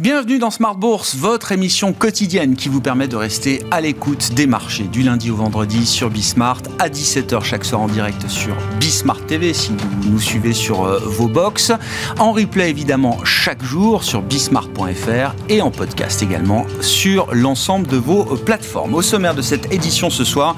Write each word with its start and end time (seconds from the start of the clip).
Bienvenue 0.00 0.38
dans 0.38 0.52
Smart 0.52 0.76
Bourse, 0.76 1.16
votre 1.16 1.50
émission 1.50 1.92
quotidienne 1.92 2.54
qui 2.54 2.68
vous 2.68 2.80
permet 2.80 3.08
de 3.08 3.16
rester 3.16 3.64
à 3.72 3.80
l'écoute 3.80 4.32
des 4.34 4.46
marchés 4.46 4.84
du 4.84 5.02
lundi 5.02 5.28
au 5.32 5.34
vendredi 5.34 5.84
sur 5.86 6.08
Bismart 6.08 6.62
à 6.78 6.88
17h 6.88 7.42
chaque 7.42 7.64
soir 7.64 7.80
en 7.80 7.88
direct 7.88 8.28
sur 8.28 8.54
Bismart 8.78 9.26
TV 9.26 9.52
si 9.52 9.72
vous 9.72 10.08
nous 10.08 10.20
suivez 10.20 10.52
sur 10.52 10.84
euh, 10.84 11.00
vos 11.04 11.26
box. 11.26 11.72
En 12.20 12.30
replay 12.30 12.70
évidemment 12.70 13.18
chaque 13.24 13.64
jour 13.64 14.04
sur 14.04 14.22
bismart.fr 14.22 15.34
et 15.48 15.62
en 15.62 15.72
podcast 15.72 16.22
également 16.22 16.64
sur 16.80 17.26
l'ensemble 17.34 17.88
de 17.88 17.96
vos 17.96 18.22
plateformes. 18.36 18.94
Au 18.94 19.02
sommaire 19.02 19.34
de 19.34 19.42
cette 19.42 19.72
édition 19.72 20.10
ce 20.10 20.22
soir, 20.22 20.54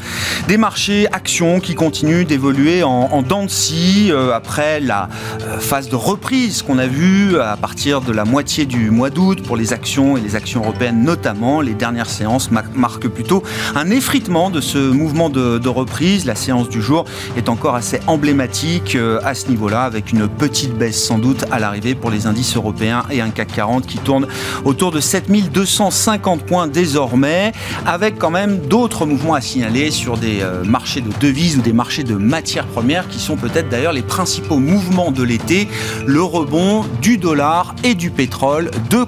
des 0.49 0.59
marchés 0.59 1.07
actions 1.13 1.61
qui 1.61 1.75
continuent 1.75 2.27
d'évoluer 2.27 2.83
en, 2.83 2.91
en 2.91 3.23
dents 3.23 3.45
de 3.45 3.51
scie 3.51 4.09
euh, 4.11 4.35
après 4.35 4.81
la 4.81 5.09
euh, 5.41 5.59
phase 5.59 5.89
de 5.89 5.97
reprise 5.97 6.61
qu'on 6.61 6.77
a 6.77 6.87
vue 6.87 7.41
à 7.41 7.57
partir 7.57 8.03
de 8.03 8.13
la 8.13 8.27
moitié 8.27 8.67
du 8.67 8.91
mois 8.91 9.09
d'août 9.09 9.30
pour 9.39 9.57
les 9.57 9.73
actions 9.73 10.17
et 10.17 10.21
les 10.21 10.37
actions 10.37 10.63
européennes 10.63 11.03
notamment. 11.05 11.61
Les 11.61 11.75
dernières 11.75 12.11
séances 12.11 12.51
marquent 12.51 13.09
plutôt 13.09 13.43
un 13.75 13.91
effritement 13.91 14.51
de 14.51 14.61
ce 14.61 14.79
mouvement 14.79 15.31
de, 15.31 15.69
reprise. 15.69 16.25
La 16.25 16.35
séance 16.35 16.69
du 16.69 16.83
jour 16.83 17.05
est 17.37 17.49
encore 17.49 17.77
assez 17.77 18.01
emblématique 18.09 18.97
euh, 18.97 19.21
à 19.25 19.35
ce 19.35 19.49
niveau-là, 19.49 19.85
avec 19.85 20.11
une 20.11 20.27
petite 20.27 20.77
baisse 20.77 21.01
sans 21.01 21.19
doute 21.19 21.45
à 21.53 21.61
l'arrivée 21.61 21.95
pour 21.95 22.11
les 22.11 22.27
indices 22.27 22.57
européens 22.57 23.05
et 23.11 23.21
un 23.21 23.31
CAC 23.31 23.53
40 23.55 23.87
qui 23.87 23.99
tourne 23.99 24.27
autour 24.65 24.91
de 24.91 24.99
7250 24.99 26.43
points 26.43 26.67
désormais, 26.67 27.53
avec 27.87 28.19
quand 28.19 28.31
même 28.31 28.59
d'autres 28.59 29.07
mouvements 29.07 29.35
à 29.35 29.41
signaler 29.41 29.93
sur 29.93 30.17
des 30.17 30.41
euh, 30.41 30.65
marchés 30.65 31.01
de 31.01 31.11
devises 31.21 31.57
ou 31.57 31.61
des 31.61 31.73
marchés 31.73 32.03
de 32.03 32.15
matières 32.15 32.67
premières 32.67 33.07
qui 33.09 33.21
sont 33.21 33.37
peut-être 33.37 33.69
d'ailleurs 33.69 33.93
les 33.93 34.03
principaux 34.03 34.59
mouvements 34.59 35.13
de 35.13 35.23
l'été. 35.23 35.69
Le 36.07 36.23
rebond 36.23 36.85
du 37.01 37.19
dollar 37.19 37.75
et 37.85 37.95
du 37.95 38.11
pétrole, 38.11 38.71
deux 38.91 39.05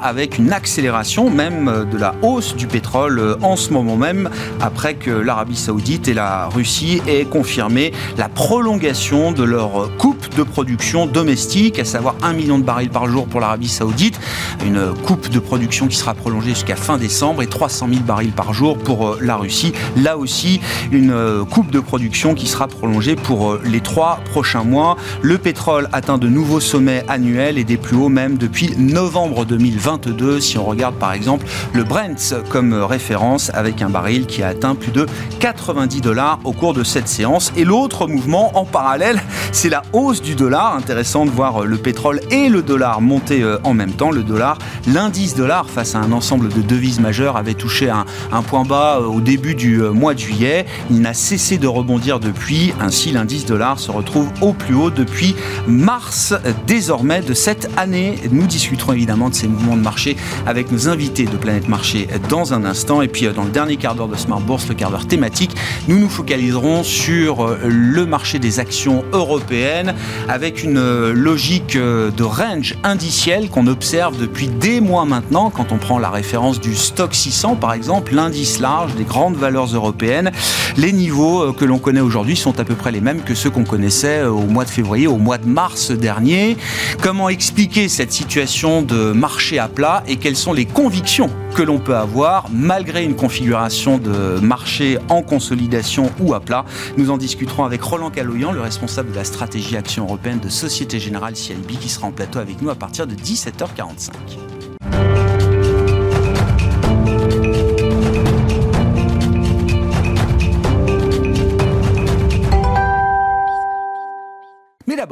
avec 0.00 0.38
une 0.38 0.52
accélération 0.52 1.28
même 1.28 1.68
euh, 1.68 1.84
de 1.84 1.98
la 1.98 2.14
hausse 2.22 2.56
du 2.56 2.66
pétrole 2.66 3.18
euh, 3.18 3.36
en 3.42 3.54
ce 3.56 3.70
moment 3.70 3.96
même 3.96 4.30
après 4.60 4.94
que 4.94 5.10
l'Arabie 5.10 5.56
Saoudite 5.56 6.08
et 6.08 6.14
la 6.14 6.46
Russie 6.46 7.02
aient 7.06 7.26
confirmé 7.26 7.92
la 8.16 8.30
prolongation 8.30 9.32
de 9.32 9.44
leur 9.44 9.94
coupe 9.98 10.34
de 10.36 10.42
production 10.42 11.06
domestique, 11.06 11.78
à 11.78 11.84
savoir 11.84 12.14
1 12.22 12.32
million 12.32 12.58
de 12.58 12.64
barils 12.64 12.88
par 12.88 13.08
jour 13.08 13.26
pour 13.26 13.40
l'Arabie 13.40 13.68
Saoudite, 13.68 14.18
une 14.64 14.94
coupe 15.04 15.28
de 15.28 15.38
production 15.38 15.86
qui 15.86 15.96
sera 15.96 16.14
prolongée 16.14 16.50
jusqu'à 16.50 16.76
fin 16.76 16.96
décembre 16.96 17.42
et 17.42 17.46
300 17.46 17.88
000 17.90 18.00
barils 18.00 18.32
par 18.32 18.54
jour 18.54 18.78
pour 18.78 19.06
euh, 19.06 19.18
la 19.20 19.36
Russie. 19.36 19.72
Là 19.96 20.16
aussi, 20.16 20.60
une 20.92 21.44
coupe 21.50 21.70
de 21.70 21.80
production 21.80 22.34
qui 22.34 22.46
sera 22.46 22.68
prolongée 22.68 23.16
pour 23.16 23.58
les 23.64 23.80
trois 23.80 24.20
prochains 24.30 24.64
mois. 24.64 24.96
Le 25.20 25.36
pétrole 25.36 25.88
atteint 25.92 26.18
de 26.18 26.28
nouveaux 26.28 26.60
sommets 26.60 27.04
annuels 27.08 27.58
et 27.58 27.64
des 27.64 27.76
plus 27.76 27.96
hauts 27.96 28.08
même 28.08 28.38
depuis 28.38 28.74
novembre 28.78 29.25
2022, 29.44 30.40
si 30.40 30.58
on 30.58 30.64
regarde 30.64 30.96
par 30.96 31.12
exemple 31.12 31.46
le 31.72 31.84
Brent 31.84 32.34
comme 32.50 32.74
référence 32.74 33.50
avec 33.54 33.82
un 33.82 33.90
baril 33.90 34.26
qui 34.26 34.42
a 34.42 34.48
atteint 34.48 34.74
plus 34.74 34.92
de 34.92 35.06
90 35.40 36.00
dollars 36.00 36.38
au 36.44 36.52
cours 36.52 36.74
de 36.74 36.84
cette 36.84 37.08
séance. 37.08 37.52
Et 37.56 37.64
l'autre 37.64 38.06
mouvement 38.06 38.56
en 38.56 38.64
parallèle, 38.64 39.20
c'est 39.52 39.68
la 39.68 39.82
hausse 39.92 40.22
du 40.22 40.34
dollar. 40.34 40.76
Intéressant 40.76 41.24
de 41.24 41.30
voir 41.30 41.64
le 41.64 41.76
pétrole 41.76 42.20
et 42.30 42.48
le 42.48 42.62
dollar 42.62 43.00
monter 43.00 43.42
euh, 43.42 43.58
en 43.64 43.74
même 43.74 43.92
temps. 43.92 44.10
Le 44.10 44.22
dollar, 44.22 44.58
l'indice 44.86 45.34
dollar 45.34 45.68
face 45.68 45.94
à 45.94 45.98
un 45.98 46.12
ensemble 46.12 46.48
de 46.48 46.62
devises 46.62 47.00
majeures 47.00 47.36
avait 47.36 47.54
touché 47.54 47.90
un, 47.90 48.04
un 48.32 48.42
point 48.42 48.64
bas 48.64 48.98
euh, 49.00 49.06
au 49.06 49.20
début 49.20 49.54
du 49.54 49.82
euh, 49.82 49.92
mois 49.92 50.14
de 50.14 50.18
juillet. 50.18 50.66
Il 50.90 51.00
n'a 51.00 51.14
cessé 51.14 51.58
de 51.58 51.66
rebondir 51.66 52.20
depuis. 52.20 52.72
Ainsi, 52.80 53.12
l'indice 53.12 53.46
dollar 53.46 53.78
se 53.78 53.90
retrouve 53.90 54.28
au 54.40 54.52
plus 54.52 54.74
haut 54.74 54.90
depuis 54.90 55.34
mars 55.66 56.34
désormais 56.66 57.22
de 57.22 57.34
cette 57.34 57.70
année. 57.76 58.16
Nous 58.30 58.46
discuterons 58.46 58.92
évidemment 58.92 59.15
de 59.16 59.34
ces 59.34 59.48
mouvements 59.48 59.76
de 59.76 59.82
marché 59.82 60.16
avec 60.46 60.70
nos 60.70 60.88
invités 60.88 61.24
de 61.24 61.36
Planète 61.36 61.68
Marché 61.68 62.06
dans 62.28 62.52
un 62.52 62.64
instant. 62.64 63.02
Et 63.02 63.08
puis 63.08 63.26
euh, 63.26 63.32
dans 63.32 63.44
le 63.44 63.50
dernier 63.50 63.76
quart 63.76 63.94
d'heure 63.94 64.08
de 64.08 64.16
Smart 64.16 64.40
Bourse, 64.40 64.68
le 64.68 64.74
quart 64.74 64.90
d'heure 64.90 65.06
thématique, 65.06 65.52
nous 65.88 65.98
nous 65.98 66.08
focaliserons 66.08 66.82
sur 66.82 67.44
euh, 67.44 67.58
le 67.64 68.04
marché 68.06 68.38
des 68.38 68.60
actions 68.60 69.04
européennes 69.12 69.94
avec 70.28 70.62
une 70.62 70.78
euh, 70.78 71.12
logique 71.12 71.76
de 71.76 72.22
range 72.22 72.76
indiciel 72.84 73.48
qu'on 73.48 73.66
observe 73.66 74.18
depuis 74.18 74.48
des 74.48 74.80
mois 74.80 75.04
maintenant 75.04 75.50
quand 75.50 75.72
on 75.72 75.78
prend 75.78 75.98
la 75.98 76.10
référence 76.10 76.60
du 76.60 76.74
stock 76.74 77.14
600 77.14 77.56
par 77.56 77.72
exemple, 77.72 78.14
l'indice 78.14 78.60
large 78.60 78.94
des 78.94 79.04
grandes 79.04 79.36
valeurs 79.36 79.74
européennes. 79.74 80.30
Les 80.76 80.92
niveaux 80.92 81.52
que 81.52 81.64
l'on 81.64 81.78
connaît 81.78 82.00
aujourd'hui 82.00 82.36
sont 82.36 82.58
à 82.60 82.64
peu 82.64 82.74
près 82.74 82.92
les 82.92 83.00
mêmes 83.00 83.22
que 83.22 83.34
ceux 83.34 83.50
qu'on 83.50 83.64
connaissait 83.64 84.24
au 84.24 84.42
mois 84.42 84.64
de 84.64 84.70
février, 84.70 85.06
au 85.06 85.16
mois 85.16 85.38
de 85.38 85.46
mars 85.46 85.90
dernier. 85.90 86.56
Comment 87.02 87.28
expliquer 87.28 87.88
cette 87.88 88.12
situation 88.12 88.82
de 88.82 89.05
marché 89.12 89.58
à 89.58 89.68
plat 89.68 90.02
et 90.06 90.16
quelles 90.16 90.36
sont 90.36 90.52
les 90.52 90.66
convictions 90.66 91.30
que 91.54 91.62
l'on 91.62 91.78
peut 91.78 91.96
avoir 91.96 92.48
malgré 92.50 93.04
une 93.04 93.16
configuration 93.16 93.98
de 93.98 94.38
marché 94.40 94.98
en 95.08 95.22
consolidation 95.22 96.10
ou 96.20 96.34
à 96.34 96.40
plat. 96.40 96.64
Nous 96.96 97.10
en 97.10 97.16
discuterons 97.16 97.64
avec 97.64 97.82
Roland 97.82 98.10
Caloyan, 98.10 98.52
le 98.52 98.60
responsable 98.60 99.10
de 99.10 99.16
la 99.16 99.24
stratégie 99.24 99.76
action 99.76 100.04
européenne 100.04 100.40
de 100.40 100.48
Société 100.48 100.98
Générale 100.98 101.36
CIB, 101.36 101.78
qui 101.80 101.88
sera 101.88 102.06
en 102.06 102.12
plateau 102.12 102.38
avec 102.38 102.60
nous 102.62 102.70
à 102.70 102.74
partir 102.74 103.06
de 103.06 103.14
17h45. 103.14 104.55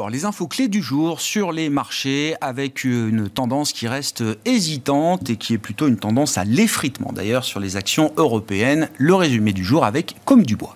Les 0.09 0.25
infos 0.25 0.47
clés 0.47 0.69
du 0.69 0.83
jour 0.83 1.21
sur 1.21 1.53
les 1.53 1.69
marchés 1.69 2.35
avec 2.41 2.85
une 2.85 3.29
tendance 3.29 3.73
qui 3.73 3.89
reste 3.89 4.25
hésitante 4.45 5.31
et 5.31 5.37
qui 5.37 5.55
est 5.55 5.59
plutôt 5.59 5.89
une 5.89 5.97
tendance 5.97 6.39
à 6.39 6.45
l'effritement 6.45 7.13
d'ailleurs 7.13 7.45
sur 7.45 7.61
les 7.61 7.77
actions 7.77 8.13
européennes. 8.17 8.89
Le 8.99 9.15
résumé 9.15 9.53
du 9.53 9.65
jour 9.65 9.85
avec 9.85 10.17
Comme 10.25 10.45
du 10.45 10.57
bois. 10.57 10.75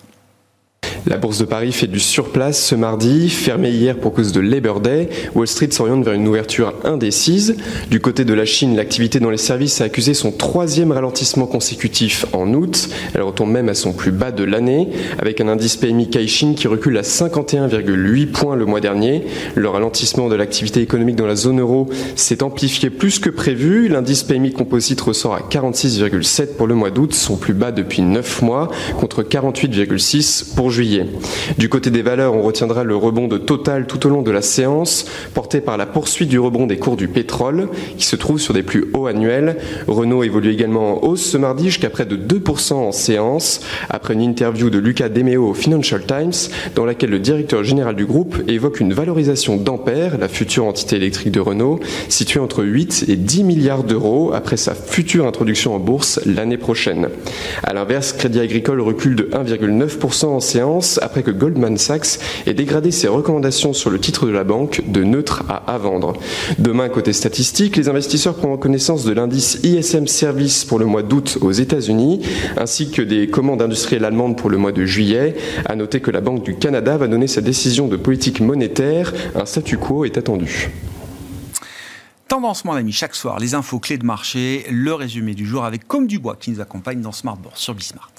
La 1.07 1.17
bourse 1.17 1.39
de 1.39 1.45
Paris 1.45 1.73
fait 1.73 1.87
du 1.87 2.01
surplace 2.01 2.63
ce 2.63 2.75
mardi, 2.75 3.31
fermée 3.31 3.71
hier 3.71 3.97
pour 3.97 4.13
cause 4.13 4.33
de 4.33 4.41
Labor 4.41 4.81
Day. 4.81 5.09
Wall 5.35 5.47
Street 5.47 5.71
s'oriente 5.71 6.05
vers 6.05 6.15
une 6.15 6.27
ouverture 6.27 6.75
indécise. 6.85 7.57
Du 7.91 8.01
côté 8.01 8.25
de 8.25 8.35
la 8.35 8.45
Chine, 8.45 8.77
l'activité 8.77 9.21
dans 9.21 9.31
les 9.31 9.37
services 9.37 9.81
a 9.81 9.85
accusé 9.85 10.13
son 10.13 10.33
troisième 10.33 10.93
ralentissement 10.93 11.47
consécutif 11.47 12.27
en 12.33 12.53
août. 12.53 12.89
Elle 13.15 13.23
retombe 13.23 13.51
même 13.51 13.69
à 13.69 13.75
son 13.75 13.93
plus 13.93 14.11
bas 14.11 14.33
de 14.33 14.45
l'année, 14.45 14.89
avec 15.19 15.41
un 15.41 15.49
indice 15.49 15.77
PMI 15.77 16.11
Caixin 16.11 16.55
qui 16.55 16.69
recule 16.69 16.99
à 16.99 17.03
51,8 17.03 18.27
points 18.27 18.57
le 18.57 18.67
mois 18.67 18.81
dernier. 18.81 19.25
Le 19.55 19.69
ralentissement 19.69 20.29
de 20.29 20.35
l'activité 20.35 20.81
économique 20.81 21.17
dans 21.17 21.27
la 21.27 21.37
zone 21.37 21.61
euro 21.61 21.89
s'est 22.17 22.43
amplifié 22.43 22.91
plus 22.91 23.19
que 23.19 23.31
prévu. 23.31 23.89
L'indice 23.89 24.25
PMI 24.25 24.53
composite 24.53 25.01
ressort 25.01 25.35
à 25.35 25.41
46,7 25.41 26.57
pour 26.57 26.67
le 26.67 26.75
mois 26.75 26.91
d'août, 26.91 27.15
son 27.15 27.37
plus 27.37 27.55
bas 27.55 27.73
depuis 27.73 28.03
9 28.03 28.43
mois, 28.43 28.69
contre 28.99 29.23
48,6 29.23 30.55
pour 30.55 30.71
juillet. 30.71 30.88
Du 31.59 31.69
côté 31.69 31.91
des 31.91 32.03
valeurs, 32.03 32.35
on 32.35 32.43
retiendra 32.43 32.85
le 32.85 32.97
rebond 32.97 33.29
de 33.29 33.39
Total 33.39 33.87
tout 33.87 34.07
au 34.07 34.11
long 34.11 34.23
de 34.23 34.31
la 34.31 34.43
séance, 34.43 35.07
porté 35.35 35.61
par 35.61 35.77
la 35.77 35.87
poursuite 35.87 36.29
du 36.29 36.39
rebond 36.39 36.67
des 36.67 36.79
cours 36.79 36.97
du 36.97 37.09
pétrole, 37.09 37.69
qui 37.97 38.05
se 38.05 38.17
trouve 38.17 38.41
sur 38.41 38.55
des 38.55 38.63
plus 38.63 38.89
hauts 38.95 39.07
annuels. 39.07 39.57
Renault 39.87 40.23
évolue 40.23 40.53
également 40.53 40.95
en 40.95 41.07
hausse 41.07 41.25
ce 41.25 41.37
mardi 41.37 41.67
jusqu'à 41.67 41.91
près 41.91 42.07
de 42.07 42.17
2% 42.17 42.75
en 42.75 42.93
séance, 42.93 43.61
après 43.89 44.15
une 44.15 44.23
interview 44.23 44.71
de 44.71 44.79
Lucas 44.79 45.09
Demeo 45.09 45.51
au 45.51 45.55
Financial 45.55 46.03
Times, 46.05 46.51
dans 46.75 46.85
laquelle 46.85 47.11
le 47.11 47.19
directeur 47.19 47.65
général 47.65 47.97
du 47.97 48.07
groupe 48.07 48.37
évoque 48.49 48.81
une 48.81 48.93
valorisation 48.93 49.57
d'Ampère, 49.57 50.19
la 50.19 50.29
future 50.29 50.65
entité 50.65 50.97
électrique 50.97 51.33
de 51.33 51.41
Renault, 51.41 51.81
située 52.09 52.41
entre 52.41 52.65
8 52.65 53.07
et 53.09 53.17
10 53.17 53.45
milliards 53.45 53.85
d'euros 53.85 54.33
après 54.33 54.57
sa 54.57 54.75
future 54.75 55.27
introduction 55.27 55.75
en 55.75 55.79
bourse 55.79 56.21
l'année 56.27 56.57
prochaine. 56.57 57.09
À 57.63 57.73
l'inverse, 57.75 58.13
Crédit 58.13 58.41
Agricole 58.41 58.81
recule 58.81 59.17
de 59.17 59.25
1,9% 59.25 60.27
en 60.27 60.41
séance, 60.41 60.78
après 61.03 61.23
que 61.23 61.31
Goldman 61.31 61.77
Sachs 61.77 62.19
ait 62.47 62.55
dégradé 62.55 62.91
ses 62.91 63.09
recommandations 63.09 63.73
sur 63.73 63.91
le 63.91 64.01
titre 64.01 64.27
de 64.27 64.33
la 64.33 64.45
banque 64.45 64.83
de 64.87 65.05
neutre 65.05 65.45
à 65.49 65.59
à 65.69 65.79
vendre. 65.79 66.15
Demain, 66.59 66.89
côté 66.89 67.13
statistique, 67.13 67.77
les 67.77 67.89
investisseurs 67.89 68.35
prendront 68.35 68.57
connaissance 68.57 69.05
de 69.05 69.13
l'indice 69.13 69.61
ISM 69.63 70.07
Service 70.07 70.65
pour 70.65 70.79
le 70.79 70.87
mois 70.87 71.03
d'août 71.03 71.39
aux 71.41 71.53
États-Unis, 71.53 72.23
ainsi 72.57 72.91
que 72.91 73.03
des 73.03 73.29
commandes 73.29 73.63
industrielles 73.63 74.05
allemandes 74.05 74.37
pour 74.37 74.51
le 74.51 74.57
mois 74.57 74.73
de 74.73 74.85
juillet. 74.85 75.37
À 75.67 75.77
noter 75.77 76.01
que 76.01 76.11
la 76.11 76.21
Banque 76.21 76.43
du 76.43 76.57
Canada 76.57 76.97
va 76.97 77.07
donner 77.07 77.27
sa 77.27 77.41
décision 77.41 77.87
de 77.87 77.97
politique 77.97 78.41
monétaire. 78.41 79.13
Un 79.35 79.45
statu 79.45 79.77
quo 79.77 80.05
est 80.05 80.17
attendu. 80.17 80.71
Tendance, 82.29 82.65
mon 82.65 82.73
ami, 82.73 82.93
chaque 82.93 83.15
soir, 83.15 83.39
les 83.39 83.55
infos 83.55 83.79
clés 83.79 83.99
de 83.99 84.05
marché, 84.05 84.67
le 84.71 84.93
résumé 84.93 85.35
du 85.35 85.47
jour 85.47 85.65
avec 85.65 85.87
Comme 85.87 86.07
du 86.07 86.19
Bois 86.19 86.37
qui 86.39 86.51
nous 86.51 86.61
accompagne 86.61 87.01
dans 87.01 87.13
Smart 87.13 87.37
Bourse 87.37 87.61
sur 87.61 87.75
Bismart. 87.75 88.13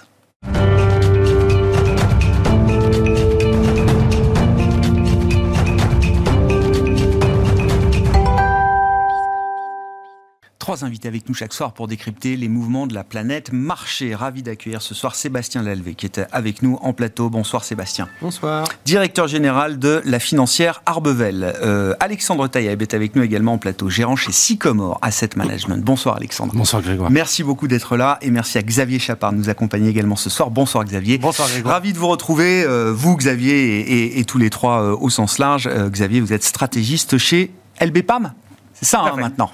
Trois 10.70 10.86
invités 10.86 11.08
avec 11.08 11.28
nous 11.28 11.34
chaque 11.34 11.52
soir 11.52 11.72
pour 11.72 11.88
décrypter 11.88 12.36
les 12.36 12.48
mouvements 12.48 12.86
de 12.86 12.94
la 12.94 13.04
planète 13.04 13.52
marché. 13.52 14.14
Ravi 14.14 14.44
d'accueillir 14.44 14.84
ce 14.84 14.94
soir 14.94 15.16
Sébastien 15.16 15.64
Lalvé 15.64 15.96
qui 15.96 16.06
est 16.06 16.22
avec 16.32 16.62
nous 16.62 16.78
en 16.84 16.94
plateau. 16.94 17.32
Bonsoir 17.32 17.64
Sébastien. 17.64 18.08
Bonsoir. 18.22 18.68
Directeur 18.86 19.28
général 19.28 19.80
de 19.80 20.00
la 20.06 20.20
financière 20.20 20.84
Arbevel. 20.86 21.56
Euh, 21.64 21.96
Alexandre 22.00 22.48
Taïeb 22.48 22.84
est 22.84 22.94
avec 22.94 23.16
nous 23.16 23.24
également 23.24 23.54
en 23.54 23.58
plateau, 23.58 23.90
gérant 23.90 24.16
chez 24.16 24.32
Sycomore 24.32 25.00
Asset 25.02 25.32
Management. 25.36 25.84
Bonsoir 25.84 26.18
Alexandre. 26.18 26.54
Bonsoir 26.54 26.84
Grégoire. 26.84 27.10
Merci 27.10 27.42
beaucoup 27.42 27.68
d'être 27.68 27.98
là 27.98 28.20
et 28.22 28.30
merci 28.30 28.60
à 28.60 28.62
Xavier 28.62 29.00
Chapard 29.00 29.32
de 29.32 29.38
nous 29.38 29.50
accompagner 29.50 29.90
également 29.90 30.18
ce 30.18 30.30
soir. 30.30 30.52
Bonsoir 30.52 30.86
Xavier. 30.86 31.18
Bonsoir 31.18 31.50
Grégoire. 31.50 31.74
Ravi 31.74 31.94
de 31.94 31.98
vous 31.98 32.10
retrouver, 32.10 32.64
euh, 32.64 32.94
vous 32.96 33.18
Xavier 33.18 33.80
et, 33.80 34.20
et, 34.20 34.24
tous 34.24 34.38
les 34.38 34.52
trois 34.52 34.84
euh, 34.84 34.96
au 35.00 35.10
sens 35.10 35.40
large. 35.40 35.68
Xavier, 35.68 36.22
vous 36.22 36.32
êtes 36.32 36.44
stratégiste 36.44 37.18
chez 37.18 37.50
LBPAM 37.82 38.34
c'est 38.74 38.86
ça 38.86 39.02
hein, 39.02 39.16
maintenant 39.18 39.52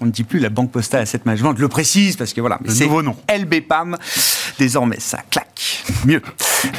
on 0.00 0.06
ne 0.06 0.10
dit 0.10 0.24
plus 0.24 0.38
la 0.38 0.48
Banque 0.48 0.70
Postale 0.70 1.02
Asset 1.02 1.20
Management, 1.24 1.54
je 1.56 1.62
le 1.62 1.68
précise 1.68 2.16
parce 2.16 2.32
que 2.32 2.40
voilà, 2.40 2.58
c'est 2.68 2.84
nouveau 2.84 3.02
nom. 3.02 3.16
LBPAM. 3.28 3.96
Désormais, 4.58 4.98
ça 4.98 5.18
claque. 5.30 5.84
Mieux. 6.04 6.20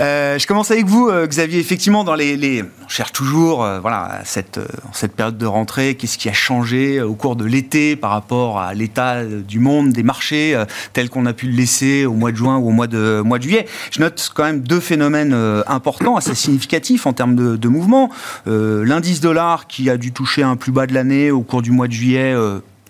Euh, 0.02 0.38
je 0.38 0.46
commence 0.48 0.72
avec 0.72 0.86
vous, 0.86 1.08
euh, 1.08 1.26
Xavier. 1.26 1.60
Effectivement, 1.60 2.04
dans 2.04 2.16
les, 2.16 2.64
on 2.84 2.90
cherche 2.90 3.14
toujours, 3.14 3.64
euh, 3.64 3.80
voilà, 3.80 4.22
cette 4.26 4.60
cette 4.94 5.16
période 5.16 5.38
de 5.38 5.46
rentrée, 5.46 5.96
qu'est-ce 5.96 6.18
qui 6.18 6.30
a 6.30 6.34
changé 6.34 7.02
au 7.02 7.14
cours 7.14 7.36
de 7.36 7.46
l'été 7.46 7.96
par 7.96 8.12
rapport 8.12 8.60
à 8.60 8.74
l'état 8.74 9.24
du 9.24 9.60
monde, 9.60 9.92
des 9.92 10.04
marchés, 10.04 10.62
tel 10.94 11.10
qu'on 11.10 11.26
a 11.26 11.34
pu 11.34 11.48
le 11.48 11.54
laisser 11.54 12.06
au 12.06 12.14
mois 12.14 12.32
de 12.32 12.38
juin 12.38 12.58
ou 12.58 12.68
au 12.68 12.72
mois 12.72 12.88
de 12.88 13.22
mois 13.24 13.38
de 13.38 13.44
juillet. 13.44 13.66
Je 13.92 14.02
note 14.02 14.32
quand 14.34 14.44
même 14.44 14.60
deux 14.60 14.80
phénomènes 14.80 15.34
importants, 15.68 16.18
assez 16.18 16.36
significatifs 16.36 17.06
en 17.06 17.14
termes 17.14 17.36
de, 17.36 17.56
de 17.56 17.68
mouvement. 17.68 18.10
L'indice 18.46 19.22
dollar 19.22 19.68
qui 19.68 19.90
a 19.90 19.98
dû 19.98 20.12
toucher 20.12 20.44
un 20.44 20.56
plus 20.56 20.72
bas 20.72 20.88
de 20.88 20.94
l'année 20.94 21.32
au 21.32 21.42
cours 21.42 21.62
du 21.62 21.72
mois 21.72 21.88
de 21.88 21.94
juillet 21.94 22.36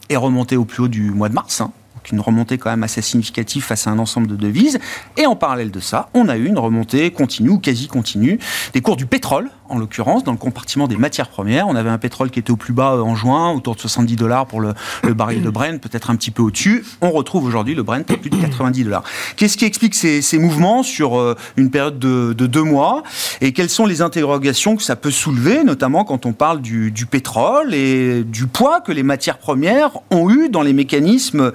est 0.10 0.18
remonté 0.18 0.58
au 0.58 0.66
plus 0.66 0.84
haut 0.84 0.88
du 0.88 1.12
mois 1.12 1.30
de 1.30 1.34
mars. 1.36 1.62
Hein 1.62 1.72
une 2.12 2.20
remontée 2.20 2.58
quand 2.58 2.70
même 2.70 2.84
assez 2.84 3.02
significative 3.02 3.64
face 3.64 3.88
à 3.88 3.92
un 3.92 4.00
ensemble 4.00 4.28
de 4.28 4.36
devises. 4.36 4.80
Et 5.18 5.26
en 5.26 5.36
parallèle 5.36 5.72
de 5.72 5.80
ça, 5.80 6.10
on 6.14 6.30
a 6.30 6.38
eu 6.38 6.46
une 6.46 6.58
remontée 6.58 7.12
continue 7.12 7.60
quasi 7.60 7.88
continue 7.88 8.40
des 8.74 8.82
cours 8.82 8.96
du 8.96 9.06
pétrole, 9.06 9.50
en 9.70 9.78
l'occurrence, 9.78 10.24
dans 10.24 10.32
le 10.32 10.38
compartiment 10.38 10.88
des 10.88 10.98
matières 10.98 11.30
premières. 11.30 11.68
On 11.68 11.76
avait 11.76 11.90
un 11.90 11.98
pétrole 11.98 12.30
qui 12.30 12.40
était 12.40 12.52
au 12.52 12.58
plus 12.58 12.74
bas 12.74 12.98
en 13.02 13.16
juin, 13.16 13.52
autour 13.52 13.76
de 13.76 13.82
70 13.82 14.16
dollars 14.16 14.46
pour 14.46 14.62
le, 14.62 14.74
baril 15.14 15.42
de 15.42 15.50
Brent, 15.50 15.80
peut-être 15.80 16.10
un 16.10 16.16
petit 16.16 16.32
peu 16.32 16.42
au-dessus. 16.42 16.86
On 17.02 17.12
retrouve 17.12 17.46
aujourd'hui 17.46 17.76
le 17.76 17.84
Brent 17.84 18.04
à 18.10 18.18
plus 18.18 18.30
de 18.30 18.38
90 18.38 18.84
dollars. 18.84 19.04
Qu'est-ce 19.36 19.58
qui 19.58 19.66
explique 19.66 19.96
ces, 19.96 20.40
mouvements 20.40 20.84
sur 20.84 21.20
euh, 21.20 21.36
une 21.58 21.70
période 21.70 22.00
de, 22.00 22.34
deux 22.34 22.64
mois? 22.64 23.04
Et 23.42 23.54
quelles 23.54 23.70
sont 23.70 23.86
les 23.86 24.02
interrogations 24.02 24.76
que 24.76 24.84
ça 24.84 24.96
peut 24.96 25.12
soulever, 25.12 25.64
notamment 25.64 26.04
quand 26.04 26.26
on 26.26 26.34
parle 26.34 26.62
du 26.62 27.06
pétrole 27.10 27.74
et 27.74 28.24
du 28.24 28.48
poids 28.48 28.82
que 28.82 28.92
les 28.92 29.04
matières 29.04 29.38
premières 29.38 29.92
ont 30.12 30.30
eu 30.30 30.50
dans 30.50 30.62
les 30.62 30.74
mécanismes 30.74 31.52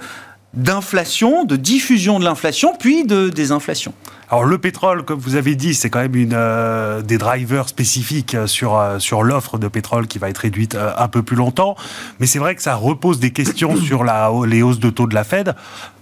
d'inflation, 0.55 1.43
de 1.45 1.55
diffusion 1.55 2.19
de 2.19 2.25
l'inflation, 2.25 2.73
puis 2.77 3.05
de 3.05 3.29
désinflation. 3.29 3.93
Alors 4.31 4.45
le 4.45 4.57
pétrole, 4.57 5.03
comme 5.03 5.19
vous 5.19 5.35
avez 5.35 5.55
dit, 5.55 5.75
c'est 5.75 5.91
quand 5.91 5.99
même 5.99 6.15
une, 6.15 6.33
euh, 6.33 7.03
des 7.03 7.19
drivers 7.19 7.69
spécifiques 7.69 8.33
euh, 8.33 8.47
sur, 8.47 8.75
euh, 8.75 8.97
sur 8.97 9.21
l'offre 9.21 9.59
de 9.59 9.67
pétrole 9.67 10.07
qui 10.07 10.17
va 10.17 10.29
être 10.29 10.39
réduite 10.39 10.75
un 10.75 11.07
peu 11.07 11.21
plus 11.21 11.35
longtemps. 11.35 11.75
Mais 12.19 12.25
c'est 12.25 12.39
vrai 12.39 12.55
que 12.55 12.61
ça 12.63 12.73
repose 12.73 13.19
des 13.19 13.31
questions 13.31 13.75
sur 13.75 14.03
la, 14.03 14.31
les 14.47 14.63
hausses 14.63 14.79
de 14.79 14.89
taux 14.89 15.05
de 15.05 15.13
la 15.13 15.23
Fed. 15.23 15.53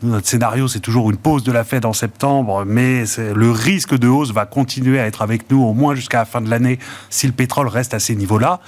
Notre 0.03 0.27
scénario, 0.27 0.69
c'est 0.69 0.79
toujours 0.79 1.09
une 1.11 1.17
pause 1.17 1.43
de 1.43 1.51
la 1.51 1.65
Fed 1.65 1.85
en 1.85 1.93
septembre, 1.93 2.63
mais 2.65 3.03
le 3.17 3.51
risque 3.51 3.97
de 3.97 4.07
hausse 4.07 4.31
va 4.31 4.45
continuer 4.45 4.99
à 4.99 5.05
être 5.05 5.21
avec 5.21 5.51
nous 5.51 5.61
au 5.61 5.73
moins 5.73 5.93
jusqu'à 5.93 6.19
la 6.19 6.25
fin 6.25 6.39
de 6.39 6.49
l'année 6.49 6.79
si 7.09 7.27
le 7.27 7.33
pétrole 7.33 7.67
reste 7.67 7.93
à 7.93 7.99
ces 7.99 8.15
niveaux-là. 8.15 8.61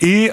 Et, 0.00 0.30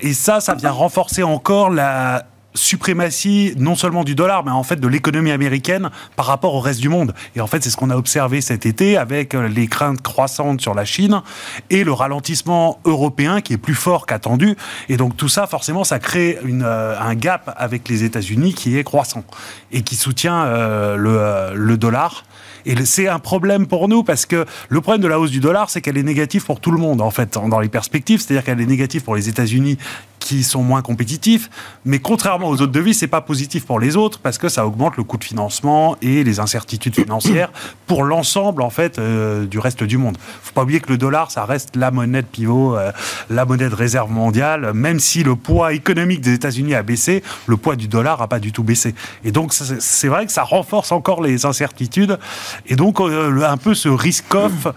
et 0.00 0.14
ça, 0.14 0.40
ça 0.40 0.54
vient 0.54 0.72
renforcer 0.72 1.22
encore 1.22 1.70
la 1.70 2.24
suprématie 2.54 3.54
non 3.56 3.74
seulement 3.74 4.04
du 4.04 4.14
dollar, 4.14 4.44
mais 4.44 4.50
en 4.50 4.62
fait 4.62 4.76
de 4.76 4.88
l'économie 4.88 5.30
américaine 5.30 5.90
par 6.16 6.26
rapport 6.26 6.54
au 6.54 6.60
reste 6.60 6.80
du 6.80 6.88
monde. 6.88 7.14
Et 7.36 7.40
en 7.40 7.46
fait, 7.46 7.62
c'est 7.62 7.70
ce 7.70 7.76
qu'on 7.76 7.90
a 7.90 7.96
observé 7.96 8.40
cet 8.40 8.66
été 8.66 8.96
avec 8.96 9.34
euh, 9.34 9.48
les 9.48 9.66
craintes 9.66 10.02
croissantes 10.02 10.60
sur 10.60 10.74
la 10.74 10.84
Chine 10.84 11.22
et 11.70 11.84
le 11.84 11.92
ralentissement 11.92 12.80
européen 12.84 13.40
qui 13.40 13.52
est 13.52 13.58
plus 13.58 13.74
fort 13.74 14.06
qu'attendu. 14.06 14.56
Et 14.88 14.96
donc 14.96 15.16
tout 15.16 15.28
ça, 15.28 15.46
forcément, 15.46 15.84
ça 15.84 15.98
crée 15.98 16.38
euh, 16.44 16.96
un 16.98 17.14
gap 17.14 17.54
avec 17.56 17.88
les 17.88 18.04
États-Unis 18.04 18.54
qui 18.54 18.76
est 18.78 18.84
croissant 18.84 19.24
et 19.72 19.82
qui 19.82 19.96
soutient 19.96 20.44
euh, 20.44 20.96
le, 20.96 21.56
le 21.56 21.76
dollar 21.76 22.24
et 22.66 22.84
c'est 22.84 23.08
un 23.08 23.18
problème 23.18 23.66
pour 23.66 23.88
nous 23.88 24.02
parce 24.02 24.26
que 24.26 24.44
le 24.68 24.80
problème 24.80 25.02
de 25.02 25.08
la 25.08 25.18
hausse 25.18 25.30
du 25.30 25.40
dollar, 25.40 25.70
c'est 25.70 25.80
qu'elle 25.80 25.98
est 25.98 26.02
négative 26.02 26.44
pour 26.44 26.60
tout 26.60 26.70
le 26.70 26.78
monde, 26.78 27.00
en 27.00 27.10
fait, 27.10 27.32
dans 27.32 27.60
les 27.60 27.68
perspectives. 27.68 28.20
C'est-à-dire 28.20 28.44
qu'elle 28.44 28.60
est 28.60 28.66
négative 28.66 29.02
pour 29.02 29.16
les 29.16 29.28
États-Unis 29.28 29.78
qui 30.20 30.44
sont 30.44 30.62
moins 30.62 30.82
compétitifs, 30.82 31.50
mais 31.84 31.98
contrairement 31.98 32.48
aux 32.48 32.60
autres 32.60 32.66
devises, 32.66 32.98
c'est 32.98 33.08
pas 33.08 33.22
positif 33.22 33.64
pour 33.64 33.80
les 33.80 33.96
autres 33.96 34.20
parce 34.20 34.38
que 34.38 34.48
ça 34.48 34.66
augmente 34.66 34.96
le 34.96 35.02
coût 35.02 35.16
de 35.16 35.24
financement 35.24 35.96
et 36.02 36.22
les 36.22 36.38
incertitudes 36.38 36.94
financières 36.94 37.50
pour 37.86 38.04
l'ensemble 38.04 38.62
en 38.62 38.70
fait 38.70 38.98
euh, 38.98 39.46
du 39.46 39.58
reste 39.58 39.82
du 39.82 39.96
monde. 39.96 40.16
Faut 40.42 40.52
pas 40.52 40.62
oublier 40.62 40.80
que 40.80 40.90
le 40.90 40.98
dollar, 40.98 41.30
ça 41.30 41.44
reste 41.44 41.74
la 41.74 41.90
monnaie 41.90 42.22
de 42.22 42.26
pivot, 42.26 42.76
euh, 42.76 42.92
la 43.30 43.44
monnaie 43.44 43.68
de 43.68 43.74
réserve 43.74 44.10
mondiale. 44.10 44.72
Même 44.74 45.00
si 45.00 45.24
le 45.24 45.34
poids 45.34 45.72
économique 45.72 46.20
des 46.20 46.34
États-Unis 46.34 46.74
a 46.74 46.82
baissé, 46.82 47.22
le 47.46 47.56
poids 47.56 47.74
du 47.74 47.88
dollar 47.88 48.22
a 48.22 48.28
pas 48.28 48.38
du 48.38 48.52
tout 48.52 48.62
baissé. 48.62 48.94
Et 49.24 49.32
donc 49.32 49.52
c'est 49.52 50.08
vrai 50.08 50.26
que 50.26 50.32
ça 50.32 50.44
renforce 50.44 50.92
encore 50.92 51.22
les 51.22 51.46
incertitudes 51.46 52.18
et 52.66 52.76
donc, 52.76 53.00
euh, 53.00 53.42
un 53.42 53.56
peu 53.56 53.74
ce 53.74 53.88
risk-off 53.88 54.68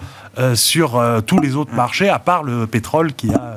sur 0.56 1.00
tous 1.28 1.40
les 1.40 1.56
autres 1.56 1.76
marchés, 1.76 2.10
à 2.10 2.18
part 2.18 2.42
le 2.42 2.66
pétrole 2.66 3.14
qui 3.14 3.32
a 3.32 3.56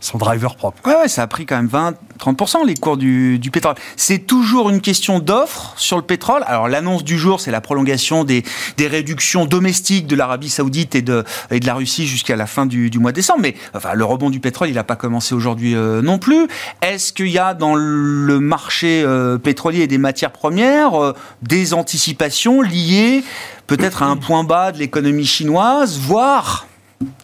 son 0.00 0.18
driver 0.18 0.56
propre. 0.56 0.80
Ouais, 0.86 1.08
ça 1.08 1.22
a 1.22 1.26
pris 1.26 1.46
quand 1.46 1.56
même 1.56 1.94
20-30% 2.18 2.66
les 2.66 2.74
cours 2.74 2.96
du, 2.96 3.40
pétrole. 3.52 3.74
C'est 3.96 4.26
toujours 4.26 4.70
une 4.70 4.80
question 4.80 5.18
d'offre 5.18 5.74
sur 5.76 5.96
le 5.96 6.02
pétrole. 6.02 6.42
Alors, 6.46 6.68
l'annonce 6.68 7.04
du 7.04 7.18
jour, 7.18 7.40
c'est 7.40 7.50
la 7.50 7.60
prolongation 7.60 8.24
des, 8.24 8.44
réductions 8.78 9.46
domestiques 9.46 10.06
de 10.06 10.16
l'Arabie 10.16 10.48
Saoudite 10.48 10.94
et 10.94 11.02
de, 11.02 11.24
la 11.50 11.74
Russie 11.74 12.06
jusqu'à 12.06 12.36
la 12.36 12.46
fin 12.46 12.66
du, 12.66 12.90
mois 12.98 13.12
de 13.12 13.16
décembre. 13.16 13.40
Mais 13.42 13.54
enfin, 13.74 13.94
le 13.94 14.04
rebond 14.04 14.30
du 14.30 14.40
pétrole, 14.40 14.68
il 14.68 14.74
n'a 14.74 14.84
pas 14.84 14.96
commencé 14.96 15.34
aujourd'hui 15.34 15.74
non 15.74 16.18
plus. 16.18 16.46
Est-ce 16.82 17.12
qu'il 17.12 17.28
y 17.28 17.38
a 17.38 17.54
dans 17.54 17.74
le 17.74 18.40
marché 18.40 19.04
pétrolier 19.42 19.82
et 19.82 19.86
des 19.86 19.98
matières 19.98 20.32
premières 20.32 21.14
des 21.42 21.74
anticipations 21.74 22.62
liées 22.62 23.24
peut-être 23.66 24.02
à 24.02 24.06
un 24.06 24.16
point 24.16 24.44
bas 24.44 24.72
de 24.72 24.78
l'économie 24.78 25.26
chinoise, 25.26 25.98
voire 25.98 26.66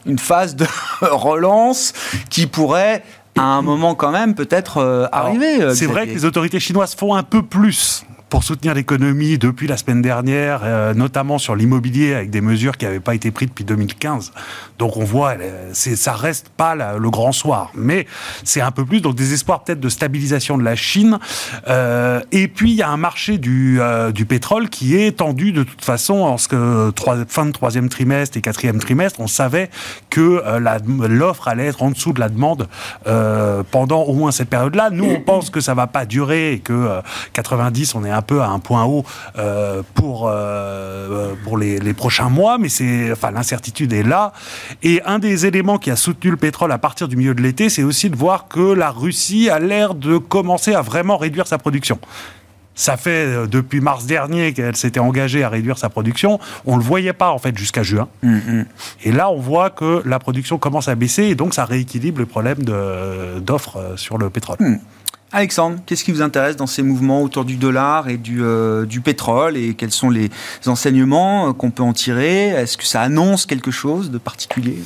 une 0.06 0.18
phase 0.18 0.56
de 0.56 0.66
relance 1.00 1.92
qui 2.30 2.46
pourrait 2.46 3.02
à 3.38 3.42
un 3.42 3.62
moment 3.62 3.94
quand 3.94 4.10
même 4.10 4.34
peut-être 4.34 4.78
euh, 4.78 5.06
arriver. 5.12 5.62
Euh, 5.62 5.74
c'est 5.74 5.86
vrai 5.86 6.06
que 6.06 6.12
les 6.12 6.24
autorités 6.24 6.60
chinoises 6.60 6.94
font 6.94 7.14
un 7.14 7.22
peu 7.22 7.42
plus 7.42 8.04
pour 8.32 8.44
soutenir 8.44 8.72
l'économie 8.72 9.36
depuis 9.36 9.66
la 9.66 9.76
semaine 9.76 10.00
dernière, 10.00 10.62
euh, 10.64 10.94
notamment 10.94 11.36
sur 11.36 11.54
l'immobilier 11.54 12.14
avec 12.14 12.30
des 12.30 12.40
mesures 12.40 12.78
qui 12.78 12.86
n'avaient 12.86 12.98
pas 12.98 13.14
été 13.14 13.30
prises 13.30 13.50
depuis 13.50 13.64
2015. 13.64 14.32
Donc 14.78 14.96
on 14.96 15.04
voit, 15.04 15.34
c'est, 15.74 15.96
ça 15.96 16.14
reste 16.14 16.48
pas 16.48 16.74
le 16.74 17.10
grand 17.10 17.32
soir, 17.32 17.70
mais 17.74 18.06
c'est 18.42 18.62
un 18.62 18.70
peu 18.70 18.86
plus. 18.86 19.02
Donc 19.02 19.16
des 19.16 19.34
espoirs 19.34 19.62
peut-être 19.62 19.80
de 19.80 19.88
stabilisation 19.90 20.56
de 20.56 20.64
la 20.64 20.76
Chine. 20.76 21.18
Euh, 21.68 22.22
et 22.32 22.48
puis 22.48 22.70
il 22.70 22.76
y 22.76 22.80
a 22.80 22.88
un 22.88 22.96
marché 22.96 23.36
du, 23.36 23.82
euh, 23.82 24.12
du 24.12 24.24
pétrole 24.24 24.70
qui 24.70 24.96
est 24.96 25.18
tendu 25.18 25.52
de 25.52 25.62
toute 25.62 25.84
façon 25.84 26.22
en 26.22 26.38
fin 26.38 27.44
de 27.44 27.52
troisième 27.52 27.90
trimestre 27.90 28.38
et 28.38 28.40
quatrième 28.40 28.78
trimestre, 28.78 29.20
on 29.20 29.26
savait 29.26 29.68
que 30.08 30.42
la, 30.58 30.78
l'offre 31.06 31.48
allait 31.48 31.66
être 31.66 31.82
en 31.82 31.90
dessous 31.90 32.14
de 32.14 32.20
la 32.20 32.30
demande 32.30 32.66
pendant 33.70 34.04
au 34.04 34.14
moins 34.14 34.32
cette 34.32 34.48
période-là. 34.48 34.88
Nous 34.88 35.04
on 35.04 35.20
pense 35.20 35.50
que 35.50 35.60
ça 35.60 35.74
va 35.74 35.86
pas 35.86 36.06
durer 36.06 36.54
et 36.54 36.60
que 36.60 37.02
90 37.34 37.94
on 37.94 38.06
est 38.06 38.10
un 38.10 38.21
peu 38.22 38.40
à 38.40 38.48
un 38.48 38.58
point 38.58 38.84
haut 38.84 39.04
euh, 39.38 39.82
pour, 39.94 40.28
euh, 40.28 41.34
pour 41.44 41.58
les, 41.58 41.92
prochains 41.94 42.30
mois, 42.30 42.58
mais 42.58 42.68
c'est, 42.68 43.12
enfin, 43.12 43.30
l'incertitude 43.30 43.92
est 43.92 44.02
là. 44.02 44.32
Et 44.82 45.02
un 45.04 45.18
des 45.18 45.46
éléments 45.46 45.78
qui 45.78 45.90
a 45.90 45.96
soutenu 45.96 46.30
le 46.30 46.36
pétrole 46.36 46.72
à 46.72 46.78
partir 46.78 47.06
du 47.08 47.16
milieu 47.16 47.34
de 47.34 47.42
l'été, 47.42 47.68
c'est 47.68 47.82
aussi 47.82 48.08
de 48.08 48.16
voir 48.16 48.48
que 48.48 48.72
la 48.72 48.90
Russie 48.90 49.50
a 49.50 49.58
l'air 49.58 49.94
de 49.94 50.16
commencer 50.16 50.74
à 50.74 50.82
vraiment 50.82 51.16
réduire 51.16 51.46
sa 51.46 51.58
production. 51.58 51.98
Ça 52.74 52.96
fait 52.96 53.26
euh, 53.26 53.46
depuis 53.46 53.80
mars 53.80 54.06
dernier 54.06 54.54
qu'elle 54.54 54.76
s'était 54.76 55.00
engagée 55.00 55.44
à 55.44 55.48
réduire 55.48 55.76
sa 55.76 55.90
production. 55.90 56.40
On 56.64 56.72
ne 56.72 56.78
le 56.78 56.84
voyait 56.84 57.12
pas 57.12 57.30
en 57.30 57.38
fait 57.38 57.56
jusqu'à 57.56 57.82
juin. 57.82 58.08
Mm, 58.22 58.36
mm. 58.36 58.66
Et 59.04 59.12
là, 59.12 59.30
on 59.30 59.38
voit 59.38 59.70
que 59.70 60.02
la 60.06 60.18
production 60.18 60.56
commence 60.56 60.88
à 60.88 60.94
baisser 60.94 61.24
et 61.24 61.34
donc 61.34 61.52
ça 61.54 61.64
rééquilibre 61.64 62.18
le 62.18 62.26
problème 62.26 62.58
d'offres 63.40 63.94
sur 63.96 64.16
le 64.16 64.30
pétrole. 64.30 64.56
Mm. 64.60 64.78
Alexandre, 65.32 65.78
qu'est-ce 65.86 66.04
qui 66.04 66.12
vous 66.12 66.20
intéresse 66.20 66.56
dans 66.56 66.66
ces 66.66 66.82
mouvements 66.82 67.22
autour 67.22 67.46
du 67.46 67.56
dollar 67.56 68.08
et 68.10 68.18
du, 68.18 68.42
euh, 68.42 68.84
pétrole 69.02 69.56
et 69.56 69.72
quels 69.74 69.90
sont 69.90 70.10
les 70.10 70.30
enseignements 70.66 71.48
euh, 71.48 71.52
qu'on 71.54 71.70
peut 71.70 71.82
en 71.82 71.94
tirer? 71.94 72.48
Est-ce 72.48 72.76
que 72.76 72.84
ça 72.84 73.00
annonce 73.00 73.46
quelque 73.46 73.70
chose 73.70 74.10
de 74.10 74.18
particulier? 74.18 74.76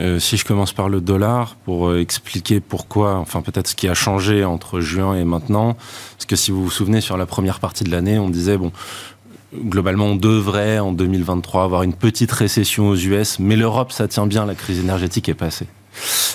Euh, 0.00 0.18
si 0.18 0.36
je 0.36 0.44
commence 0.44 0.72
par 0.72 0.88
le 0.88 1.00
dollar 1.00 1.54
pour 1.64 1.94
expliquer 1.94 2.58
pourquoi, 2.58 3.14
enfin 3.14 3.42
peut-être 3.42 3.68
ce 3.68 3.76
qui 3.76 3.86
a 3.86 3.94
changé 3.94 4.44
entre 4.44 4.80
juin 4.80 5.14
et 5.14 5.24
maintenant, 5.24 5.76
parce 6.16 6.26
que 6.26 6.34
si 6.34 6.50
vous 6.50 6.64
vous 6.64 6.70
souvenez 6.70 7.00
sur 7.00 7.16
la 7.16 7.24
première 7.24 7.60
partie 7.60 7.84
de 7.84 7.90
l'année, 7.92 8.18
on 8.18 8.28
disait 8.28 8.58
bon, 8.58 8.72
globalement, 9.54 10.06
on 10.06 10.16
devrait 10.16 10.80
en 10.80 10.90
2023 10.90 11.62
avoir 11.62 11.84
une 11.84 11.94
petite 11.94 12.32
récession 12.32 12.88
aux 12.88 12.96
US, 12.96 13.38
mais 13.38 13.54
l'Europe, 13.54 13.92
ça 13.92 14.08
tient 14.08 14.26
bien, 14.26 14.46
la 14.46 14.56
crise 14.56 14.80
énergétique 14.80 15.28
est 15.28 15.34
passée. 15.34 15.68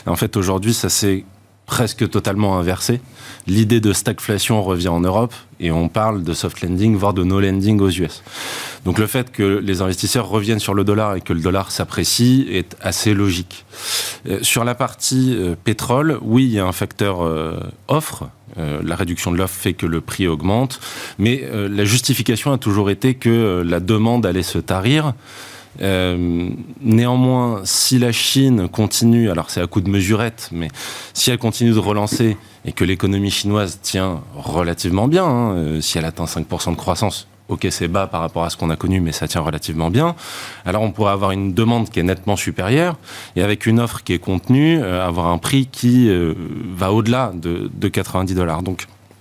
en 0.05 0.15
fait, 0.15 0.37
aujourd'hui, 0.37 0.73
ça 0.73 0.87
s'est 0.87 1.25
presque 1.65 2.09
totalement 2.09 2.57
inversé. 2.57 3.01
L'idée 3.47 3.79
de 3.79 3.93
stagflation 3.93 4.61
revient 4.61 4.89
en 4.89 4.99
Europe 4.99 5.33
et 5.59 5.71
on 5.71 5.87
parle 5.87 6.23
de 6.23 6.33
soft 6.33 6.61
landing, 6.61 6.95
voire 6.95 7.13
de 7.13 7.23
no 7.23 7.39
landing 7.39 7.79
aux 7.79 7.89
US. 7.89 8.23
Donc 8.85 8.99
le 8.99 9.07
fait 9.07 9.31
que 9.31 9.43
les 9.43 9.81
investisseurs 9.81 10.27
reviennent 10.27 10.59
sur 10.59 10.73
le 10.73 10.83
dollar 10.83 11.15
et 11.15 11.21
que 11.21 11.33
le 11.33 11.39
dollar 11.39 11.71
s'apprécie 11.71 12.47
est 12.49 12.75
assez 12.81 13.13
logique. 13.13 13.65
Euh, 14.27 14.39
sur 14.41 14.63
la 14.63 14.75
partie 14.75 15.35
euh, 15.35 15.55
pétrole, 15.61 16.17
oui, 16.21 16.43
il 16.43 16.51
y 16.51 16.59
a 16.59 16.65
un 16.65 16.71
facteur 16.71 17.23
euh, 17.23 17.59
offre. 17.87 18.29
la 18.57 18.95
réduction 18.97 19.31
de 19.31 19.37
l'offre 19.37 19.55
fait 19.55 19.73
que 19.73 19.85
le 19.85 20.01
prix 20.01 20.27
augmente, 20.27 20.81
mais 21.17 21.49
la 21.53 21.85
justification 21.85 22.51
a 22.51 22.57
toujours 22.57 22.89
été 22.89 23.15
que 23.15 23.63
la 23.65 23.79
demande 23.79 24.25
allait 24.25 24.43
se 24.43 24.59
tarir. 24.59 25.13
Euh, 25.81 26.49
néanmoins, 26.81 27.61
si 27.63 27.99
la 27.99 28.11
Chine 28.11 28.67
continue, 28.67 29.29
alors 29.29 29.49
c'est 29.49 29.61
à 29.61 29.67
coup 29.67 29.81
de 29.81 29.89
mesurette, 29.89 30.49
mais 30.51 30.67
si 31.13 31.31
elle 31.31 31.37
continue 31.37 31.71
de 31.71 31.79
relancer 31.79 32.37
et 32.65 32.73
que 32.73 32.83
l'économie 32.83 33.31
chinoise 33.31 33.79
tient 33.81 34.21
relativement 34.35 35.07
bien, 35.07 35.25
hein, 35.25 35.53
euh, 35.53 35.81
si 35.81 35.97
elle 35.97 36.05
atteint 36.05 36.25
5% 36.25 36.71
de 36.71 36.75
croissance, 36.75 37.27
ok 37.47 37.67
c'est 37.69 37.87
bas 37.87 38.07
par 38.07 38.21
rapport 38.21 38.43
à 38.43 38.49
ce 38.49 38.57
qu'on 38.57 38.69
a 38.69 38.75
connu, 38.75 38.99
mais 38.99 39.11
ça 39.11 39.27
tient 39.27 39.41
relativement 39.41 39.89
bien, 39.89 40.15
alors 40.65 40.81
on 40.81 40.91
pourrait 40.91 41.13
avoir 41.13 41.31
une 41.31 41.53
demande 41.53 41.89
qui 41.89 41.99
est 41.99 42.03
nettement 42.03 42.35
supérieure, 42.35 42.97
et 43.35 43.41
avec 43.41 43.65
une 43.65 43.79
offre 43.79 44.03
qui 44.03 44.13
est 44.13 44.19
contenue, 44.19 44.79
euh, 44.81 45.05
avoir 45.05 45.27
un 45.27 45.37
prix 45.37 45.67
qui 45.67 46.09
va 46.75 46.91
au-delà 46.91 47.31
de, 47.33 47.71
de 47.73 47.87
90 47.87 48.35
dollars. 48.35 48.61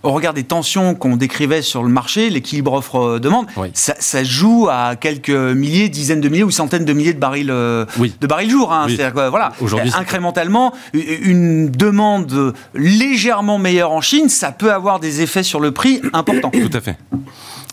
Au 0.03 0.13
regard 0.13 0.33
des 0.33 0.45
tensions 0.45 0.95
qu'on 0.95 1.17
décrivait 1.17 1.63
sur 1.63 1.83
le 1.83 1.91
marché, 1.91 2.31
l'équilibre 2.31 2.73
offre-demande, 2.73 3.47
ça, 3.75 4.25
joue 4.25 4.69
à 4.71 4.97
quelques 4.97 5.31
milliers, 5.31 5.89
dizaines 5.89 6.21
de 6.21 6.29
milliers 6.29 6.45
ou 6.45 6.51
centaines 6.51 6.85
de 6.85 6.93
milliers 6.93 7.13
de 7.13 7.19
barils, 7.19 7.51
euh, 7.51 7.85
de 8.21 8.27
barils 8.27 8.51
jour. 8.51 8.73
Hein. 8.73 8.87
C'est-à-dire 8.89 9.13
que, 9.13 9.29
voilà, 9.29 9.53
incrémentalement, 9.95 10.73
une 10.95 11.71
demande 11.71 12.55
légèrement 12.75 13.59
meilleure 13.59 13.93
en 13.93 14.01
Chine, 14.01 14.29
ça 14.29 14.53
peut 14.53 14.73
avoir 14.73 15.01
des 15.01 15.21
effets 15.21 15.43
sur 15.43 15.61
le 15.61 15.73
prix 15.73 16.01
importants. 16.13 16.51
Tout 16.51 16.77
à 16.77 16.81
fait. 16.81 16.97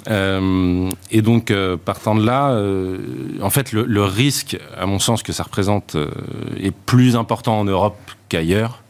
Euh, 0.10 0.90
et 1.12 1.22
donc, 1.22 1.52
euh, 1.52 1.76
partant 1.78 2.16
de 2.16 2.26
là, 2.26 2.58
en 3.42 3.50
fait, 3.50 3.72
le, 3.72 3.84
le, 3.86 4.04
risque, 4.04 4.58
à 4.78 4.86
mon 4.86 5.00
sens, 5.00 5.24
que 5.24 5.32
ça 5.32 5.44
représente 5.44 5.96
est 6.62 6.72
plus 6.72 7.16
important 7.16 7.60
en 7.60 7.64
Europe 7.64 7.98
qu'ailleurs. 8.30 8.84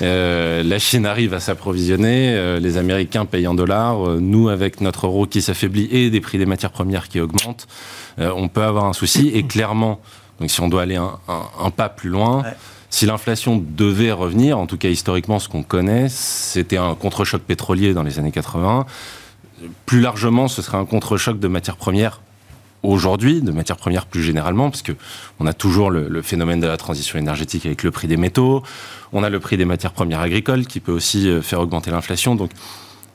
Euh, 0.00 0.62
la 0.62 0.78
Chine 0.78 1.06
arrive 1.06 1.34
à 1.34 1.40
s'approvisionner, 1.40 2.34
euh, 2.34 2.60
les 2.60 2.76
Américains 2.76 3.24
payent 3.24 3.46
en 3.46 3.54
dollars, 3.54 4.08
euh, 4.08 4.18
nous 4.20 4.48
avec 4.48 4.80
notre 4.80 5.06
euro 5.06 5.26
qui 5.26 5.42
s'affaiblit 5.42 5.88
et 5.90 6.10
des 6.10 6.20
prix 6.20 6.38
des 6.38 6.46
matières 6.46 6.70
premières 6.70 7.08
qui 7.08 7.20
augmentent, 7.20 7.66
on 8.18 8.48
peut 8.48 8.62
avoir 8.62 8.84
un 8.86 8.92
souci. 8.92 9.28
Et 9.28 9.44
clairement, 9.44 10.00
donc 10.40 10.50
si 10.50 10.60
on 10.60 10.68
doit 10.68 10.82
aller 10.82 10.96
un, 10.96 11.70
pas 11.70 11.88
plus 11.88 12.10
loin, 12.10 12.42
si 12.90 13.06
l'inflation 13.06 13.62
devait 13.64 14.12
revenir, 14.12 14.58
en 14.58 14.66
tout 14.66 14.76
cas 14.76 14.88
historiquement 14.88 15.38
ce 15.38 15.48
qu'on 15.48 15.62
connaît, 15.62 16.08
c'était 16.08 16.78
un 16.78 16.94
contre-choc 16.94 17.42
pétrolier 17.42 17.94
dans 17.94 18.02
les 18.02 18.18
années 18.18 18.32
80. 18.32 18.86
Plus 19.86 20.00
largement, 20.00 20.48
ce 20.48 20.62
serait 20.62 20.78
un 20.78 20.84
contre-choc 20.84 21.38
de 21.38 21.48
matières 21.48 21.76
premières 21.76 22.20
aujourd'hui, 22.82 23.40
de 23.40 23.50
matières 23.52 23.76
premières 23.76 24.06
plus 24.06 24.22
généralement, 24.22 24.70
parce 24.70 24.82
que 24.82 24.92
on 25.40 25.46
a 25.46 25.52
toujours 25.52 25.90
le, 25.90 26.22
phénomène 26.22 26.60
de 26.60 26.66
la 26.66 26.76
transition 26.76 27.18
énergétique 27.18 27.66
avec 27.66 27.82
le 27.82 27.90
prix 27.90 28.08
des 28.08 28.16
métaux, 28.16 28.62
on 29.12 29.22
a 29.22 29.30
le 29.30 29.40
prix 29.40 29.56
des 29.56 29.64
matières 29.64 29.92
premières 29.92 30.20
agricoles 30.20 30.66
qui 30.66 30.80
peut 30.80 30.92
aussi 30.92 31.28
euh, 31.28 31.42
faire 31.42 31.60
augmenter 31.60 31.90
l'inflation. 31.90 32.34
Donc 32.34 32.50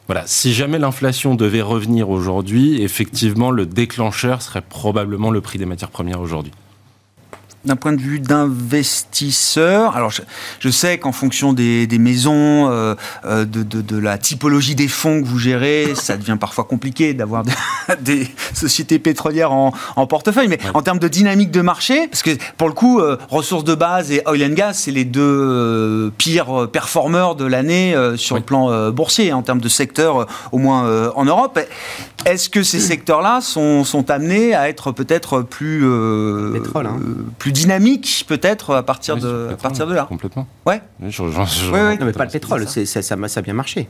voilà, 0.07 0.23
si 0.25 0.53
jamais 0.53 0.79
l'inflation 0.79 1.35
devait 1.35 1.61
revenir 1.61 2.09
aujourd'hui, 2.09 2.81
effectivement, 2.81 3.51
le 3.51 3.65
déclencheur 3.65 4.41
serait 4.41 4.61
probablement 4.61 5.31
le 5.31 5.41
prix 5.41 5.59
des 5.59 5.65
matières 5.65 5.91
premières 5.91 6.19
aujourd'hui 6.19 6.51
d'un 7.65 7.75
point 7.77 7.93
de 7.93 8.01
vue 8.01 8.19
d'investisseur, 8.19 9.95
alors 9.95 10.11
je, 10.59 10.69
sais 10.69 10.97
qu'en 10.97 11.13
fonction 11.13 11.53
des, 11.53 11.87
maisons, 11.97 12.69
euh, 12.69 12.95
euh, 13.25 13.45
de, 13.45 13.97
la 13.97 14.17
typologie 14.17 14.75
des 14.75 14.89
fonds 14.89 15.21
que 15.21 15.27
vous 15.27 15.39
gérez, 15.39 15.93
ça 15.95 16.17
devient 16.17 16.37
parfois 16.39 16.65
compliqué 16.65 17.13
d'avoir 17.13 17.43
des 18.01 18.27
sociétés 18.53 18.99
pétrolières 18.99 19.53
en, 19.53 19.71
portefeuille. 20.07 20.49
Mais 20.49 20.59
en 20.73 20.81
termes 20.81 20.99
de 20.99 21.07
dynamique 21.07 21.51
de 21.51 21.61
marché, 21.61 22.07
parce 22.07 22.21
que 22.21 22.31
pour 22.57 22.67
le 22.67 22.73
coup, 22.73 22.99
euh, 22.99 23.17
ressources 23.29 23.63
de 23.63 23.75
base 23.75 24.11
et 24.11 24.21
oil 24.27 24.43
and 24.43 24.55
gas, 24.55 24.73
c'est 24.73 24.91
les 24.91 25.05
deux 25.05 26.11
pires 26.17 26.67
performeurs 26.69 27.35
de 27.35 27.45
l'année 27.45 27.95
sur 28.17 28.35
le 28.35 28.41
plan 28.41 28.91
boursier, 28.91 29.31
en 29.31 29.41
termes 29.41 29.61
de 29.61 29.69
secteur, 29.69 30.27
au 30.51 30.57
moins 30.57 31.11
en 31.15 31.25
Europe. 31.25 31.59
Est-ce 32.25 32.49
que 32.49 32.63
ces 32.63 32.79
secteurs-là 32.79 33.41
sont, 33.41 33.83
sont, 33.83 34.09
amenés 34.09 34.53
à 34.53 34.69
être 34.69 34.91
peut-être 34.91 35.41
plus, 35.41 35.81
Pétrole, 36.53 36.85
hein. 36.85 36.99
plus 37.37 37.51
dynamique 37.51 38.25
peut-être 38.27 38.75
à 38.75 38.83
partir 38.83 39.17
de 39.17 39.49
à 39.51 39.57
partir 39.57 39.87
de 39.87 39.93
là? 39.93 40.05
Complètement. 40.05 40.47
Ouais. 40.65 40.81
Oui, 41.01 41.11
non, 41.19 42.05
mais 42.05 42.13
pas 42.13 42.25
le 42.25 42.31
pétrole, 42.31 42.67
ça. 42.67 42.85
Ça, 42.85 43.01
ça, 43.01 43.39
a 43.39 43.41
bien 43.41 43.53
marché. 43.53 43.89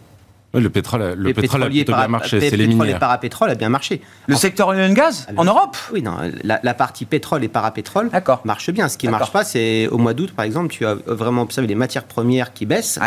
le 0.54 0.70
pétrole, 0.70 1.14
le 1.16 1.34
pétrole 1.34 1.64
a 1.64 1.68
plutôt 1.68 1.94
bien 1.94 2.08
marché, 2.08 2.40
c'est 2.40 2.58
les 2.58 2.68
minières. 2.68 2.94
Le 2.94 3.00
parapétrole 3.00 3.50
a 3.50 3.56
bien 3.56 3.70
marché. 3.70 4.02
Le 4.28 4.36
secteur 4.36 4.68
oil 4.70 4.82
and 4.82 4.94
gas 4.94 5.28
en 5.38 5.46
Europe? 5.46 5.78
Oui, 5.92 6.02
non, 6.02 6.18
la, 6.44 6.74
partie 6.74 7.06
pétrole 7.06 7.44
et 7.44 7.50
parapétrole 7.50 8.10
marche 8.46 8.72
bien. 8.72 8.88
Ce 8.90 8.98
qui 8.98 9.08
ne 9.08 9.12
marche 9.12 9.32
pas, 9.32 9.44
c'est 9.44 9.88
au 9.88 9.98
mois 9.98 10.14
d'août, 10.14 10.34
par 10.36 10.46
exemple, 10.46 10.70
tu 10.70 10.86
as 10.86 10.96
vraiment 11.06 11.44
observé 11.44 11.68
les 11.68 11.76
matières 11.76 12.06
premières 12.06 12.54
qui 12.54 12.66
baissent, 12.66 13.00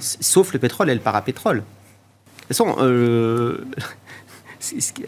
sauf 0.00 0.52
le 0.52 0.58
pétrole 0.58 0.90
et 0.90 0.94
le 0.94 1.00
parapétrole. 1.00 1.58
De 2.50 2.54
toute 2.54 2.66
façon, 2.66 2.76
euh, 2.80 3.64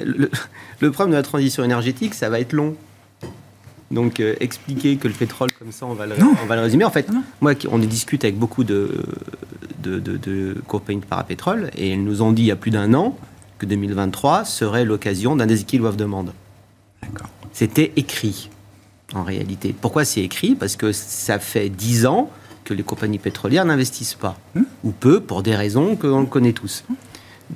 le, 0.00 0.90
problème 0.90 1.10
de 1.10 1.16
la 1.16 1.22
transition 1.22 1.64
énergétique, 1.64 2.14
ça 2.14 2.28
va 2.30 2.40
être 2.40 2.52
long. 2.52 2.76
Donc 3.90 4.20
euh, 4.20 4.34
expliquer 4.40 4.96
que 4.96 5.06
le 5.06 5.14
pétrole 5.14 5.52
comme 5.52 5.70
ça, 5.70 5.84
on 5.86 5.92
va 5.92 6.06
le, 6.06 6.14
on 6.42 6.46
va 6.46 6.56
le 6.56 6.62
résumer. 6.62 6.84
En 6.84 6.90
fait, 6.90 7.08
moi, 7.40 7.52
on 7.70 7.78
discute 7.78 8.24
avec 8.24 8.38
beaucoup 8.38 8.64
de, 8.64 9.04
de, 9.80 9.98
de, 9.98 10.16
de 10.16 10.56
compagnies 10.66 11.00
de 11.00 11.06
parapétrole 11.06 11.70
et 11.76 11.92
elles 11.92 12.02
nous 12.02 12.22
ont 12.22 12.32
dit 12.32 12.42
il 12.42 12.46
y 12.46 12.52
a 12.52 12.56
plus 12.56 12.70
d'un 12.70 12.94
an 12.94 13.18
que 13.58 13.66
2023 13.66 14.44
serait 14.44 14.84
l'occasion 14.84 15.36
d'un 15.36 15.46
déséquilibre 15.46 15.88
offre-demande. 15.88 16.32
C'était 17.52 17.92
écrit 17.96 18.48
en 19.14 19.22
réalité. 19.24 19.74
Pourquoi 19.78 20.04
c'est 20.04 20.22
écrit? 20.22 20.54
Parce 20.54 20.76
que 20.76 20.92
ça 20.92 21.38
fait 21.38 21.68
dix 21.68 22.06
ans 22.06 22.30
que 22.64 22.74
les 22.74 22.82
compagnies 22.82 23.18
pétrolières 23.18 23.64
n'investissent 23.64 24.14
pas, 24.14 24.38
hmm. 24.54 24.62
ou 24.84 24.92
peu, 24.92 25.20
pour 25.20 25.42
des 25.42 25.54
raisons 25.54 25.96
que 25.96 26.06
l'on 26.06 26.26
connaît 26.26 26.52
tous. 26.52 26.84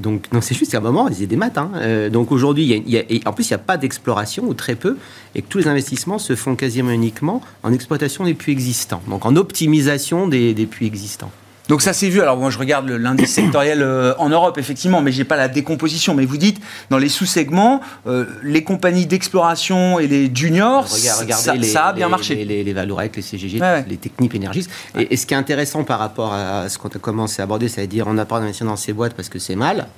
Donc, 0.01 0.31
non, 0.33 0.41
c'est 0.41 0.55
juste 0.55 0.73
qu'à 0.73 0.79
un 0.79 0.83
moment, 0.83 1.09
ils 1.09 1.27
des 1.27 1.37
maths. 1.37 1.59
Hein. 1.59 1.71
Euh, 1.77 2.11
donc 2.11 2.33
aujourd'hui, 2.33 2.65
y 2.65 3.23
en 3.27 3.33
plus, 3.33 3.49
il 3.49 3.53
n'y 3.53 3.55
a 3.55 3.59
pas 3.59 3.77
d'exploration, 3.77 4.45
ou 4.45 4.55
très 4.55 4.75
peu, 4.75 4.97
et 5.35 5.43
que 5.43 5.49
tous 5.49 5.59
les 5.59 5.69
investissements 5.69 6.19
se 6.19 6.37
font 6.37 6.55
quasiment 6.55 6.91
uniquement 6.91 7.41
en 7.63 7.73
exploitation 7.73 8.25
des 8.25 8.35
puits 8.35 8.53
existants, 8.53 9.03
donc 9.09 9.25
en 9.25 9.37
optimisation 9.37 10.29
des 10.29 10.67
puits 10.71 10.87
existants. 10.87 11.31
Donc 11.69 11.83
ça 11.83 11.93
s'est 11.93 12.09
vu. 12.09 12.21
Alors 12.21 12.37
moi 12.37 12.51
je 12.51 12.59
regarde 12.59 12.89
l'indice 12.89 13.33
sectoriel 13.35 13.83
euh, 13.83 14.15
en 14.19 14.29
Europe 14.29 14.59
effectivement, 14.59 15.03
mais 15.03 15.13
j'ai 15.13 15.25
pas 15.25 15.37
la 15.37 15.49
décomposition. 15.49 16.15
Mais 16.15 16.25
vous 16.25 16.37
dites 16.37 16.61
dans 16.91 16.99
les 16.99 17.09
sous-segments, 17.09 17.81
euh, 18.07 18.27
les 18.43 18.65
compagnies 18.65 19.07
d'exploration 19.07 19.99
et 19.99 20.07
les 20.07 20.31
juniors, 20.35 20.89
ça, 20.89 21.87
a 21.87 21.93
bien 21.93 22.09
marché. 22.09 22.35
Les, 22.35 22.45
les, 22.45 22.65
les 22.65 22.73
Valorec, 22.73 23.17
les 23.17 23.23
CGG, 23.23 23.61
les 23.89 23.97
techniques 23.97 24.35
énergistes. 24.35 24.71
Et, 24.99 25.17
ce 25.17 25.27
qui 25.27 25.35
est 25.35 25.37
intéressant 25.37 25.85
par 25.85 25.99
rapport 25.99 26.33
à 26.33 26.69
ce 26.69 26.79
qu'on 26.79 26.89
a 26.89 26.99
commencé 26.99 27.41
à 27.41 27.45
aborder, 27.45 27.69
c'est 27.69 27.83
à 27.83 27.87
dire 27.87 28.07
on 28.07 28.15
n'a 28.15 28.25
pas 28.25 28.39
d'investir 28.39 28.67
dans 28.67 28.77
ces 28.77 28.93
boîtes 28.93 29.15
parce 29.15 29.29
que 29.29 29.39
c'est 29.39 29.57
mal. 29.57 29.89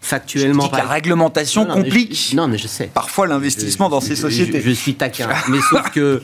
Factuellement, 0.00 0.62
je 0.62 0.68
dis 0.68 0.72
que 0.72 0.76
la 0.78 0.88
réglementation 0.88 1.66
complique. 1.66 2.32
non, 2.34 2.48
mais 2.48 2.56
je 2.56 2.66
sais. 2.66 2.90
Parfois 2.92 3.26
l'investissement 3.26 3.90
dans 3.90 4.00
ces 4.00 4.16
sociétés. 4.16 4.62
Je, 4.62 4.70
je 4.70 4.74
suis 4.74 4.94
taquin, 4.94 5.28
mais 5.48 5.58
sauf 5.70 5.90
que 5.94 6.22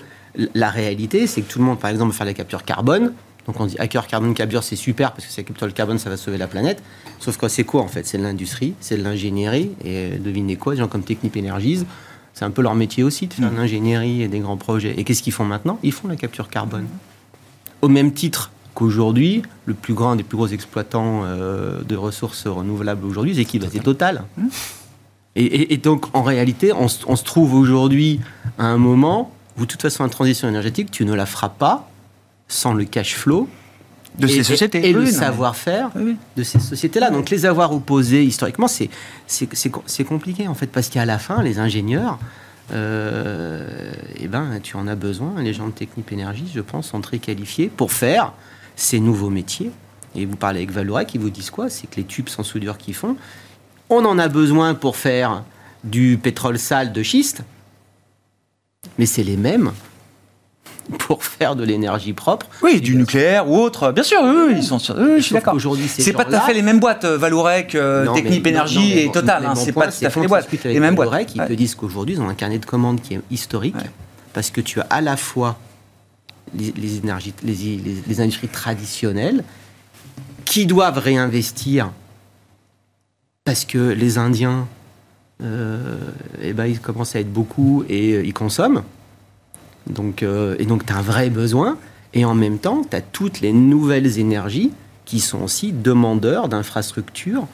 la 0.55 0.71
réalité, 0.71 1.27
c'est 1.27 1.43
que 1.43 1.53
tout 1.53 1.59
le 1.59 1.67
monde, 1.67 1.79
par 1.79 1.91
exemple, 1.91 2.11
veut 2.13 2.17
faire 2.17 2.27
la 2.27 2.35
capture 2.35 2.65
carbone 2.65 3.13
donc 3.47 3.61
on 3.61 3.67
dit 3.67 3.77
hacker 3.79 4.07
carbone 4.07 4.35
capture, 4.35 4.63
c'est 4.63 4.77
super 4.77 5.13
parce 5.13 5.25
que 5.25 5.31
si 5.31 5.37
ça 5.37 5.43
capture 5.43 5.67
le 5.67 5.73
carbone, 5.73 5.99
ça 5.99 6.09
va 6.09 6.17
sauver 6.17 6.39
la 6.39 6.47
planète. 6.47 6.83
Sauf 7.19 7.37
que 7.37 7.49
c'est 7.49 7.65
quoi 7.65 7.83
en 7.83 7.89
fait? 7.89 8.07
C'est 8.07 8.19
de 8.19 8.23
l'industrie, 8.23 8.75
c'est 8.81 8.97
de 8.97 9.03
l'ingénierie. 9.03 9.73
Et 9.85 10.15
euh, 10.15 10.19
devinez 10.19 10.57
quoi 10.57 10.75
Des 10.75 10.81
gens 10.81 10.89
comme 10.89 11.03
Technip 11.03 11.37
Energies, 11.37 11.85
c'est 12.33 12.45
un 12.45 12.51
peu 12.51 12.63
leur 12.63 12.75
métier 12.75 13.03
aussi 13.03 13.27
de 13.27 13.35
faire 13.35 13.51
de 13.51 13.55
mm. 13.55 13.59
l'ingénierie 13.59 14.23
et 14.23 14.29
des 14.29 14.41
grands 14.41 14.57
projets. 14.57 14.95
Et 14.97 15.05
qu'est-ce 15.05 15.23
qu'ils 15.23 15.33
font 15.33 15.45
maintenant? 15.45 15.79
Ils 15.83 15.93
font 15.93 16.09
la 16.09 16.17
capture 16.17 16.49
carbone. 16.49 16.87
Au 17.83 17.89
même 17.89 18.13
titre 18.13 18.51
qu'aujourd'hui, 18.73 19.43
le 19.67 19.75
plus 19.75 19.95
grand 19.95 20.17
des 20.17 20.23
plus 20.23 20.37
gros 20.37 20.49
exploitants 20.49 21.23
euh, 21.25 21.83
de 21.83 21.97
ressources 21.97 22.47
renouvelables 22.47 23.05
aujourd'hui, 23.05 23.35
c'est 23.35 23.45
qui? 23.45 23.59
Bah, 23.59 23.67
C'est 23.71 23.83
Total. 23.83 24.25
Mm. 24.37 24.47
Et, 25.37 25.77
donc 25.79 26.07
en 26.15 26.23
réalité, 26.23 26.73
on, 26.73 26.87
on 27.09 27.17
se 27.17 27.25
trouve 27.25 27.55
aujourd'hui 27.55 28.21
à 28.57 28.67
un 28.67 28.79
moment 28.79 29.33
où 29.59 29.63
de 29.63 29.67
toute 29.67 29.83
façon, 29.83 30.05
la 30.05 30.09
transition 30.09 30.49
énergétique, 30.49 30.93
tu 30.93 31.05
ne 31.05 31.13
la 31.13 31.27
feras 31.27 31.49
pas 31.49 31.91
sans 32.55 32.73
le 32.73 32.85
cash 32.85 33.17
flow 33.17 33.49
de 34.19 34.29
ces 34.29 34.45
sociétés 34.45 34.89
et, 34.89 34.93
le 34.93 35.07
savoir-faire 35.07 35.91
de 36.37 36.43
ces 36.45 36.61
sociétés-là. 36.61 37.11
Donc 37.11 37.31
les 37.31 37.47
avoir 37.47 37.73
opposés 37.73 38.25
historiquement, 38.25 38.69
c'est 38.69 38.89
c'est 39.27 40.05
compliqué 40.05 40.47
en 40.47 40.55
fait 40.55 40.69
parce 40.69 40.89
qu'à 40.89 41.05
la 41.05 41.19
fin, 41.19 41.43
les 41.43 41.59
ingénieurs, 41.59 42.19
euh, 42.73 43.93
eh 44.21 44.29
ben, 44.29 44.61
tu 44.63 44.77
en 44.77 44.87
as 44.87 44.95
besoin. 44.95 45.43
Les 45.43 45.53
gens 45.53 45.67
de 45.67 45.73
Technip 45.73 46.13
Énergie, 46.13 46.49
je 46.55 46.61
pense, 46.61 46.89
sont 46.89 47.01
très 47.01 47.19
qualifiés 47.19 47.69
pour 47.69 47.93
faire 47.93 48.33
ces 48.77 49.01
nouveaux 49.01 49.31
métiers. 49.31 49.73
Et 50.15 50.27
vous 50.27 50.37
parlez 50.37 50.59
avec 50.59 50.71
Valorec, 50.71 51.09
qui 51.09 51.19
vous 51.19 51.31
disent 51.31 51.51
quoi? 51.51 51.69
C'est 51.69 51.89
que 51.89 51.97
les 51.97 52.05
tubes 52.05 52.29
sans 52.29 52.45
soudure 52.45 52.79
qu'ils 52.79 52.95
font, 52.95 53.17
on 53.91 54.05
en 54.05 54.17
a 54.21 54.29
besoin 54.29 54.75
pour 54.75 54.97
faire 54.97 55.43
du 55.83 56.19
pétrole 56.23 56.59
sale 56.59 56.93
de 56.93 57.03
schiste, 57.03 57.43
mais 58.97 59.07
c'est 59.07 59.25
les 59.25 59.37
mêmes 59.37 59.73
pour 60.99 61.25
faire 61.25 61.57
de 61.57 61.65
l'énergie 61.65 62.13
propre. 62.13 62.47
Oui, 62.63 62.81
du 62.81 62.97
nucléaire 62.97 63.49
ou 63.49 63.59
autre, 63.59 63.93
bien 63.93 64.03
sûr, 64.03 64.21
oui, 64.23 64.55
ils 64.57 64.63
sont 64.63 64.79
sur... 64.79 64.97
oui, 64.97 65.17
je 65.19 65.23
suis 65.23 65.35
d'accord. 65.35 65.55
Aujourd'hui, 65.55 65.89
c'est 65.89 66.13
pas 66.13 66.25
tout 66.25 66.35
à 66.35 66.41
fait 66.41 66.55
les 66.55 66.63
mêmes 66.63 66.81
boîtes, 66.81 67.05
euh, 67.05 67.17
Valourec, 67.17 67.75
euh, 67.75 68.13
Technip 68.13 68.47
Énergie 68.47 68.99
et 68.99 69.11
Total, 69.13 69.45
hein, 69.47 69.55
c'est 69.55 69.73
pas 69.73 69.89
tout 69.89 70.05
à 70.05 70.11
fait 70.11 70.21
les 70.21 70.29
boîtes. 70.29 70.49
Les 70.65 70.81
mêmes 70.81 70.95
boîtes. 70.95 71.11
Valourec, 71.11 71.35
ils 71.35 71.45
te 71.45 71.53
disent 71.53 71.75
qu'aujourd'hui, 71.75 72.17
ils 72.17 72.21
ont 72.21 72.29
un 72.29 72.35
carnet 72.35 72.59
de 72.59 72.67
commandes 72.67 73.01
qui 73.01 73.15
est 73.15 73.21
historique, 73.31 73.77
parce 74.33 74.51
que 74.51 74.61
tu 74.61 74.81
as 74.81 74.87
à 74.91 75.01
la 75.01 75.17
fois 75.17 75.59
les, 76.57 76.99
énergies, 76.99 77.35
les, 77.43 78.21
industries 78.21 78.49
traditionnelles 78.49 79.45
qui 80.45 80.67
doivent 80.67 80.99
réinvestir 80.99 81.91
parce 83.45 83.65
que 83.65 83.91
les 83.91 84.19
Indiens, 84.19 84.67
euh, 85.43 85.99
eh 86.41 86.53
ben, 86.53 86.67
ils 86.67 86.81
commencent 86.81 87.15
à 87.15 87.21
être 87.21 87.33
beaucoup 87.33 87.85
et 87.89 88.13
euh, 88.13 88.25
ils 88.25 88.33
consomment. 88.33 88.83
Donc, 89.89 90.23
euh, 90.23 90.57
et 90.59 90.67
donc, 90.67 90.87
tu 90.87 90.93
as 90.93 90.97
un 90.97 91.03
vrai 91.03 91.31
besoin. 91.31 91.77
Et 92.15 92.25
en 92.25 92.35
même 92.35 92.59
temps, 92.59 92.83
tu 92.89 92.97
as 92.97 93.01
toutes 93.01 93.41
les 93.41 93.53
nouvelles 93.53 94.19
énergies 94.19 94.73
qui 95.05 95.21
sont 95.21 95.43
aussi 95.43 95.73
demandeurs 95.73 96.49
d'infrastructures 96.49 97.47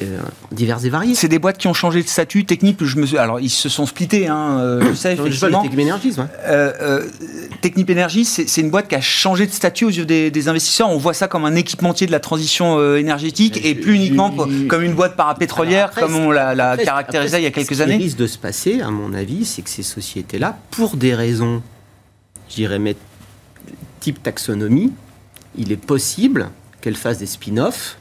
euh, 0.00 0.20
diverses 0.52 0.84
et 0.84 0.90
variées. 0.90 1.14
C'est 1.14 1.28
des 1.28 1.40
boîtes 1.40 1.58
qui 1.58 1.66
ont 1.66 1.74
changé 1.74 2.02
de 2.02 2.08
statut 2.08 2.44
technique. 2.44 2.82
Je 2.84 2.96
me, 2.98 3.18
alors 3.18 3.40
ils 3.40 3.50
se 3.50 3.68
sont 3.68 3.84
splittés. 3.84 4.28
Hein, 4.28 4.58
euh, 4.60 4.80
je 4.90 4.94
sais 4.94 5.14
effectivement. 5.14 5.62
Technip 5.62 5.86
Energies. 5.86 6.14
Ouais. 6.18 6.24
Euh, 6.46 7.04
Technip 7.60 7.90
Energies, 7.90 8.24
c'est 8.24 8.60
une 8.60 8.70
boîte 8.70 8.88
qui 8.88 8.94
a 8.94 9.00
changé 9.00 9.46
de 9.46 9.52
statut 9.52 9.86
aux 9.86 9.90
yeux 9.90 10.04
des, 10.04 10.48
investisseurs. 10.48 10.88
On 10.88 10.98
voit 10.98 11.14
ça 11.14 11.26
comme 11.26 11.44
un 11.44 11.56
équipementier 11.56 12.06
de 12.06 12.12
la 12.12 12.20
transition 12.20 12.94
énergétique 12.94 13.60
et 13.64 13.74
plus 13.74 13.94
uniquement 13.94 14.32
comme 14.68 14.82
une 14.82 14.94
boîte 14.94 15.16
parapétrolière 15.16 15.90
comme 15.90 16.14
on 16.14 16.30
la, 16.30 16.76
caractérisait 16.76 17.40
il 17.40 17.44
y 17.44 17.46
a 17.46 17.50
quelques 17.50 17.80
années. 17.80 17.94
Ce 17.94 17.98
qui 17.98 18.04
risque 18.04 18.18
de 18.18 18.26
se 18.26 18.38
passer, 18.38 18.80
à 18.80 18.90
mon 18.90 19.12
avis, 19.12 19.44
c'est 19.44 19.62
que 19.62 19.70
ces 19.70 19.82
sociétés-là, 19.82 20.58
pour 20.70 20.96
des 20.96 21.14
raisons, 21.14 21.62
je 22.48 22.54
dirais, 22.54 22.78
type 24.00 24.22
taxonomie, 24.22 24.92
il 25.56 25.72
est 25.72 25.76
possible 25.76 26.50
qu'elles 26.80 26.96
fassent 26.96 27.18
des 27.18 27.26
spin-offs 27.26 27.97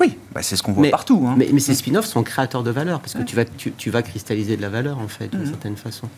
oui, 0.00 0.16
bah, 0.32 0.42
c'est 0.42 0.56
ce 0.56 0.62
qu'on 0.62 0.72
voit 0.72 0.88
partout. 0.88 1.26
Hein. 1.28 1.36
Mais, 1.36 1.60
ces 1.60 1.74
spin-offs 1.74 2.06
sont 2.06 2.22
créateurs 2.22 2.62
de 2.62 2.70
valeur, 2.70 3.00
parce 3.00 3.14
que 3.14 3.22
tu, 3.22 3.36
vas, 3.36 3.44
tu, 3.44 3.90
vas 3.90 4.02
cristalliser 4.02 4.56
de 4.56 4.62
la 4.62 4.70
valeur, 4.70 4.98
en 4.98 5.08
fait, 5.08 5.28
d'une 5.28 5.40
mhm. 5.40 5.46
certaine 5.46 5.76
façon. 5.76 6.08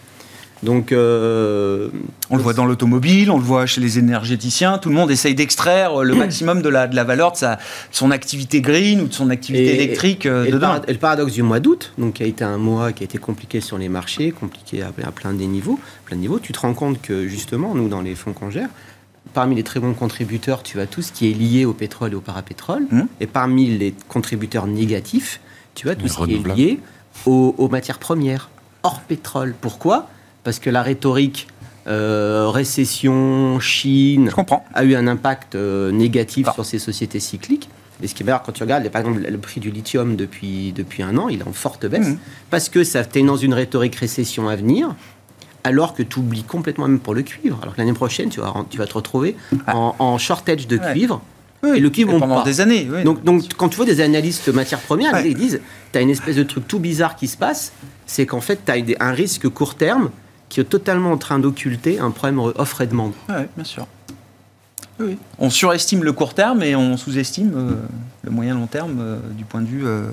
Donc, 0.62 0.92
euh, 0.92 1.88
on 2.30 2.36
le 2.36 2.42
voit 2.42 2.54
dans 2.54 2.64
l'automobile, 2.64 3.30
on 3.32 3.36
le 3.36 3.42
voit 3.42 3.66
chez 3.66 3.80
les 3.80 3.98
énergéticiens. 3.98 4.78
Tout 4.78 4.90
le 4.90 4.94
monde 4.94 5.10
essaye 5.10 5.34
d'extraire 5.34 6.04
le 6.04 6.14
maximum 6.14 6.62
de 6.62 6.68
la, 6.68 6.86
de 6.86 6.94
la 6.94 7.02
valeur 7.02 7.32
de, 7.32 7.36
sa, 7.36 7.58
son 7.90 8.12
activité 8.12 8.60
green 8.60 9.00
ou 9.00 9.08
de 9.08 9.12
son 9.12 9.30
activité 9.30 9.74
électrique. 9.74 10.26
Euh, 10.26 10.44
et, 10.44 10.52
le 10.52 10.98
paradoxe 10.98 11.32
du 11.32 11.42
mois 11.42 11.58
d'août, 11.58 11.92
donc 11.98 12.14
qui 12.14 12.22
a 12.22 12.26
été 12.26 12.44
un 12.44 12.58
mois 12.58 12.92
qui 12.92 13.02
a 13.02 13.06
été 13.06 13.18
compliqué 13.18 13.60
sur 13.60 13.76
les 13.76 13.88
marchés, 13.88 14.30
compliqué 14.30 14.82
à, 14.82 14.92
plein 15.10 15.32
des 15.32 15.46
niveaux, 15.46 15.80
plein 16.04 16.16
de 16.16 16.20
niveaux. 16.20 16.38
Tu 16.38 16.52
te 16.52 16.60
rends 16.60 16.74
compte 16.74 17.02
que 17.02 17.26
justement, 17.26 17.74
nous, 17.74 17.88
dans 17.88 18.00
les 18.00 18.14
fonds 18.14 18.32
qu'on 18.32 18.50
gère, 18.50 18.68
parmi 19.32 19.54
les 19.54 19.62
très 19.62 19.80
bons 19.80 19.94
contributeurs, 19.94 20.62
tu 20.62 20.80
as 20.80 20.86
tout 20.86 21.02
ce 21.02 21.12
qui 21.12 21.30
est 21.30 21.34
lié 21.34 21.64
au 21.64 21.72
pétrole 21.72 22.12
et 22.12 22.14
au 22.14 22.20
parapétrole. 22.20 22.86
Mmh. 22.90 23.02
Et 23.20 23.26
parmi 23.26 23.66
les 23.66 23.94
contributeurs 24.08 24.66
négatifs, 24.66 25.40
tu 25.74 25.90
as 25.90 25.94
tout 25.94 26.08
ce 26.08 26.24
qui 26.24 26.34
est 26.34 26.54
lié 26.54 26.80
aux, 27.26 27.68
matières 27.68 27.98
premières, 27.98 28.50
hors 28.82 29.00
pétrole. 29.00 29.54
Pourquoi? 29.60 30.08
Parce 30.44 30.58
que 30.58 30.70
la 30.70 30.82
rhétorique 30.82 31.48
euh, 31.86 32.48
récession, 32.48 33.58
Chine, 33.60 34.30
a 34.74 34.84
eu 34.84 34.94
un 34.94 35.06
impact 35.06 35.54
euh, 35.54 35.90
négatif 35.90 36.48
sur 36.52 36.64
ces 36.64 36.78
sociétés 36.78 37.20
cycliques. 37.20 37.68
Et 38.02 38.08
ce 38.08 38.14
qui 38.14 38.22
est 38.22 38.26
meilleur, 38.26 38.42
quand 38.42 38.52
tu 38.52 38.62
regardes, 38.62 38.88
par 38.88 39.00
exemple, 39.00 39.20
le 39.28 39.38
prix 39.38 39.60
du 39.60 39.70
lithium 39.70 40.16
depuis, 40.16 40.72
depuis 40.72 41.04
un 41.04 41.16
an, 41.18 41.28
il 41.28 41.40
est 41.40 41.46
en 41.46 41.52
forte 41.52 41.86
baisse, 41.86 42.08
mmh. 42.08 42.18
parce 42.50 42.68
que 42.68 42.82
ça, 42.82 43.04
tu 43.04 43.22
dans 43.22 43.36
une 43.36 43.54
rhétorique 43.54 43.94
récession 43.94 44.48
à 44.48 44.56
venir, 44.56 44.96
alors 45.64 45.94
que 45.94 46.02
tu 46.02 46.18
oublies 46.18 46.44
complètement 46.44 46.88
même 46.88 47.00
pour 47.00 47.14
le 47.14 47.22
cuivre. 47.22 47.58
Alors 47.62 47.74
que 47.74 47.80
l'année 47.80 47.92
prochaine, 47.92 48.28
tu 48.28 48.40
vas, 48.40 48.54
tu 48.70 48.78
vas 48.78 48.86
te 48.86 48.94
retrouver 48.94 49.36
ah. 49.66 49.76
en, 49.76 50.18
shortage 50.18 50.66
de 50.66 50.76
cuivre. 50.76 51.22
et 51.64 51.80
le 51.80 51.90
cuivre, 51.90 52.18
pendant 52.18 52.42
des 52.42 52.60
années. 52.60 52.88
donc, 53.04 53.22
donc, 53.22 53.44
quand 53.56 53.68
tu 53.68 53.76
vois 53.76 53.86
des 53.86 54.00
analystes 54.00 54.48
matières 54.48 54.80
premières, 54.80 55.24
ils 55.24 55.36
disent 55.36 55.60
tu 55.92 55.98
as 55.98 56.02
une 56.02 56.10
espèce 56.10 56.36
de 56.36 56.42
truc 56.42 56.66
tout 56.66 56.78
bizarre 56.78 57.16
qui 57.16 57.28
se 57.28 57.36
passe, 57.36 57.72
c'est 58.06 58.26
qu'en 58.26 58.40
fait, 58.40 58.60
tu 58.64 58.72
as 58.72 59.04
un 59.04 59.12
risque 59.12 59.48
court 59.48 59.74
terme 59.74 60.10
qui 60.48 60.60
est 60.60 60.64
totalement 60.64 61.12
en 61.12 61.16
train 61.16 61.38
d'occulter 61.38 61.98
un 61.98 62.10
problème 62.10 62.38
offre 62.38 62.82
et 62.82 62.86
demande. 62.86 63.12
Oui, 63.28 63.44
bien 63.56 63.64
sûr. 63.64 63.86
On 65.38 65.50
surestime 65.50 66.04
le 66.04 66.12
court 66.12 66.34
terme 66.34 66.62
et 66.62 66.76
on 66.76 66.96
sous-estime 66.96 67.52
euh, 67.56 67.74
le 68.22 68.30
moyen 68.30 68.54
long 68.54 68.66
terme 68.66 68.98
euh, 69.00 69.18
du 69.36 69.44
point 69.44 69.60
de 69.60 69.66
vue 69.66 69.86
euh, 69.86 70.06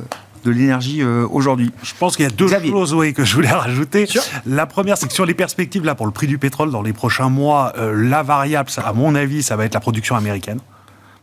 de 0.44 0.52
l'énergie 0.52 1.02
euh, 1.02 1.28
aujourd'hui. 1.30 1.72
Je 1.84 1.94
pense 1.98 2.16
qu'il 2.16 2.24
y 2.24 2.28
a 2.28 2.32
deux 2.32 2.48
choses 2.48 2.96
que 3.14 3.26
je 3.26 3.36
voulais 3.36 3.50
rajouter. 3.52 4.08
La 4.46 4.66
première, 4.66 4.98
c'est 4.98 5.08
que 5.08 5.14
sur 5.14 5.26
les 5.26 5.34
perspectives 5.34 5.86
là 5.86 5.96
pour 5.96 6.06
le 6.06 6.12
prix 6.12 6.28
du 6.28 6.38
pétrole 6.38 6.72
dans 6.72 6.82
les 6.82 6.94
prochains 6.94 7.30
mois, 7.30 7.74
euh, 7.78 7.94
la 7.96 8.24
variable, 8.24 8.70
à 8.84 8.94
mon 8.94 9.16
avis, 9.16 9.44
ça 9.44 9.56
va 9.56 9.66
être 9.66 9.74
la 9.74 9.80
production 9.80 10.16
américaine, 10.16 10.60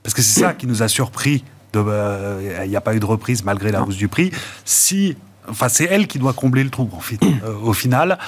parce 0.02 0.14
que 0.14 0.22
c'est 0.22 0.40
ça 0.40 0.54
qui 0.54 0.66
nous 0.66 0.82
a 0.82 0.88
surpris. 0.88 1.44
Euh, 1.74 2.62
il 2.64 2.70
n'y 2.70 2.76
a 2.76 2.80
pas 2.80 2.94
eu 2.94 3.00
de 3.00 3.04
reprise 3.04 3.44
malgré 3.44 3.70
la 3.70 3.82
hausse 3.82 3.96
du 3.96 4.08
prix. 4.08 4.30
Si 4.64 5.16
Enfin, 5.48 5.68
c'est 5.68 5.84
elle 5.84 6.06
qui 6.06 6.18
doit 6.18 6.32
combler 6.32 6.64
le 6.64 6.70
trou, 6.70 6.88
au 7.62 7.72
final, 7.72 8.18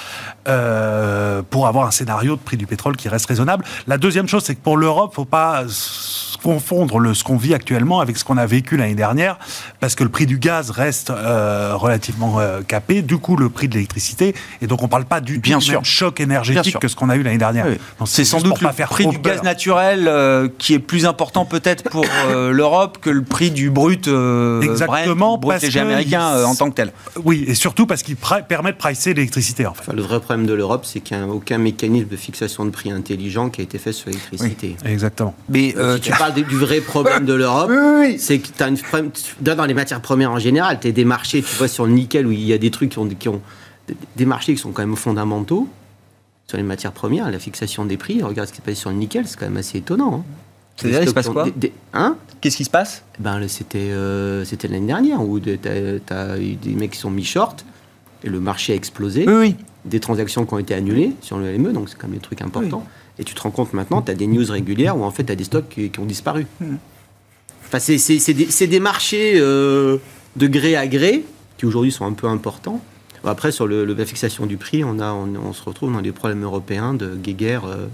pour 0.44 1.66
avoir 1.66 1.86
un 1.86 1.90
scénario 1.90 2.36
de 2.36 2.40
prix 2.40 2.56
du 2.56 2.66
pétrole 2.66 2.96
qui 2.96 3.08
reste 3.08 3.26
raisonnable. 3.26 3.64
La 3.86 3.98
deuxième 3.98 4.28
chose, 4.28 4.44
c'est 4.44 4.54
que 4.54 4.62
pour 4.62 4.76
l'Europe, 4.76 5.14
faut 5.14 5.24
pas 5.24 5.64
confondre 6.42 6.98
le, 6.98 7.14
ce 7.14 7.24
qu'on 7.24 7.36
vit 7.36 7.54
actuellement 7.54 8.00
avec 8.00 8.16
ce 8.16 8.24
qu'on 8.24 8.36
a 8.36 8.46
vécu 8.46 8.76
l'année 8.76 8.94
dernière, 8.94 9.38
parce 9.80 9.94
que 9.94 10.04
le 10.04 10.10
prix 10.10 10.26
du 10.26 10.38
gaz 10.38 10.70
reste 10.70 11.10
euh, 11.10 11.72
relativement 11.74 12.38
euh, 12.38 12.62
capé, 12.62 13.02
du 13.02 13.18
coup 13.18 13.36
le 13.36 13.48
prix 13.48 13.68
de 13.68 13.74
l'électricité, 13.74 14.34
et 14.62 14.66
donc 14.66 14.82
on 14.82 14.88
parle 14.88 15.04
pas 15.04 15.20
du 15.20 15.38
Bien 15.38 15.60
sûr. 15.60 15.84
choc 15.84 16.20
énergétique 16.20 16.78
que 16.78 16.88
ce 16.88 16.96
qu'on 16.96 17.10
a 17.10 17.16
eu 17.16 17.22
l'année 17.22 17.38
dernière. 17.38 17.66
C'est 18.06 18.24
sans 18.24 18.40
doute 18.40 18.60
le 18.60 18.68
prix 18.68 19.06
du 19.06 19.18
gaz 19.18 19.42
naturel 19.42 20.06
euh, 20.08 20.48
qui 20.58 20.74
est 20.74 20.78
plus 20.78 21.06
important 21.06 21.44
peut-être 21.44 21.84
pour 21.90 22.04
l'Europe 22.28 22.98
que 23.00 23.10
le 23.10 23.22
prix 23.22 23.50
du 23.50 23.70
brut, 23.70 24.08
Exactement, 24.62 25.38
brut 25.38 25.62
léger 25.62 25.80
américain 25.80 26.44
en 26.44 26.54
tant 26.54 26.70
que 26.70 26.74
tel. 26.74 26.92
Oui, 27.24 27.44
et 27.46 27.54
surtout 27.54 27.86
parce 27.86 28.02
qu'il 28.02 28.16
permet 28.16 28.72
de 28.72 28.76
pricer 28.76 29.14
l'électricité 29.14 29.66
en 29.66 29.74
fait. 29.74 29.92
le 29.92 30.02
vrai 30.02 30.20
problème 30.20 30.46
de 30.46 30.52
l'Europe, 30.54 30.84
c'est 30.84 31.00
qu'il 31.00 31.16
n'y 31.16 31.22
a 31.22 31.26
aucun 31.26 31.58
mécanisme 31.58 32.08
de 32.08 32.16
fixation 32.16 32.64
de 32.64 32.70
prix 32.70 32.90
intelligent 32.90 33.50
qui 33.50 33.60
a 33.60 33.64
été 33.64 33.78
fait 33.78 33.92
sur 33.92 34.08
l'électricité. 34.10 34.76
exactement. 34.84 35.34
Mais 35.48 35.74
tu 36.02 36.10
parles 36.12 36.34
du 36.34 36.56
vrai 36.56 36.80
problème 36.80 37.24
de 37.24 37.34
l'Europe, 37.34 37.70
c'est 38.18 38.38
que 38.38 38.48
tu 38.48 38.62
as 38.62 38.68
une 38.68 38.78
dans 39.40 39.64
les 39.64 39.74
matières 39.74 40.00
premières 40.00 40.30
en 40.30 40.38
général, 40.38 40.78
tu 40.80 40.88
as 40.88 40.92
des 40.92 41.04
marchés, 41.04 41.42
tu 41.42 41.54
vois 41.56 41.68
sur 41.68 41.86
le 41.86 41.92
nickel 41.92 42.26
où 42.26 42.32
il 42.32 42.44
y 42.44 42.52
a 42.52 42.58
des 42.58 42.70
trucs 42.70 42.90
qui 42.90 42.98
ont, 42.98 43.08
qui 43.08 43.28
ont 43.28 43.40
des 44.16 44.26
marchés 44.26 44.54
qui 44.54 44.60
sont 44.60 44.72
quand 44.72 44.82
même 44.82 44.96
fondamentaux 44.96 45.68
sur 46.46 46.56
les 46.56 46.62
matières 46.62 46.92
premières, 46.92 47.30
la 47.30 47.38
fixation 47.38 47.84
des 47.84 47.96
prix. 47.96 48.22
Regarde 48.22 48.48
ce 48.48 48.52
qui 48.52 48.58
se 48.58 48.62
passe 48.62 48.78
sur 48.78 48.90
le 48.90 48.96
nickel, 48.96 49.26
c'est 49.26 49.38
quand 49.38 49.46
même 49.46 49.58
assez 49.58 49.78
étonnant. 49.78 50.14
Hein. 50.14 50.24
C'est-à-dire, 50.78 51.02
il 51.02 51.08
se 51.08 51.14
passe 51.14 51.28
quoi 51.28 51.46
hein? 51.92 52.16
Qu'est-ce 52.40 52.56
qui 52.56 52.64
se 52.64 52.70
passe? 52.70 53.02
Ben, 53.18 53.46
C'était 53.48 53.88
euh, 53.90 54.44
l'année 54.70 54.86
dernière 54.86 55.20
où 55.20 55.40
tu 55.40 55.58
as, 56.10 56.38
eu 56.38 56.54
des 56.54 56.74
mecs 56.74 56.92
qui 56.92 56.98
sont 56.98 57.10
mis 57.10 57.24
short 57.24 57.64
et 58.22 58.28
le 58.28 58.38
marché 58.38 58.72
a 58.72 58.76
explosé. 58.76 59.28
Oui, 59.28 59.56
Des 59.84 59.98
transactions 59.98 60.46
qui 60.46 60.54
ont 60.54 60.58
été 60.58 60.74
annulées 60.74 61.12
sur 61.20 61.38
le 61.38 61.52
LME, 61.52 61.72
donc 61.72 61.88
c'est 61.88 61.96
quand 61.96 62.06
même 62.06 62.16
des 62.16 62.22
trucs 62.22 62.42
importants. 62.42 62.86
Et 63.18 63.24
tu 63.24 63.34
te 63.34 63.40
rends 63.40 63.50
compte 63.50 63.72
maintenant, 63.72 64.02
tu 64.02 64.12
as 64.12 64.14
des 64.14 64.28
news 64.28 64.44
régulières 64.48 64.96
où 64.96 65.02
en 65.02 65.10
fait 65.10 65.24
tu 65.24 65.32
as 65.32 65.36
des 65.36 65.44
stocks 65.44 65.68
qui, 65.68 65.90
ont 65.98 66.04
disparu. 66.04 66.46
Hmm. 66.60 66.76
Enfin, 67.66 67.80
c'est 67.80 68.32
des, 68.32 68.66
des, 68.66 68.80
marchés 68.80 69.32
euh, 69.34 69.98
de 70.36 70.46
gré 70.46 70.76
à 70.76 70.86
gré 70.86 71.24
qui 71.58 71.66
aujourd'hui 71.66 71.90
sont 71.90 72.06
un 72.06 72.12
peu 72.12 72.28
importants. 72.28 72.80
Après, 73.24 73.50
sur 73.50 73.66
le, 73.66 73.84
la 73.84 74.06
fixation 74.06 74.46
du 74.46 74.56
prix, 74.56 74.84
on, 74.84 75.00
a, 75.00 75.12
on, 75.12 75.52
se 75.52 75.62
retrouve 75.64 75.92
dans 75.92 76.00
des 76.00 76.12
problèmes 76.12 76.44
européens 76.44 76.94
de 76.94 77.16
guéguerre. 77.16 77.64
Euh, 77.66 77.88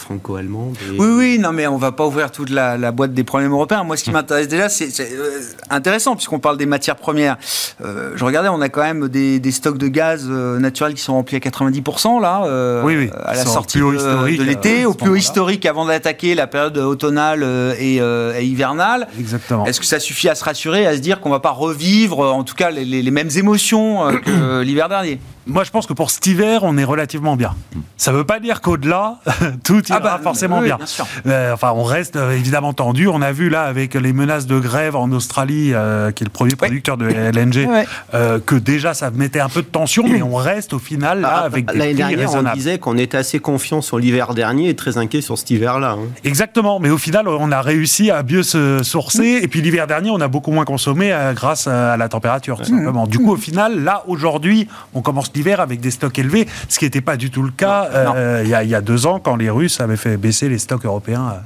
franco-allemande. 0.00 0.76
Oui, 0.98 1.06
oui, 1.10 1.38
non, 1.38 1.52
mais 1.52 1.66
on 1.66 1.76
va 1.76 1.92
pas 1.92 2.06
ouvrir 2.06 2.30
toute 2.30 2.50
la, 2.50 2.92
boîte 2.92 3.12
des 3.12 3.24
problèmes 3.24 3.52
européens. 3.52 3.84
Moi, 3.84 3.96
ce 3.96 4.04
qui 4.04 4.10
m'intéresse 4.10 4.48
déjà, 4.48 4.68
c'est 4.68 4.88
euh, 5.00 5.40
intéressant, 5.70 6.14
puisqu'on 6.14 6.38
parle 6.38 6.56
des 6.56 6.66
matières 6.66 6.96
premières. 6.96 7.36
Euh, 7.84 8.12
je 8.14 8.24
regardais, 8.24 8.48
on 8.48 8.60
a 8.60 8.68
quand 8.68 8.82
même 8.82 9.08
des, 9.08 9.52
stocks 9.52 9.78
de 9.78 9.88
gaz 9.88 10.26
euh, 10.28 10.58
naturel 10.58 10.94
qui 10.94 11.02
sont 11.02 11.14
remplis 11.14 11.36
à 11.36 11.40
90%, 11.40 12.20
là, 12.20 12.82
oui, 12.84 12.96
oui. 12.96 13.10
à 13.24 13.34
la 13.34 13.44
sortie 13.44 13.78
de, 13.78 14.42
l'été, 14.42 14.86
au 14.86 14.94
plus 14.94 15.10
haut 15.10 15.16
historique 15.16 15.66
avant 15.66 15.86
d'attaquer 15.86 16.34
la 16.34 16.46
période 16.46 16.78
automnale 16.78 17.44
et, 17.78 17.96
hivernale. 18.40 19.08
Exactement. 19.18 19.66
Est-ce 19.66 19.80
que 19.80 19.86
ça 19.86 20.00
suffit 20.00 20.28
à 20.28 20.34
se 20.34 20.44
rassurer, 20.44 20.86
à 20.86 20.94
se 20.94 21.00
dire 21.00 21.20
qu'on 21.20 21.30
va 21.30 21.40
pas 21.40 21.50
revivre, 21.50 22.20
en 22.20 22.44
tout 22.44 22.54
cas, 22.54 22.70
les, 22.70 22.84
les 22.84 23.10
mêmes 23.10 23.30
émotions 23.36 24.08
que 24.24 24.60
l'hiver 24.62 24.88
dernier? 24.88 25.20
Moi, 25.48 25.64
je 25.64 25.70
pense 25.70 25.86
que 25.86 25.94
pour 25.94 26.10
cet 26.10 26.26
hiver, 26.26 26.60
on 26.62 26.76
est 26.76 26.84
relativement 26.84 27.34
bien. 27.34 27.54
Ça 27.96 28.12
ne 28.12 28.18
veut 28.18 28.24
pas 28.24 28.38
dire 28.38 28.60
qu'au-delà, 28.60 29.18
tout 29.64 29.82
ira 29.88 29.98
ah 29.98 30.00
bah, 30.00 30.20
forcément 30.22 30.60
bien. 30.60 30.78
Euh, 31.26 31.54
enfin, 31.54 31.72
on 31.74 31.84
reste 31.84 32.16
euh, 32.16 32.32
évidemment 32.32 32.74
tendu. 32.74 33.08
On 33.08 33.22
a 33.22 33.32
vu 33.32 33.48
là, 33.48 33.62
avec 33.62 33.94
les 33.94 34.12
menaces 34.12 34.46
de 34.46 34.58
grève 34.58 34.94
en 34.94 35.10
Australie, 35.10 35.70
euh, 35.72 36.12
qui 36.12 36.22
est 36.22 36.26
le 36.26 36.30
premier 36.30 36.54
producteur 36.54 36.98
de 36.98 37.06
LNG, 37.08 37.66
que 38.46 38.54
déjà 38.56 38.92
ça 38.92 39.10
mettait 39.10 39.40
un 39.40 39.48
peu 39.48 39.62
de 39.62 39.66
tension, 39.66 40.04
mais 40.06 40.22
on 40.22 40.34
reste 40.34 40.74
au 40.74 40.78
final 40.78 41.20
là 41.20 41.28
bah, 41.28 41.42
avec 41.46 41.66
des 41.66 41.78
prix 41.78 41.94
dernière, 41.94 42.34
on 42.34 42.54
disait 42.54 42.78
qu'on 42.78 42.98
était 42.98 43.16
assez 43.16 43.38
confiant 43.38 43.80
sur 43.80 43.98
l'hiver 43.98 44.34
dernier 44.34 44.68
et 44.68 44.76
très 44.76 44.98
inquiet 44.98 45.22
sur 45.22 45.38
cet 45.38 45.50
hiver-là. 45.50 45.96
Hein. 45.98 46.08
Exactement, 46.24 46.78
mais 46.78 46.90
au 46.90 46.98
final, 46.98 47.26
on 47.26 47.50
a 47.50 47.62
réussi 47.62 48.10
à 48.10 48.22
mieux 48.22 48.42
se 48.42 48.82
sourcer. 48.82 49.40
Et 49.42 49.48
puis 49.48 49.62
l'hiver 49.62 49.86
dernier, 49.86 50.10
on 50.10 50.20
a 50.20 50.28
beaucoup 50.28 50.52
moins 50.52 50.66
consommé 50.66 51.16
grâce 51.34 51.66
à 51.66 51.96
la 51.96 52.08
température, 52.08 52.58
tout 52.58 52.64
simplement. 52.64 53.06
Du 53.06 53.18
coup, 53.18 53.32
au 53.32 53.36
final, 53.36 53.82
là, 53.82 54.04
aujourd'hui, 54.06 54.68
on 54.94 55.00
commence 55.00 55.32
l'hiver 55.38 55.60
avec 55.60 55.80
des 55.80 55.90
stocks 55.90 56.18
élevés, 56.18 56.46
ce 56.68 56.78
qui 56.78 56.84
n'était 56.84 57.00
pas 57.00 57.16
du 57.16 57.30
tout 57.30 57.42
le 57.42 57.50
cas 57.50 57.88
euh, 57.94 58.42
il 58.44 58.50
y, 58.50 58.74
a 58.74 58.80
deux 58.80 59.06
ans 59.06 59.20
quand 59.20 59.36
les 59.36 59.50
Russes 59.50 59.80
avaient 59.80 59.96
fait 59.96 60.16
baisser 60.16 60.48
les 60.48 60.58
stocks 60.58 60.84
européens. 60.84 61.42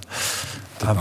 Ah, 0.85 0.97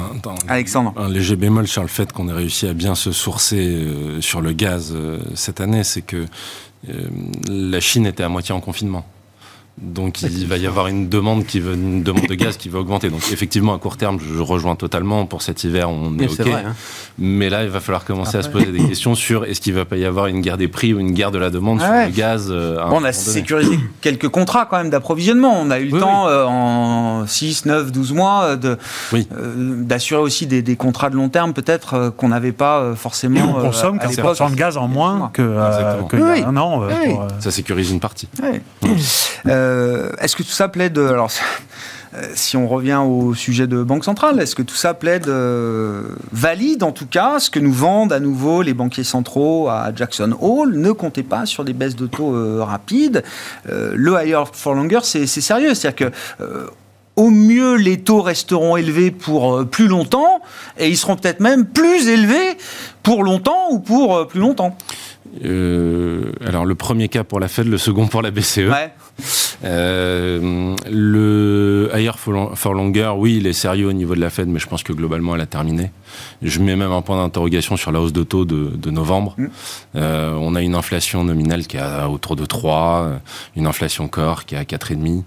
Alexandre. 0.48 0.94
Un 0.98 1.10
léger 1.10 1.36
bémol 1.36 1.68
sur 1.68 1.82
le 1.82 1.88
fait 1.88 2.12
qu'on 2.12 2.30
ait 2.30 2.34
réussi 2.34 2.68
à 2.68 2.74
bien 2.74 2.94
se 2.94 3.12
sourcer 3.12 3.88
sur 4.20 4.42
le 4.42 4.52
gaz 4.52 4.94
cette 5.34 5.60
année, 5.60 5.84
c'est 5.84 6.04
que 6.04 6.26
la 7.50 7.80
Chine 7.80 8.06
était 8.06 8.24
à 8.24 8.30
moitié 8.30 8.54
en 8.54 8.60
confinement. 8.60 9.06
Donc 9.78 10.22
il 10.22 10.48
va 10.48 10.58
y 10.58 10.68
avoir 10.68 10.88
une 10.88 11.10
demande 11.10 11.46
qui 11.46 11.60
veut, 11.60 11.74
une 11.74 12.04
demande 12.04 12.28
de 12.28 12.36
gaz 12.36 12.58
qui 12.58 12.70
va 12.70 12.80
augmenter. 12.80 13.10
Donc 13.10 13.22
effectivement 13.32 13.74
à 13.74 13.80
court 13.80 13.98
terme, 13.98 14.20
je 14.20 14.40
rejoins 14.40 14.76
totalement 14.76 15.26
pour 15.26 15.42
cet 15.42 15.64
hiver, 15.64 15.90
on 15.90 16.18
est, 16.20 16.28
ok. 16.28 16.48
Hein. 16.48 16.74
Mais 17.18 17.50
là, 17.50 17.64
il 17.64 17.70
va 17.70 17.80
falloir 17.80 18.06
commencer 18.06 18.38
à 18.38 18.44
se 18.44 18.50
poser 18.50 18.72
des 18.72 18.86
questions 18.86 19.16
sur 19.16 19.46
est-ce 19.46 19.60
qu'il 19.60 19.74
va 19.74 19.86
pas 19.86 19.98
y 19.98 20.06
avoir 20.06 20.28
une 20.28 20.42
guerre 20.42 20.58
des 20.58 20.68
prix 20.68 20.94
ou 20.94 21.00
une 21.00 21.14
guerre 21.14 21.32
de 21.32 21.40
la 21.40 21.50
demande 21.50 21.80
sur 21.80 21.90
le 21.90 22.10
gaz. 22.10 22.50
Euh, 22.52 22.84
on 22.92 23.04
a 23.04 23.12
sécurisé 23.12 23.80
quelques 24.02 24.28
contrats 24.28 24.68
quand 24.70 24.78
même 24.78 24.90
d'approvisionnement. 24.90 25.60
On 25.60 25.72
a 25.72 25.80
eu 25.80 25.90
le 25.90 26.00
temps 26.00 26.28
euh, 26.28 26.46
en 26.46 27.26
6, 27.26 27.66
9, 27.66 27.92
12 27.92 28.14
mois 28.14 28.56
de 28.58 28.78
d'assurer 29.56 30.22
aussi 30.22 30.48
des, 30.48 30.76
contrats 30.76 31.10
de 31.10 31.16
long 31.16 31.30
terme 31.30 31.54
peut-être 31.54 32.14
qu'on 32.18 32.30
n'avait 32.30 32.52
pas 32.52 32.94
forcément. 32.96 33.56
on 33.58 33.62
consomme 33.62 33.98
15% 33.98 34.52
de 34.52 34.56
gaz 34.56 34.78
en 34.78 34.88
moins 34.88 35.32
que, 35.34 35.42
que 36.10 36.18
y 36.18 36.44
a 36.44 36.48
un 36.48 36.58
an. 36.58 36.84
Ça 37.40 37.52
sécurise 37.52 37.90
une 37.92 38.00
partie. 38.00 38.28
Euh, 39.72 40.10
est-ce 40.20 40.36
que 40.36 40.44
tout 40.44 40.50
ça 40.50 40.68
plaide 40.68 40.98
alors 40.98 41.32
euh, 42.14 42.22
si 42.36 42.58
on 42.58 42.68
revient 42.68 43.02
au 43.06 43.34
sujet 43.34 43.68
de 43.68 43.84
Banque 43.84 44.04
centrale, 44.04 44.40
est-ce 44.42 44.56
que 44.56 44.62
tout 44.62 44.76
ça 44.76 44.94
plaide 44.94 45.28
euh, 45.28 46.04
valide 46.32 46.84
en 46.84 46.92
tout 46.92 47.06
cas 47.06 47.40
ce 47.40 47.50
que 47.50 47.60
nous 47.60 47.72
vendent 47.72 48.14
à 48.14 48.20
nouveau 48.20 48.62
les 48.62 48.74
banquiers 48.74 49.04
centraux 49.04 49.70
à 49.70 49.92
Jackson 49.96 50.36
Hole? 50.40 50.76
Ne 50.76 50.92
comptez 50.92 51.24
pas 51.24 51.46
sur 51.46 51.64
des 51.64 51.74
baisses 51.74 51.96
de 51.96 52.08
taux 52.08 52.64
rapides. 52.64 53.24
le 53.66 54.16
higher 54.22 54.44
for 54.52 54.74
longer, 54.74 55.00
c'est 55.04 55.26
sérieux. 55.28 55.74
C'est-à-dire 55.74 56.12
que 56.12 56.16
au 57.18 57.30
mieux, 57.30 57.76
les 57.76 58.00
taux 58.00 58.22
resteront 58.22 58.78
élevés 58.78 59.12
pour 59.12 59.66
plus 59.68 59.88
longtemps 59.88 60.42
et 60.78 60.88
ils 60.90 60.98
seront 60.98 61.16
peut-être 61.16 61.40
même 61.40 61.66
plus 61.66 62.08
élevés 62.08 62.58
pour 63.04 63.24
longtemps 63.24 63.70
ou 63.70 63.80
pour 63.80 64.28
plus 64.28 64.40
longtemps. 64.40 64.78
alors 65.44 66.66
le 66.66 66.76
premier 66.76 67.08
cas 67.08 67.24
pour 67.24 67.40
la 67.40 67.48
Fed, 67.48 67.68
le 67.68 67.78
second 67.78 68.08
pour 68.08 68.22
la 68.22 68.32
BCE. 68.32 68.70
Ouais. 68.70 68.92
Euh, 69.64 70.76
le 70.90 71.92
Higher 71.94 72.14
for 72.18 72.74
Longer, 72.74 73.14
oui, 73.16 73.38
il 73.38 73.48
est 73.48 73.54
sérieux 73.54 73.88
au 73.88 73.94
niveau 73.94 74.16
de 74.16 74.20
la 74.20 74.30
Fed, 74.30 74.48
mais 74.48 74.60
je 74.60 74.68
pense 74.68 74.84
que 74.84 74.94
globalement, 74.94 75.36
elle 75.36 75.42
a 75.42 75.46
terminé. 75.46 75.92
Je 76.42 76.60
mets 76.60 76.76
même 76.76 76.92
un 76.92 77.02
point 77.02 77.22
d'interrogation 77.22 77.78
sur 77.78 77.92
la 77.92 78.02
hausse 78.02 78.14
de 78.14 78.24
taux 78.24 78.46
de, 78.46 78.90
novembre. 78.90 79.36
Mm. 79.38 79.48
Euh, 79.96 80.34
on 80.34 80.56
a 80.56 80.62
une 80.62 80.76
inflation 80.76 81.24
nominale 81.24 81.68
qui 81.68 81.78
est 81.78 82.04
autour 82.10 82.36
de 82.36 82.46
3, 82.46 83.22
une 83.56 83.68
inflation 83.68 84.08
corps 84.08 84.46
qui 84.46 84.56
est 84.56 84.58
à 84.58 84.64
4,5. 84.64 85.24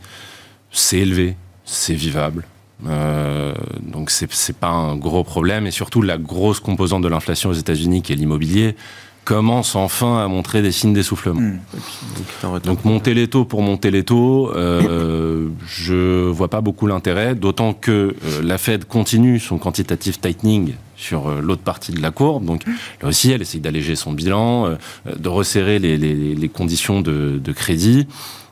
C'est 0.71 0.99
élevé, 0.99 1.37
c'est 1.65 1.95
vivable. 1.95 2.45
Euh, 2.87 3.55
donc 3.81 4.11
c'est 4.11 4.57
pas 4.57 4.69
un 4.69 4.97
gros 4.97 5.25
problème 5.25 5.67
et 5.67 5.71
surtout 5.71 6.03
la 6.03 6.19
grosse 6.19 6.61
composante 6.61 7.03
de 7.03 7.09
l'inflation 7.09 7.51
aux 7.51 7.55
États-Unis 7.55 8.03
qui 8.03 8.13
est 8.13 8.17
l'immobilier 8.17 8.77
commence 9.25 9.75
enfin 9.75 10.23
à 10.23 10.29
montrer 10.29 10.63
des 10.63 10.73
signes 10.73 10.93
d'essoufflement. 10.93 11.41
Hmm. 11.41 12.59
Donc 12.65 12.85
monter 12.85 13.15
les 13.15 13.29
taux 13.29 13.45
pour 13.45 13.63
monter 13.63 13.91
les 13.91 14.05
taux, 14.05 14.53
euh, 14.55 15.49
je 15.67 16.29
vois 16.29 16.49
pas 16.49 16.61
beaucoup 16.61 16.87
l'intérêt, 16.87 17.35
d'autant 17.35 17.73
que 17.73 17.91
euh, 17.91 18.43
la 18.43 18.59
Fed 18.59 18.85
continue 18.85 19.39
son 19.41 19.59
quantitative 19.59 20.19
tightening 20.19 20.75
sur 20.97 21.29
euh, 21.29 21.41
l'autre 21.41 21.63
partie 21.63 21.93
de 21.93 22.01
la 22.01 22.11
courbe. 22.11 22.45
Donc 22.45 22.65
là 23.03 23.09
aussi, 23.09 23.31
elle 23.31 23.43
essaye 23.43 23.61
d'alléger 23.61 23.97
son 23.97 24.13
bilan, 24.13 24.67
euh, 24.67 24.77
de 25.17 25.29
resserrer 25.29 25.79
les, 25.79 25.97
les, 25.97 26.35
les 26.35 26.49
conditions 26.49 27.01
de, 27.01 27.41
de 27.43 27.53
crédit. 27.53 28.07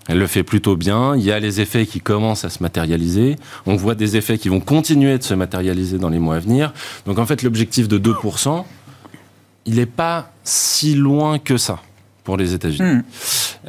Elle 0.09 0.19
le 0.19 0.27
fait 0.27 0.43
plutôt 0.43 0.77
bien. 0.77 1.15
Il 1.17 1.23
y 1.23 1.31
a 1.31 1.39
les 1.39 1.61
effets 1.61 1.87
qui 1.87 2.01
commencent 2.01 2.45
à 2.45 2.51
se 2.51 2.63
matérialiser. 2.63 3.37
On 3.67 3.77
voit 3.77 3.95
des 3.95 4.17
effets 4.17 4.37
qui 4.37 4.49
vont 4.49 4.61
continuer 4.61 5.17
de 5.17 5.23
se 5.23 5.35
matérialiser 5.35 5.99
dans 5.99 6.09
les 6.09 6.19
mois 6.19 6.37
à 6.37 6.39
venir. 6.41 6.73
Donc 7.07 7.19
en 7.19 7.27
fait, 7.27 7.43
l'objectif 7.43 7.87
de 7.87 7.99
2%, 7.99 8.65
il 9.67 9.77
n'est 9.77 9.87
pas 9.87 10.31
si 10.45 10.95
loin 10.95 11.39
que 11.39 11.57
ça 11.57 11.81
pour 12.25 12.37
les 12.37 12.55
États-Unis. 12.55 12.89
Hmm. 12.89 13.03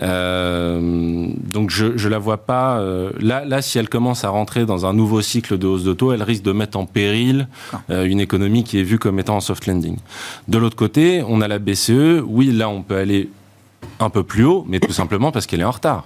Euh, 0.01 1.27
donc 1.43 1.69
je 1.69 1.85
ne 1.85 2.09
la 2.09 2.17
vois 2.17 2.37
pas. 2.37 2.77
Euh, 2.79 3.11
là, 3.19 3.45
là, 3.45 3.61
si 3.61 3.77
elle 3.79 3.89
commence 3.89 4.23
à 4.23 4.29
rentrer 4.29 4.65
dans 4.65 4.85
un 4.85 4.93
nouveau 4.93 5.21
cycle 5.21 5.57
de 5.57 5.67
hausse 5.67 5.83
de 5.83 5.93
taux, 5.93 6.13
elle 6.13 6.23
risque 6.23 6.43
de 6.43 6.51
mettre 6.51 6.77
en 6.77 6.85
péril 6.85 7.47
ah. 7.71 7.81
euh, 7.89 8.05
une 8.05 8.19
économie 8.19 8.63
qui 8.63 8.79
est 8.79 8.83
vue 8.83 8.99
comme 8.99 9.19
étant 9.19 9.37
en 9.37 9.41
soft 9.41 9.65
landing. 9.65 9.97
De 10.47 10.57
l'autre 10.57 10.75
côté, 10.75 11.23
on 11.27 11.41
a 11.41 11.47
la 11.47 11.59
BCE. 11.59 12.21
Oui, 12.25 12.51
là, 12.51 12.69
on 12.69 12.81
peut 12.81 12.97
aller 12.97 13.29
un 13.99 14.09
peu 14.09 14.23
plus 14.23 14.45
haut, 14.45 14.65
mais 14.67 14.79
tout 14.79 14.93
simplement 14.93 15.31
parce 15.31 15.45
qu'elle 15.45 15.61
est 15.61 15.65
en 15.65 15.71
retard. 15.71 16.05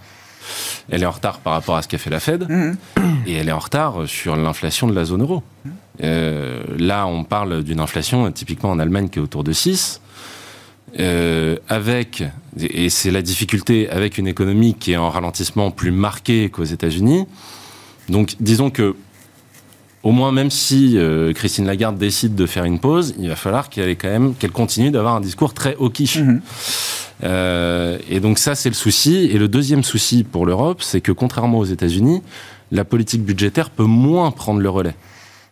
Elle 0.90 1.04
est 1.04 1.06
en 1.06 1.12
retard 1.12 1.40
par 1.40 1.54
rapport 1.54 1.76
à 1.76 1.82
ce 1.82 1.90
qu'a 1.90 1.98
fait 1.98 2.10
la 2.10 2.22
Fed, 2.22 2.50
hmm. 2.50 2.76
et 3.26 3.34
elle 3.34 3.50
est 3.50 3.54
en 3.54 3.60
retard 3.60 4.08
sur 4.08 4.38
l'inflation 4.38 4.88
de 4.88 4.94
la 4.94 5.04
zone 5.04 5.22
euro. 5.22 5.44
Hmm. 5.66 5.72
Euh, 6.04 6.62
là, 6.78 7.08
on 7.08 7.24
parle 7.24 7.64
d'une 7.64 7.80
inflation 7.80 8.32
typiquement 8.32 8.72
en 8.72 8.80
Allemagne 8.80 9.10
qui 9.10 9.20
est 9.20 9.22
autour 9.22 9.44
de 9.44 9.52
6. 9.52 10.02
Euh, 11.00 11.58
avec, 11.68 12.24
et 12.60 12.90
c'est 12.90 13.12
la 13.12 13.22
difficulté, 13.22 13.90
avec 13.90 14.18
une 14.18 14.28
économie 14.28 14.74
qui 14.74 14.94
est 14.94 14.98
en 14.98 15.10
ralentissement 15.10 15.70
plus 15.70 15.92
marqué 15.92 16.50
qu'aux 16.50 16.64
États-Unis. 16.64 17.26
Donc, 18.10 18.36
disons 18.40 18.70
que, 18.70 18.96
au 20.04 20.12
moins, 20.12 20.32
même 20.32 20.50
si 20.50 20.98
euh, 20.98 21.34
Christine 21.34 21.66
Lagarde 21.66 21.98
décide 21.98 22.36
de 22.36 22.46
faire 22.46 22.64
une 22.64 22.80
pause, 22.80 23.16
il 23.20 23.28
va 23.28 23.36
falloir 23.36 23.70
qu'elle 23.70 23.98
quand 23.98 24.08
même 24.08 24.34
qu'elle 24.34 24.52
continue 24.52 24.92
d'avoir 24.92 25.16
un 25.16 25.22
discours 25.22 25.54
très 25.54 25.76
hawkish. 25.76 26.20
Mhm. 26.20 26.42
et 28.10 28.20
donc 28.22 28.38
ça, 28.38 28.56
c'est 28.56 28.70
le 28.70 28.76
souci. 28.76 29.30
Et 29.32 29.38
le 29.38 29.50
deuxième 29.50 29.84
souci 29.84 30.24
pour 30.24 30.46
l'Europe, 30.46 30.82
c'est 30.82 31.02
que 31.02 31.12
contrairement 31.12 31.60
aux 31.60 31.66
États-Unis, 31.66 32.22
la 32.72 32.86
politique 32.86 33.24
budgétaire 33.24 33.70
peut 33.70 33.84
moins 33.84 34.32
prendre 34.32 34.62
le 34.62 34.70
relais. 34.70 34.96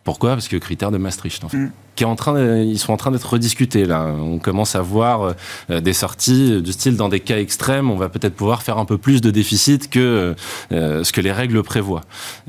Pourquoi? 0.06 0.30
Parce 0.30 0.48
que 0.48 0.56
critère 0.56 0.90
de 0.90 0.96
Maastricht, 0.96 1.44
en 1.44 1.50
fait. 1.50 1.58
Mm 1.58 1.72
qui 1.96 2.04
est 2.04 2.06
en 2.06 2.14
train, 2.14 2.38
ils 2.58 2.78
sont 2.78 2.92
en 2.92 2.96
train 2.96 3.10
d'être 3.10 3.28
rediscutés 3.28 3.86
là. 3.86 4.06
On 4.20 4.38
commence 4.38 4.76
à 4.76 4.82
voir 4.82 5.34
euh, 5.70 5.80
des 5.80 5.94
sorties 5.94 6.60
du 6.62 6.72
style 6.72 6.96
dans 6.96 7.08
des 7.08 7.20
cas 7.20 7.38
extrêmes, 7.38 7.90
on 7.90 7.96
va 7.96 8.08
peut-être 8.08 8.34
pouvoir 8.34 8.62
faire 8.62 8.78
un 8.78 8.84
peu 8.84 8.98
plus 8.98 9.20
de 9.22 9.30
déficit 9.30 9.88
que 9.88 10.34
euh, 10.72 11.04
ce 11.04 11.12
que 11.12 11.22
les 11.22 11.32
règles 11.32 11.62
prévoient. 11.62 12.02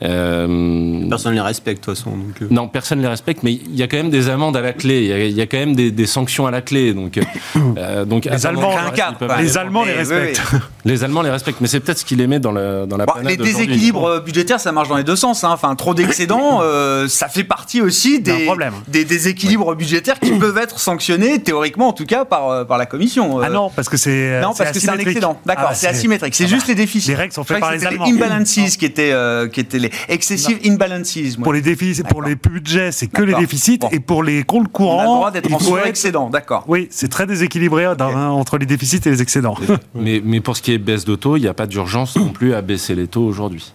Euh, 0.04 1.08
personne 1.10 1.32
ne 1.32 1.38
les 1.38 1.42
respecte 1.42 1.82
de 1.82 1.94
toute 1.94 1.98
façon. 1.98 2.12
Non, 2.52 2.68
personne 2.68 3.00
ne 3.00 3.04
les 3.04 3.10
respecte, 3.10 3.44
mais 3.44 3.54
il 3.54 3.76
y 3.76 3.84
a 3.84 3.88
quand 3.88 3.98
même 3.98 4.10
des 4.10 4.30
amendes 4.30 4.58
à 4.58 4.62
la 4.62 4.74
clé. 4.74 5.28
Il 5.30 5.36
y 5.36 5.42
a, 5.42 5.48
quand 5.48 5.58
même 5.58 5.76
des, 5.76 6.06
sanctions 6.06 6.46
à 6.46 6.52
la 6.52 6.62
clé. 6.62 6.94
Donc, 6.94 7.20
donc 8.06 8.26
les 8.26 8.46
Allemands, 8.46 8.76
les 9.40 9.58
Allemands 9.58 9.86
les 9.86 9.94
respectent. 9.94 10.42
Les 10.86 11.04
Allemands 11.04 11.22
les 11.22 11.30
respectent, 11.30 11.60
mais 11.60 11.68
c'est 11.68 11.82
peut-être 11.82 11.98
ce 11.98 12.06
qui 12.06 12.16
les 12.16 12.28
met 12.28 12.40
dans, 12.40 12.54
le, 12.54 12.86
dans 12.88 12.96
la. 12.96 13.06
Bon, 13.06 13.14
les 13.22 13.36
déséquilibres 13.36 14.24
budgétaires, 14.24 14.60
ça 14.60 14.72
marche 14.72 14.88
dans 14.88 14.96
les 14.96 15.04
deux 15.04 15.18
sens. 15.18 15.44
Hein. 15.44 15.50
Enfin, 15.52 15.76
trop 15.76 15.94
d'excédents, 15.94 16.62
ça 17.08 17.28
fait 17.28 17.44
partie 17.44 17.82
aussi 17.82 18.22
des, 18.22 18.48
des 18.88 19.04
déséquilibres 19.38 19.74
équilibres 19.74 19.76
budgétaires 19.76 20.20
qui 20.20 20.32
peuvent 20.40 20.58
être 20.58 20.80
sanctionnés, 20.80 21.40
théoriquement 21.40 21.90
en 21.90 21.94
tout 21.94 22.06
cas, 22.06 22.26
par, 22.26 22.50
euh, 22.50 22.66
par 22.66 22.78
la 22.78 22.86
Commission. 22.86 23.40
Euh. 23.40 23.44
Ah 23.46 23.50
non, 23.50 23.70
parce 23.76 23.90
que 23.90 23.98
c'est. 23.98 24.42
Non, 24.42 24.54
parce 24.58 24.72
que 24.72 24.80
c'est 24.80 24.90
un 24.90 24.98
excédent. 24.98 25.40
D'accord, 25.46 25.70
ah, 25.70 25.76
c'est 25.76 25.88
asymétrique. 25.88 26.36
C'est 26.36 26.46
ah 26.46 26.48
juste 26.48 26.68
bah, 26.68 26.74
les 26.74 26.76
déficits. 26.76 27.10
Les 27.10 27.16
règles 27.16 27.34
sont 27.34 27.44
faites 27.44 27.60
par 27.60 27.72
les 27.72 27.86
Allemands. 27.86 28.06
Les 28.06 28.14
imbalances 28.14 28.78
qui 28.78 28.86
étaient, 28.86 29.12
euh, 29.12 29.48
qui 29.48 29.60
étaient 29.60 29.80
les 29.80 29.92
excessive 30.10 30.60
imbalances. 30.66 31.18
Pour 31.42 31.54
les 31.54 31.62
déficits, 31.62 32.04
pour 32.04 32.22
les 32.22 32.36
budgets, 32.36 32.92
c'est 32.92 33.08
que 33.08 33.22
les 33.22 33.34
déficits, 33.36 33.80
et 33.92 34.00
pour 34.00 34.24
les 34.24 34.44
comptes 34.44 34.72
courants. 34.72 34.98
On 34.98 35.00
a 35.00 35.04
le 35.04 35.08
droit 35.08 35.32
d'être 35.32 35.54
en 35.54 35.84
excédent, 35.86 36.30
d'accord. 36.30 36.64
Oui, 36.68 36.88
c'est 36.92 37.10
très 37.10 37.26
déséquilibré 37.26 37.88
entre 37.88 38.58
les 38.58 38.66
déficits 38.66 39.02
et 39.06 39.10
les 39.10 39.22
excédents. 39.22 39.56
mais, 39.96 40.22
mais 40.24 40.42
pour 40.42 40.58
ce 40.58 40.62
qui 40.62 40.74
est 40.74 40.78
baisse 40.78 41.06
de 41.06 41.16
taux, 41.16 41.38
il 41.38 41.42
n'y 41.42 41.48
a 41.48 41.54
pas 41.54 41.68
d'urgence 41.68 42.16
non 42.16 42.30
plus 42.30 42.54
à 42.54 42.62
baisser 42.62 42.96
les 42.96 43.08
taux 43.08 43.26
aujourd'hui. 43.26 43.74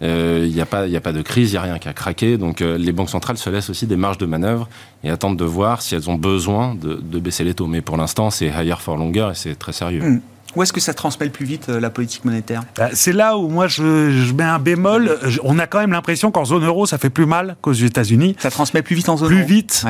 Il 0.00 0.52
n'y 0.52 0.60
a, 0.60 0.66
pas, 0.66 0.82
a 0.82 1.00
pas 1.00 1.12
de 1.12 1.22
crise, 1.22 1.50
il 1.50 1.54
n'y 1.54 1.58
a 1.58 1.62
rien 1.62 1.78
qui 1.78 1.88
a 1.88 1.92
craqué. 1.92 2.36
Donc 2.36 2.60
les 2.60 2.92
banques 2.92 3.10
centrales 3.10 3.38
se 3.38 3.50
laissent 3.50 3.70
aussi 3.70 3.86
des 3.86 3.96
marges 3.96 4.18
de 4.18 4.26
manœuvre 4.26 4.68
et 5.04 5.10
attendent 5.10 5.36
de 5.36 5.44
voir 5.44 5.82
si 5.82 5.94
elles 5.94 6.10
ont 6.10 6.16
besoin 6.16 6.74
de, 6.74 7.18
baisser 7.18 7.44
les 7.44 7.54
taux. 7.54 7.66
Mais 7.66 7.80
pour 7.80 7.96
l'instant, 7.96 8.30
c'est 8.30 8.46
higher 8.46 8.80
for 8.80 8.96
longer 8.96 9.28
et 9.32 9.34
c'est 9.34 9.54
très 9.58 9.72
sérieux. 9.72 10.02
Hmm. 10.02 10.20
Où 10.56 10.62
est-ce 10.62 10.72
que 10.72 10.80
ça 10.80 10.94
transmet 10.94 11.26
le 11.26 11.32
plus 11.32 11.46
vite 11.46 11.68
euh, 11.68 11.80
la 11.80 11.90
politique 11.90 12.24
monétaire? 12.24 12.62
Bah, 12.76 12.90
C'est 12.92 13.12
là 13.12 13.36
où 13.36 13.48
moi 13.48 13.66
je, 13.66 14.32
mets 14.32 14.44
un 14.44 14.60
bémol. 14.60 15.18
On 15.42 15.58
a 15.58 15.66
quand 15.66 15.80
même 15.80 15.90
l'impression 15.90 16.30
qu'en 16.30 16.44
zone 16.44 16.64
euro, 16.64 16.86
ça 16.86 16.96
fait 16.96 17.10
plus 17.10 17.26
mal 17.26 17.56
qu'aux 17.60 17.72
États-Unis. 17.72 18.36
Ça 18.38 18.50
transmet 18.50 18.82
plus 18.82 18.94
vite 18.94 19.08
en 19.08 19.16
zone 19.16 19.28
plus 19.28 19.38
euro. 19.38 19.46
Plus 19.46 19.54
vite. 19.54 19.84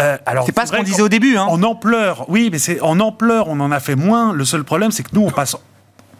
Euh, 0.00 0.18
alors 0.26 0.44
c'est 0.46 0.52
pas 0.52 0.66
ce 0.66 0.72
qu'on 0.72 0.82
disait 0.82 1.02
au 1.02 1.08
début. 1.08 1.36
Hein. 1.36 1.44
En 1.44 1.62
ampleur, 1.62 2.26
oui, 2.28 2.50
mais 2.52 2.58
c'est 2.58 2.80
en 2.80 3.00
ampleur, 3.00 3.48
on 3.48 3.58
en 3.60 3.72
a 3.72 3.80
fait 3.80 3.96
moins. 3.96 4.32
Le 4.32 4.44
seul 4.44 4.64
problème, 4.64 4.90
c'est 4.90 5.02
que 5.02 5.10
nous, 5.12 5.22
on 5.22 5.30
passe 5.30 5.56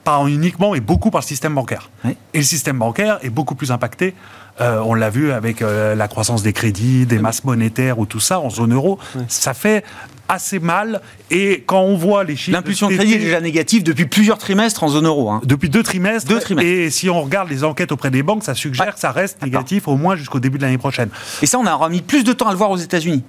pas 0.05 0.25
uniquement, 0.27 0.73
mais 0.73 0.81
beaucoup 0.81 1.11
par 1.11 1.21
le 1.21 1.27
système 1.27 1.55
bancaire. 1.55 1.91
Et 2.35 2.39
le 2.39 2.45
système 2.45 2.79
bancaire 2.79 3.19
est 3.23 3.31
beaucoup 3.31 3.55
plus 3.55 3.71
impacté 3.71 4.15
euh, 4.61 4.81
on 4.85 4.95
l'a 4.95 5.11
vu 5.11 5.33
avec 5.33 5.63
euh, 5.63 5.95
la 5.95 6.09
croissance 6.09 6.43
des 6.43 6.53
crédits, 6.53 7.07
des 7.07 7.19
masses 7.19 7.45
monétaires 7.45 7.99
ou 7.99 8.07
tout 8.07 8.21
ça 8.21 8.39
en 8.39 8.51
zone 8.51 8.75
euro. 8.75 8.99
Ça 9.29 9.55
fait 9.55 9.85
assez 10.29 10.59
mal. 10.59 11.01
Et 11.31 11.63
quand 11.67 11.81
on 11.81 11.97
voit 11.97 12.25
les 12.25 12.37
chiffres. 12.37 12.57
L'impulsion 12.57 12.89
de 12.89 12.95
crédit 12.95 13.15
est 13.15 13.19
déjà 13.19 13.41
négative 13.41 13.83
depuis 13.83 14.07
plusieurs 14.07 14.39
trimestres 14.39 14.85
en 14.85 14.89
zone 14.89 15.07
euro. 15.07 15.31
Hein. 15.31 15.41
Depuis 15.45 15.69
deux 15.69 15.83
trimestres. 15.83 16.29
deux 16.29 16.39
trimestres. 16.39 16.71
Et 16.71 16.91
si 16.91 17.09
on 17.09 17.23
regarde 17.23 17.49
les 17.49 17.65
enquêtes 17.65 17.93
auprès 17.93 18.11
des 18.11 18.23
banques, 18.23 18.45
ça 18.45 18.55
suggère 18.55 18.95
que 18.95 19.01
ça 19.01 19.11
reste 19.11 19.43
négatif 19.43 19.89
au 19.89 19.97
moins 19.97 20.17
jusqu'au 20.17 20.41
début 20.41 20.59
de 20.59 20.63
l'année 20.63 20.79
prochaine. 20.79 21.09
Et 21.41 21.47
ça, 21.47 21.59
on 21.59 21.67
a 21.67 21.75
remis 21.75 22.03
plus 22.03 22.25
de 22.25 22.33
temps 22.33 22.49
à 22.49 22.53
le 22.53 22.59
voir 22.59 22.71
aux 22.71 22.77
États-Unis. 22.77 23.25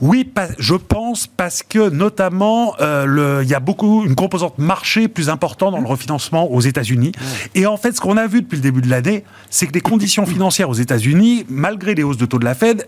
Oui, 0.00 0.30
je 0.58 0.74
pense 0.74 1.26
parce 1.26 1.62
que 1.62 1.88
notamment 1.90 2.74
euh, 2.80 3.40
il 3.42 3.48
y 3.48 3.54
a 3.54 3.60
beaucoup 3.60 4.04
une 4.04 4.14
composante 4.14 4.58
marché 4.58 5.08
plus 5.08 5.28
importante 5.28 5.72
dans 5.72 5.80
le 5.80 5.86
refinancement 5.86 6.50
aux 6.50 6.60
États-Unis. 6.60 7.12
Et 7.54 7.66
en 7.66 7.76
fait, 7.76 7.92
ce 7.92 8.00
qu'on 8.00 8.16
a 8.16 8.26
vu 8.26 8.42
depuis 8.42 8.56
le 8.56 8.62
début 8.62 8.82
de 8.82 8.90
l'année, 8.90 9.24
c'est 9.48 9.66
que 9.66 9.72
les 9.72 9.80
conditions 9.80 10.26
financières 10.26 10.68
aux 10.68 10.74
États-Unis, 10.74 11.44
malgré 11.48 11.94
les 11.94 12.02
hausses 12.02 12.18
de 12.18 12.26
taux 12.26 12.38
de 12.38 12.44
la 12.44 12.54
Fed, 12.54 12.86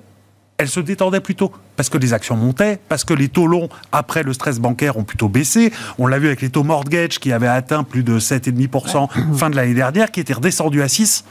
elles 0.63 0.69
se 0.69 0.81
détendaient 0.81 1.21
plutôt 1.21 1.53
parce 1.77 1.89
que 1.89 1.99
les 1.99 2.13
actions 2.13 2.37
montaient, 2.37 2.79
parce 2.89 3.05
que 3.05 3.15
les 3.15 3.29
taux 3.29 3.47
longs 3.47 3.69
après 3.91 4.23
le 4.23 4.33
stress 4.33 4.61
bancaire 4.61 4.97
ont 4.97 5.05
plutôt 5.05 5.29
baissé. 5.29 5.73
On 5.99 6.07
l'a 6.07 6.19
vu 6.19 6.29
avec 6.29 6.41
les 6.41 6.51
taux 6.51 6.63
mortgage 6.63 7.19
qui 7.19 7.33
avaient 7.33 7.49
atteint 7.49 7.83
plus 7.83 8.03
de 8.03 8.19
7,5% 8.19 9.09
fin 9.35 9.51
de 9.51 9.57
l'année 9.57 9.75
dernière, 9.75 10.11
qui 10.11 10.21
étaient 10.21 10.33
redescendus 10.33 10.83
à 10.83 10.89
6. 10.89 11.25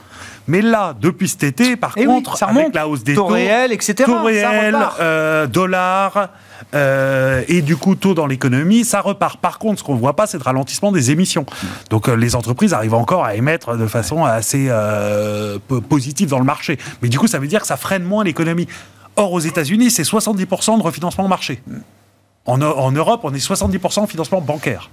Mais 0.48 0.60
là, 0.60 0.94
depuis 1.00 1.28
cet 1.28 1.44
été, 1.44 1.76
par 1.76 1.92
eh 1.96 2.04
contre, 2.04 2.36
ça 2.36 2.46
avec 2.46 2.74
la 2.74 2.88
hausse 2.88 3.04
des 3.04 3.14
taux, 3.14 3.26
réels, 3.26 3.72
etc., 3.72 4.04
taux 4.04 4.22
réels, 4.22 4.76
euh, 5.00 5.46
dollars, 5.46 6.28
euh, 6.74 7.42
et 7.48 7.62
du 7.62 7.76
coup 7.76 7.94
taux 7.94 8.14
dans 8.14 8.26
l'économie, 8.26 8.84
ça 8.84 9.00
repart. 9.00 9.40
Par 9.40 9.58
contre, 9.58 9.78
ce 9.78 9.84
qu'on 9.84 9.94
ne 9.94 10.00
voit 10.00 10.16
pas, 10.16 10.26
c'est 10.26 10.38
le 10.38 10.42
ralentissement 10.42 10.90
des 10.92 11.10
émissions. 11.10 11.46
Donc 11.90 12.08
euh, 12.08 12.14
les 12.14 12.34
entreprises 12.34 12.74
arrivent 12.74 12.94
encore 12.94 13.24
à 13.24 13.36
émettre 13.36 13.76
de 13.76 13.86
façon 13.86 14.24
assez 14.24 14.68
positive 15.88 16.28
dans 16.28 16.38
le 16.38 16.44
marché. 16.44 16.78
Mais 17.02 17.08
du 17.08 17.18
coup, 17.18 17.28
ça 17.28 17.38
veut 17.38 17.46
dire 17.46 17.60
que 17.60 17.66
ça 17.66 17.76
freine 17.76 18.02
moins 18.02 18.24
l'économie. 18.24 18.66
Or, 19.16 19.32
aux 19.32 19.40
États-Unis, 19.40 19.90
c'est 19.90 20.02
70% 20.02 20.78
de 20.78 20.82
refinancement 20.82 21.28
marché. 21.28 21.62
En, 22.46 22.60
en, 22.60 22.92
Europe, 22.92 23.20
on 23.24 23.34
est 23.34 23.46
70% 23.46 24.00
en 24.00 24.06
financement 24.06 24.40
bancaire. 24.40 24.90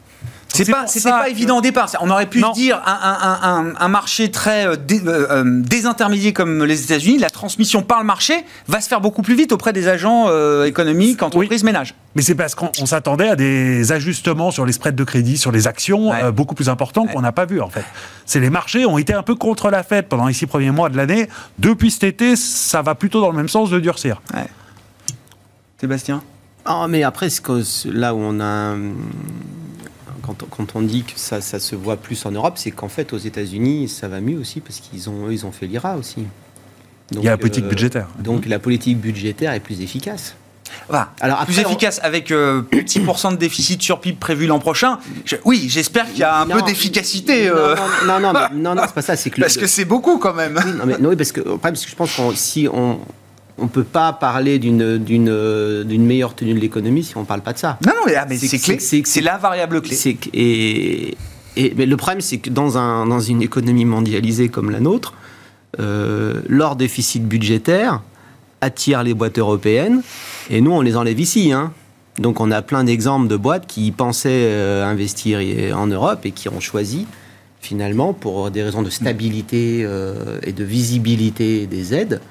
C'est 0.53 0.69
pas, 0.69 0.87
c'était 0.87 1.09
pas 1.09 1.29
évident 1.29 1.57
au 1.57 1.61
départ. 1.61 1.89
On 2.01 2.09
aurait 2.09 2.25
pu 2.25 2.43
dire 2.53 2.81
un, 2.85 3.87
marché 3.87 4.29
très 4.31 4.67
euh, 4.67 4.75
euh, 4.75 5.27
euh, 5.29 5.43
désintermédié 5.45 6.33
comme 6.33 6.63
les 6.63 6.83
États-Unis, 6.83 7.17
la 7.17 7.29
transmission 7.29 7.81
par 7.81 7.99
le 7.99 8.05
marché 8.05 8.33
va 8.67 8.81
se 8.81 8.87
faire 8.87 9.01
beaucoup 9.01 9.21
plus 9.21 9.35
vite 9.35 9.51
auprès 9.51 9.73
des 9.73 9.87
agents 9.87 10.27
économiques, 10.63 11.21
entreprises, 11.23 11.63
ménages. 11.63 11.95
Mais 12.15 12.21
c'est 12.21 12.35
parce 12.35 12.55
qu'on 12.55 12.85
s'attendait 12.85 13.29
à 13.29 13.35
des 13.35 13.91
ajustements 13.91 14.51
sur 14.51 14.65
les 14.65 14.73
spreads 14.73 14.95
de 14.95 15.03
crédit, 15.03 15.37
sur 15.37 15.51
les 15.51 15.67
actions, 15.67 16.11
beaucoup 16.31 16.55
plus 16.55 16.69
importants 16.69 17.05
qu'on 17.05 17.21
n'a 17.21 17.31
pas 17.31 17.45
vu 17.45 17.61
en 17.61 17.69
fait. 17.69 17.85
C'est 18.25 18.39
les 18.39 18.49
marchés 18.49 18.85
ont 18.85 18.97
été 18.97 19.13
un 19.13 19.23
peu 19.23 19.35
contre 19.35 19.69
la 19.69 19.83
fête 19.83 20.07
pendant 20.09 20.27
les 20.27 20.33
six 20.33 20.47
premiers 20.47 20.71
mois 20.71 20.89
de 20.89 20.97
l'année. 20.97 21.29
Depuis 21.59 21.91
cet 21.91 22.03
été, 22.03 22.35
ça 22.35 22.81
va 22.81 22.95
plutôt 22.95 23.21
dans 23.21 23.29
le 23.29 23.37
même 23.37 23.49
sens 23.49 23.69
de 23.69 23.79
durcir. 23.79 24.21
Sébastien? 25.79 26.21
Ah, 26.65 26.87
mais 26.89 27.03
après, 27.03 27.29
là 27.85 28.13
où 28.13 28.19
on 28.19 28.39
a 28.39 28.75
quand, 30.49 30.75
on 30.75 30.81
dit 30.81 31.03
que 31.03 31.13
ça, 31.15 31.41
se 31.41 31.75
voit 31.75 31.97
plus 31.97 32.25
en 32.25 32.31
Europe, 32.31 32.53
c'est 32.57 32.71
qu'en 32.71 32.89
fait, 32.89 33.13
aux 33.13 33.17
États-Unis, 33.17 33.89
ça 33.89 34.07
va 34.07 34.21
mieux 34.21 34.37
aussi 34.37 34.59
parce 34.59 34.79
qu'ils 34.79 35.09
ont, 35.09 35.29
ils 35.29 35.45
ont 35.45 35.51
fait 35.51 35.67
l'IRA 35.67 35.97
aussi. 35.97 36.25
Il 37.11 37.23
y 37.23 37.27
a 37.27 37.31
la 37.31 37.37
politique 37.37 37.65
euh, 37.65 37.69
budgétaire. 37.69 38.07
Donc 38.19 38.45
la 38.45 38.59
politique 38.59 38.99
budgétaire 38.99 39.53
est 39.53 39.59
plus 39.59 39.81
efficace. 39.81 40.35
Alors 41.19 41.45
plus 41.45 41.59
efficace 41.59 41.99
avec 42.03 42.31
euh, 42.31 42.61
de 42.71 42.79
6% 42.79 43.31
de 43.31 43.37
déficit 43.37 43.81
sur 43.81 43.99
PIB 43.99 44.17
prévu 44.19 44.47
l'an 44.47 44.59
prochain. 44.59 44.99
oui, 45.45 45.65
j'espère 45.67 46.07
qu'il 46.09 46.19
y 46.19 46.23
a 46.23 46.41
un 46.41 46.45
peu 46.45 46.61
d'efficacité. 46.61 47.47
Euh. 47.47 47.75
Non, 48.05 48.19
non, 48.19 48.33
non, 48.53 48.75
non, 48.75 48.81
c'est 48.85 48.93
pas 48.93 49.01
ça. 49.01 49.17
Que 49.17 49.39
parce 49.41 49.57
que 49.57 49.67
c'est 49.67 49.85
beaucoup 49.85 50.17
quand 50.17 50.33
même. 50.33 50.59
Oui, 50.63 50.71
non, 50.73 50.85
mais, 50.85 50.97
non, 50.97 51.15
parce 51.15 51.31
que, 51.31 51.41
parce 51.41 51.85
que 51.85 51.91
je 51.91 51.95
pense 51.95 52.15
que 52.15 52.35
si 52.35 52.67
on, 52.71 52.99
on 53.59 53.65
ne 53.65 53.69
peut 53.69 53.83
pas 53.83 54.13
parler 54.13 54.59
d'une 54.59 56.05
meilleure 56.05 56.35
tenue 56.35 56.53
de 56.53 56.59
l'économie 56.59 57.03
si 57.03 57.17
on 57.17 57.21
ne 57.21 57.25
parle 57.25 57.41
pas 57.41 57.53
de 57.53 57.59
ça. 57.59 57.77
Non, 57.85 57.93
non, 57.93 58.13
mais, 58.27 58.37
c'est 58.37 59.05
c'est 59.05 59.21
la 59.21 59.37
variable 59.37 59.81
clé. 59.81 59.97
Et, 60.33 61.17
et, 61.55 61.73
mais 61.75 61.85
le 61.85 61.97
problème, 61.97 62.21
c'est 62.21 62.37
que 62.37 62.49
dans, 62.49 62.77
un, 62.77 63.05
dans 63.05 63.19
une 63.19 63.41
économie 63.41 63.85
mondialisée 63.85 64.49
comme 64.49 64.69
la 64.69 64.79
nôtre, 64.79 65.13
euh, 65.79 66.41
leur 66.47 66.75
déficit 66.75 67.23
budgétaire 67.23 68.01
attire 68.61 69.03
les 69.03 69.13
boîtes 69.13 69.39
européennes, 69.39 70.01
et 70.49 70.61
nous, 70.61 70.71
on 70.71 70.81
les 70.81 70.97
enlève 70.97 71.19
ici. 71.19 71.53
Hein. 71.53 71.71
Donc 72.17 72.41
on 72.41 72.51
a 72.51 72.61
plein 72.61 72.83
d'exemples 72.83 73.29
de 73.29 73.37
boîtes 73.37 73.67
qui 73.67 73.91
pensaient 73.91 74.29
euh, 74.29 74.85
investir 74.85 75.39
en 75.77 75.87
Europe 75.87 76.25
et 76.25 76.31
qui 76.31 76.49
ont 76.49 76.59
choisi 76.59 77.05
finalement, 77.61 78.13
pour 78.13 78.51
des 78.51 78.63
raisons 78.63 78.81
de 78.81 78.89
stabilité 78.89 79.81
euh, 79.83 80.39
et 80.43 80.51
de 80.51 80.63
visibilité 80.63 81.67
des 81.67 81.93
aides, 81.93 82.21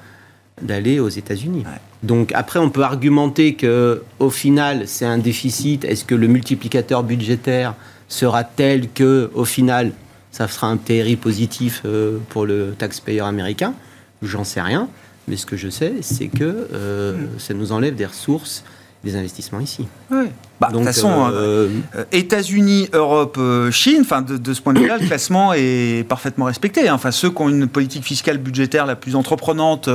d'aller 0.61 0.99
aux 0.99 1.09
États-Unis. 1.09 1.63
Donc 2.03 2.31
après, 2.33 2.59
on 2.59 2.69
peut 2.69 2.83
argumenter 2.83 3.55
que 3.55 4.03
au 4.19 4.29
final, 4.29 4.87
c'est 4.87 5.05
un 5.05 5.17
déficit. 5.17 5.83
Est-ce 5.83 6.05
que 6.05 6.15
le 6.15 6.27
multiplicateur 6.27 7.03
budgétaire 7.03 7.75
sera 8.07 8.43
tel 8.43 8.89
que, 8.89 9.29
au 9.33 9.45
final, 9.45 9.91
ça 10.31 10.47
sera 10.47 10.67
un 10.67 10.77
TRI 10.77 11.15
positif 11.15 11.81
euh, 11.85 12.17
pour 12.29 12.45
le 12.45 12.73
taxpayer 12.77 13.21
américain? 13.21 13.73
J'en 14.21 14.43
sais 14.43 14.61
rien. 14.61 14.87
Mais 15.27 15.37
ce 15.37 15.45
que 15.45 15.57
je 15.57 15.69
sais, 15.69 15.95
c'est 16.01 16.27
que 16.27 16.67
euh, 16.73 17.15
ça 17.37 17.53
nous 17.53 17.71
enlève 17.71 17.95
des 17.95 18.05
ressources, 18.05 18.63
des 19.03 19.15
investissements 19.15 19.59
ici. 19.59 19.87
Oui. 20.09 20.25
Bah, 20.59 20.69
de 20.69 20.73
toute 20.73 20.85
façon, 20.85 21.29
euh, 21.31 21.69
États-Unis, 22.11 22.89
Europe, 22.93 23.39
Chine, 23.71 23.99
enfin 24.01 24.21
de, 24.21 24.37
de, 24.37 24.53
ce 24.53 24.61
point 24.61 24.73
de 24.73 24.79
vue-là, 24.79 24.97
le 24.97 25.05
classement 25.05 25.53
est 25.53 26.05
parfaitement 26.07 26.45
respecté. 26.45 26.89
Hein. 26.89 26.99
Ceux 27.11 27.29
qui 27.29 27.41
ont 27.41 27.49
une 27.49 27.67
politique 27.67 28.03
fiscale 28.03 28.39
budgétaire 28.39 28.85
la 28.85 28.95
plus 28.95 29.15
entreprenante 29.15 29.87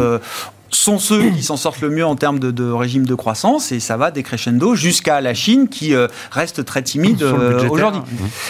sont 0.77 0.99
ceux 0.99 1.31
qui 1.31 1.43
s'en 1.43 1.57
sortent 1.57 1.81
le 1.81 1.91
mieux 1.91 2.05
en 2.05 2.17
termes 2.17 2.39
de, 2.39 2.71
régime 2.71 3.07
de 3.07 3.15
croissance 3.15 3.73
et 3.73 3.81
ça 3.81 3.97
va 3.97 4.11
décrescendo 4.11 4.75
jusqu'à 4.75 5.21
la 5.21 5.35
Chine 5.35 5.69
qui 5.69 5.95
euh, 5.95 6.09
reste 6.31 6.65
très 6.65 6.83
timide 6.83 7.23
euh, 7.23 7.69
aujourd'hui. 7.69 8.01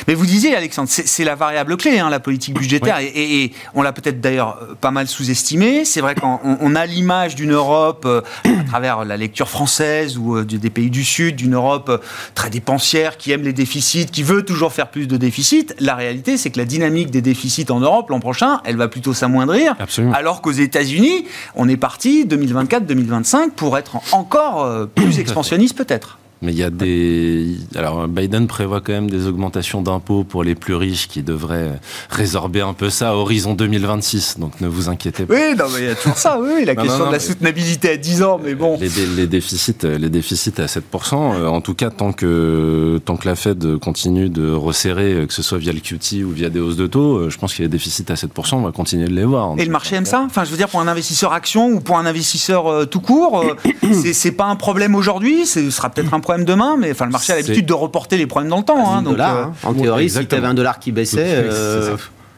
Mais 0.08 0.14
vous 0.14 0.26
disiez, 0.26 0.54
Alexandre, 0.54 0.88
c'est 0.88 1.24
la 1.24 1.34
variable 1.34 1.76
clé, 1.76 1.98
hein, 1.98 2.10
la 2.10 2.20
politique 2.20 2.58
budgétaire, 2.58 2.98
et, 3.00 3.52
on 3.74 3.82
l'a 3.82 3.92
peut-être 3.92 4.20
d'ailleurs 4.20 4.58
euh, 4.62 4.74
pas 4.80 4.90
mal 4.90 5.08
sous-estimé. 5.08 5.84
C'est 5.84 6.00
vrai 6.00 6.14
qu'on 6.14 6.74
a 6.74 6.86
l'image 6.86 7.34
d'une 7.34 7.52
Europe, 7.52 8.06
à 8.44 8.64
travers 8.68 9.04
la 9.04 9.16
lecture 9.16 9.48
française 9.48 10.16
ou 10.18 10.42
des 10.44 10.70
pays 10.70 10.90
du 10.90 11.04
Sud, 11.04 11.36
d'une 11.36 11.54
Europe 11.54 12.02
très 12.34 12.50
dépensière, 12.50 13.16
qui 13.16 13.32
aime 13.32 13.42
les 13.42 13.52
déficits, 13.52 14.06
qui 14.06 14.22
veut 14.22 14.44
toujours 14.44 14.72
faire 14.72 14.88
plus 14.88 15.06
de 15.06 15.16
déficits. 15.16 15.66
La 15.78 15.94
réalité, 15.94 16.36
c'est 16.36 16.50
que 16.50 16.58
la 16.58 16.64
dynamique 16.64 17.10
des 17.10 17.22
déficits 17.22 17.66
en 17.70 17.80
Europe 17.80 18.10
l'an 18.10 18.20
prochain, 18.20 18.60
elle 18.64 18.76
va 18.76 18.88
plutôt 18.88 19.14
s'amoindrir, 19.14 19.76
alors 20.12 20.40
qu'aux 20.40 20.52
États-Unis, 20.52 21.26
on 21.54 21.68
est 21.68 21.76
parti 21.76 22.13
2024-2025 22.22 23.50
pour 23.50 23.76
être 23.76 23.96
encore 24.12 24.64
euh, 24.64 24.86
plus 24.86 25.18
expansionniste 25.18 25.76
peut-être. 25.76 26.18
Mais 26.44 26.52
il 26.52 26.58
y 26.58 26.62
a 26.62 26.70
des. 26.70 27.56
Alors, 27.74 28.06
Biden 28.06 28.46
prévoit 28.46 28.82
quand 28.82 28.92
même 28.92 29.08
des 29.08 29.26
augmentations 29.26 29.80
d'impôts 29.80 30.24
pour 30.24 30.44
les 30.44 30.54
plus 30.54 30.74
riches 30.74 31.08
qui 31.08 31.22
devraient 31.22 31.80
résorber 32.10 32.60
un 32.60 32.74
peu 32.74 32.90
ça 32.90 33.10
à 33.10 33.14
horizon 33.14 33.54
2026. 33.54 34.38
Donc, 34.38 34.60
ne 34.60 34.68
vous 34.68 34.90
inquiétez 34.90 35.24
pas. 35.24 35.34
Oui, 35.34 35.56
non, 35.56 35.64
mais 35.72 35.80
il 35.80 35.86
y 35.86 35.90
a 35.90 35.94
toujours 35.94 36.18
ça, 36.18 36.38
oui. 36.38 36.66
La 36.66 36.76
question 36.76 37.06
de 37.06 37.12
la 37.12 37.18
soutenabilité 37.18 37.90
à 37.90 37.96
10 37.96 38.22
ans, 38.22 38.40
mais 38.42 38.54
bon. 38.54 38.78
Les, 38.78 39.26
déficits, 39.26 39.74
les 39.82 40.10
déficits 40.10 40.60
à 40.60 40.66
7%, 40.66 40.80
euh, 41.14 41.46
en 41.46 41.62
tout 41.62 41.74
cas, 41.74 41.88
tant 41.88 42.12
que, 42.12 43.00
tant 43.06 43.16
que 43.16 43.26
la 43.26 43.36
Fed 43.36 43.78
continue 43.78 44.28
de 44.28 44.52
resserrer, 44.52 45.14
euh, 45.14 45.26
que 45.26 45.32
ce 45.32 45.42
soit 45.42 45.58
via 45.58 45.72
le 45.72 45.80
QT 45.80 46.24
ou 46.24 46.30
via 46.30 46.50
des 46.50 46.60
hausses 46.60 46.76
de 46.76 46.86
taux, 46.86 47.16
euh, 47.16 47.30
je 47.30 47.38
pense 47.38 47.54
qu'il 47.54 47.62
y 47.62 47.66
a 47.66 47.68
des 47.68 47.78
déficits 47.78 48.04
à 48.10 48.14
7%, 48.14 48.56
on 48.56 48.62
va 48.62 48.72
continuer 48.72 49.06
de 49.06 49.14
les 49.14 49.24
voir. 49.24 49.54
Et 49.56 49.64
le 49.64 49.70
marché 49.72 49.96
aime 49.96 50.04
ça? 50.04 50.22
Enfin, 50.26 50.44
je 50.44 50.50
veux 50.50 50.58
dire, 50.58 50.68
pour 50.68 50.80
un 50.80 50.88
investisseur 50.88 51.32
action 51.32 51.68
ou 51.68 51.80
pour 51.80 51.96
un 51.96 52.04
investisseur 52.04 52.88
tout 52.88 53.00
court, 53.00 53.44
c'est 54.12 54.32
pas 54.32 54.44
un 54.46 54.56
problème 54.56 54.94
aujourd'hui, 54.94 55.46
ce 55.46 55.70
sera 55.70 55.88
peut-être 55.88 56.12
un 56.12 56.20
problème 56.20 56.33
demain, 56.38 56.76
mais 56.78 56.90
enfin, 56.90 57.06
le 57.06 57.12
marché 57.12 57.32
a 57.32 57.36
l'habitude 57.36 57.66
de 57.66 57.72
reporter 57.72 58.16
les 58.16 58.26
problèmes 58.26 58.50
dans 58.50 58.58
le 58.58 58.64
temps. 58.64 58.92
Hein, 58.92 59.02
donc, 59.02 59.12
dollar, 59.12 59.36
euh, 59.36 59.42
hein. 59.44 59.52
En 59.62 59.74
théorie, 59.74 60.10
si 60.10 60.26
tu 60.26 60.34
avais 60.34 60.46
un 60.46 60.54
dollar 60.54 60.78
qui 60.78 60.92
baissait, 60.92 61.24
euh, 61.26 61.96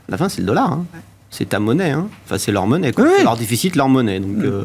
la 0.09 0.17
fin, 0.17 0.29
c'est 0.29 0.41
le 0.41 0.47
dollar. 0.47 0.73
Hein. 0.73 0.85
C'est 1.31 1.49
ta 1.49 1.59
monnaie. 1.59 1.95
Enfin, 1.95 2.39
c'est 2.39 2.53
leur 2.53 2.67
monnaie. 2.67 2.93
C'est 2.95 3.25
leur 3.25 3.37
déficit, 3.37 3.77
leur 3.77 3.89
monnaie. 3.89 4.21
Donc, 4.21 4.39
euh, 4.43 4.65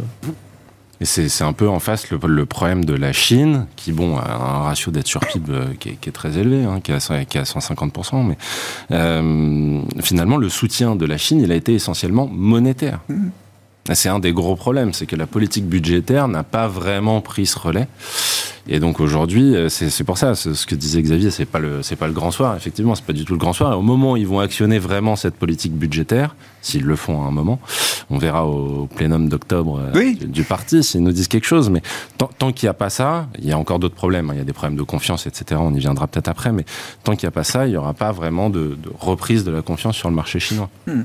Et 0.99 1.05
c'est 1.05 1.43
un 1.43 1.53
peu 1.53 1.67
en 1.69 1.79
face 1.79 2.09
le, 2.11 2.45
problème 2.45 2.85
de 2.85 2.93
la 2.93 3.13
Chine, 3.13 3.65
qui 3.75 3.91
bon, 3.91 4.17
a 4.17 4.31
un 4.31 4.63
ratio 4.63 4.91
dette 4.91 5.07
sur 5.07 5.21
PIB 5.21 5.77
qui 5.79 5.89
est, 5.89 6.11
très 6.11 6.37
élevé, 6.37 6.65
qui, 6.83 6.91
est 6.91 6.95
à, 6.95 7.43
150%, 7.43 8.35
mais 8.89 10.01
finalement, 10.01 10.37
le 10.37 10.49
soutien 10.49 10.95
de 10.95 11.05
la 11.05 11.17
Chine, 11.17 11.39
il 11.41 11.51
a 11.51 11.55
été 11.55 11.73
essentiellement 11.73 12.27
monétaire. 12.31 12.99
C'est 13.93 14.09
un 14.09 14.19
des 14.19 14.31
gros 14.31 14.55
problèmes, 14.55 14.93
c'est 14.93 15.07
que 15.07 15.15
la 15.15 15.25
politique 15.25 15.65
budgétaire 15.65 16.27
n'a 16.27 16.43
pas 16.43 16.67
vraiment 16.67 17.19
pris 17.21 17.45
ce 17.45 17.57
relais. 17.57 17.87
Et 18.67 18.79
donc 18.79 18.99
aujourd'hui, 18.99 19.55
euh, 19.55 19.69
c'est 19.69 20.03
pour 20.03 20.17
ça, 20.17 20.35
ce 20.35 20.65
que 20.65 20.75
disait 20.75 21.01
Xavier, 21.01 21.31
c'est 21.31 21.45
pas 21.45 21.59
le 21.59 21.81
c'est 21.81 21.95
pas 21.95 22.07
le 22.07 22.13
grand 22.13 22.31
soir. 22.31 22.55
Effectivement, 22.55 22.93
c'est 22.93 23.03
pas 23.03 23.13
du 23.13 23.25
tout 23.25 23.33
le 23.33 23.39
grand 23.39 23.53
soir. 23.53 23.73
Et 23.73 23.75
au 23.75 23.81
moment 23.81 24.13
où 24.13 24.17
ils 24.17 24.27
vont 24.27 24.39
actionner 24.39 24.77
vraiment 24.77 25.15
cette 25.15 25.35
politique 25.35 25.73
budgétaire, 25.73 26.35
s'ils 26.61 26.83
le 26.83 26.95
font 26.95 27.23
à 27.23 27.27
un 27.27 27.31
moment, 27.31 27.59
on 28.11 28.19
verra 28.19 28.45
au 28.45 28.85
plénum 28.85 29.29
d'octobre 29.29 29.81
euh, 29.95 30.13
du, 30.13 30.43
parti 30.43 30.83
s'ils 30.83 31.01
nous 31.01 31.11
disent 31.11 31.27
quelque 31.27 31.47
chose. 31.47 31.71
Mais 31.71 31.81
tant, 32.17 32.51
qu'il 32.51 32.67
n'y 32.67 32.69
a 32.69 32.75
pas 32.75 32.91
ça, 32.91 33.27
il 33.39 33.47
y 33.47 33.51
a 33.51 33.57
encore 33.57 33.79
d'autres 33.79 33.95
problèmes. 33.95 34.29
Hein. 34.29 34.33
Il 34.35 34.37
y 34.37 34.41
a 34.41 34.45
des 34.45 34.53
problèmes 34.53 34.77
de 34.77 34.83
confiance, 34.83 35.25
etc. 35.25 35.59
On 35.63 35.73
y 35.73 35.79
viendra 35.79 36.05
peut-être 36.07 36.27
après. 36.27 36.51
Mais 36.51 36.65
tant 37.03 37.15
qu'il 37.15 37.25
n'y 37.25 37.29
a 37.29 37.33
pas 37.33 37.43
ça, 37.43 37.65
il 37.65 37.71
n'y 37.71 37.77
aura 37.77 37.93
pas 37.93 38.11
vraiment 38.11 38.51
de, 38.51 38.77
reprise 38.99 39.43
de 39.43 39.51
la 39.51 39.63
confiance 39.63 39.95
sur 39.95 40.09
le 40.09 40.15
marché 40.15 40.39
chinois. 40.39 40.69
Hmm. 40.85 41.01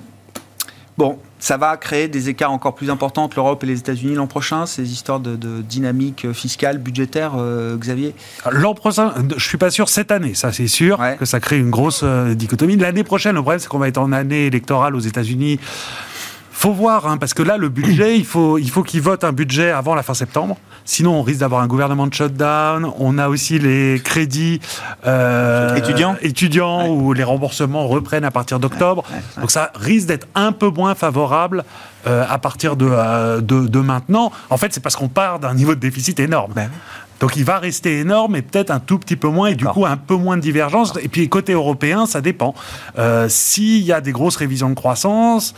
Bon, 0.99 1.19
ça 1.38 1.57
va 1.57 1.77
créer 1.77 2.09
des 2.09 2.29
écarts 2.29 2.53
encore 2.53 2.75
plus 2.75 2.90
importants 2.90 3.25
entre 3.25 3.37
l'Europe 3.37 3.62
et 3.64 3.66
les 3.66 3.79
États-Unis 3.79 4.14
l'an 4.14 4.27
prochain, 4.27 4.66
ces 4.66 4.92
histoires 4.92 5.20
de, 5.20 5.37
dynamique 5.62 6.33
fiscale, 6.33 6.79
budgétaire, 6.79 7.33
euh, 7.37 7.77
Xavier? 7.77 8.14
L'an 8.51 8.75
prochain, 8.75 9.12
je 9.37 9.44
suis 9.46 9.59
pas 9.59 9.70
sûr 9.70 9.88
cette 9.88 10.11
année, 10.11 10.35
ça 10.35 10.53
c'est 10.53 10.66
sûr, 10.66 11.01
que 11.18 11.25
ça 11.25 11.40
crée 11.40 11.59
une 11.59 11.70
grosse 11.70 12.01
euh, 12.03 12.35
dichotomie. 12.35 12.77
L'année 12.77 13.05
prochaine, 13.05 13.35
le 13.35 13.42
problème 13.42 13.61
c'est 13.61 13.68
qu'on 13.68 13.79
va 13.79 13.88
être 13.88 13.99
en 13.99 14.12
année 14.12 14.46
électorale 14.46 14.96
aux 14.96 15.01
États-Unis 15.01 15.59
faut 16.57 16.73
voir, 16.73 17.07
hein, 17.07 17.19
parce 17.19 17.35
que 17.35 17.42
là, 17.42 17.59
le 17.59 17.69
budget, 17.69 18.16
il 18.16 18.25
faut, 18.25 18.57
il 18.57 18.71
faut 18.71 18.83
qu'ils 18.83 19.03
votent 19.03 19.25
un 19.25 19.33
budget 19.33 19.71
avant 19.71 19.95
la 19.95 20.03
fin 20.03 20.14
septembre. 20.14 20.57
Sinon, 20.87 21.16
on 21.16 21.23
risque 21.23 21.40
d'avoir 21.40 21.61
un 21.61 21.66
gouvernement 21.66 22.07
de 22.07 22.14
shutdown. 22.14 22.90
On 22.99 23.19
a 23.19 23.29
aussi 23.29 23.59
les 23.59 24.01
crédits 24.03 24.61
euh, 25.07 25.75
étudiants, 25.75 26.16
étudiants 26.23 26.88
où 26.88 27.12
les 27.12 27.25
remboursements 27.25 27.87
reprennent 27.87 28.25
à 28.25 28.31
partir 28.31 28.59
d'octobre. 28.59 29.05
Donc 29.38 29.51
ça 29.51 29.71
risque 29.75 30.07
d'être 30.07 30.27
un 30.35 30.53
peu 30.53 30.71
moins 30.71 30.95
favorable 30.95 31.62
euh, 32.07 32.25
à 32.27 32.38
partir 32.38 32.77
de, 32.77 33.40
de, 33.40 33.81
maintenant. 33.81 34.33
En 34.49 34.57
fait, 34.57 34.73
c'est 34.73 34.83
parce 34.83 34.97
qu'on 34.97 35.09
part 35.09 35.38
d'un 35.38 35.53
niveau 35.53 35.75
de 35.75 35.81
déficit 35.81 36.19
énorme. 36.21 36.53
Ben 36.55 36.71
donc 37.19 37.37
il 37.37 37.45
va 37.45 37.59
rester 37.59 38.01
énorme 38.01 38.37
et 38.37 38.42
peut-être 38.42 38.71
un 38.71 38.79
tout 38.79 38.99
petit 38.99 39.16
peu 39.16 39.29
moins 39.29 39.49
et 39.49 39.55
du 39.55 39.64
coup 39.64 39.87
un 39.87 39.97
peu 39.97 40.16
moins 40.16 40.37
de 40.37 40.42
divergence. 40.42 40.92
Et 41.03 41.09
puis 41.09 41.29
côté 41.31 41.53
européen, 41.53 42.05
ça 42.05 42.21
dépend. 42.21 42.55
Euh, 42.99 43.27
s'il 43.29 43.83
y 43.83 43.92
a 43.92 44.03
des 44.03 44.12
grosses 44.12 44.37
révisions 44.37 44.69
de 44.69 44.75
croissance, 44.75 45.55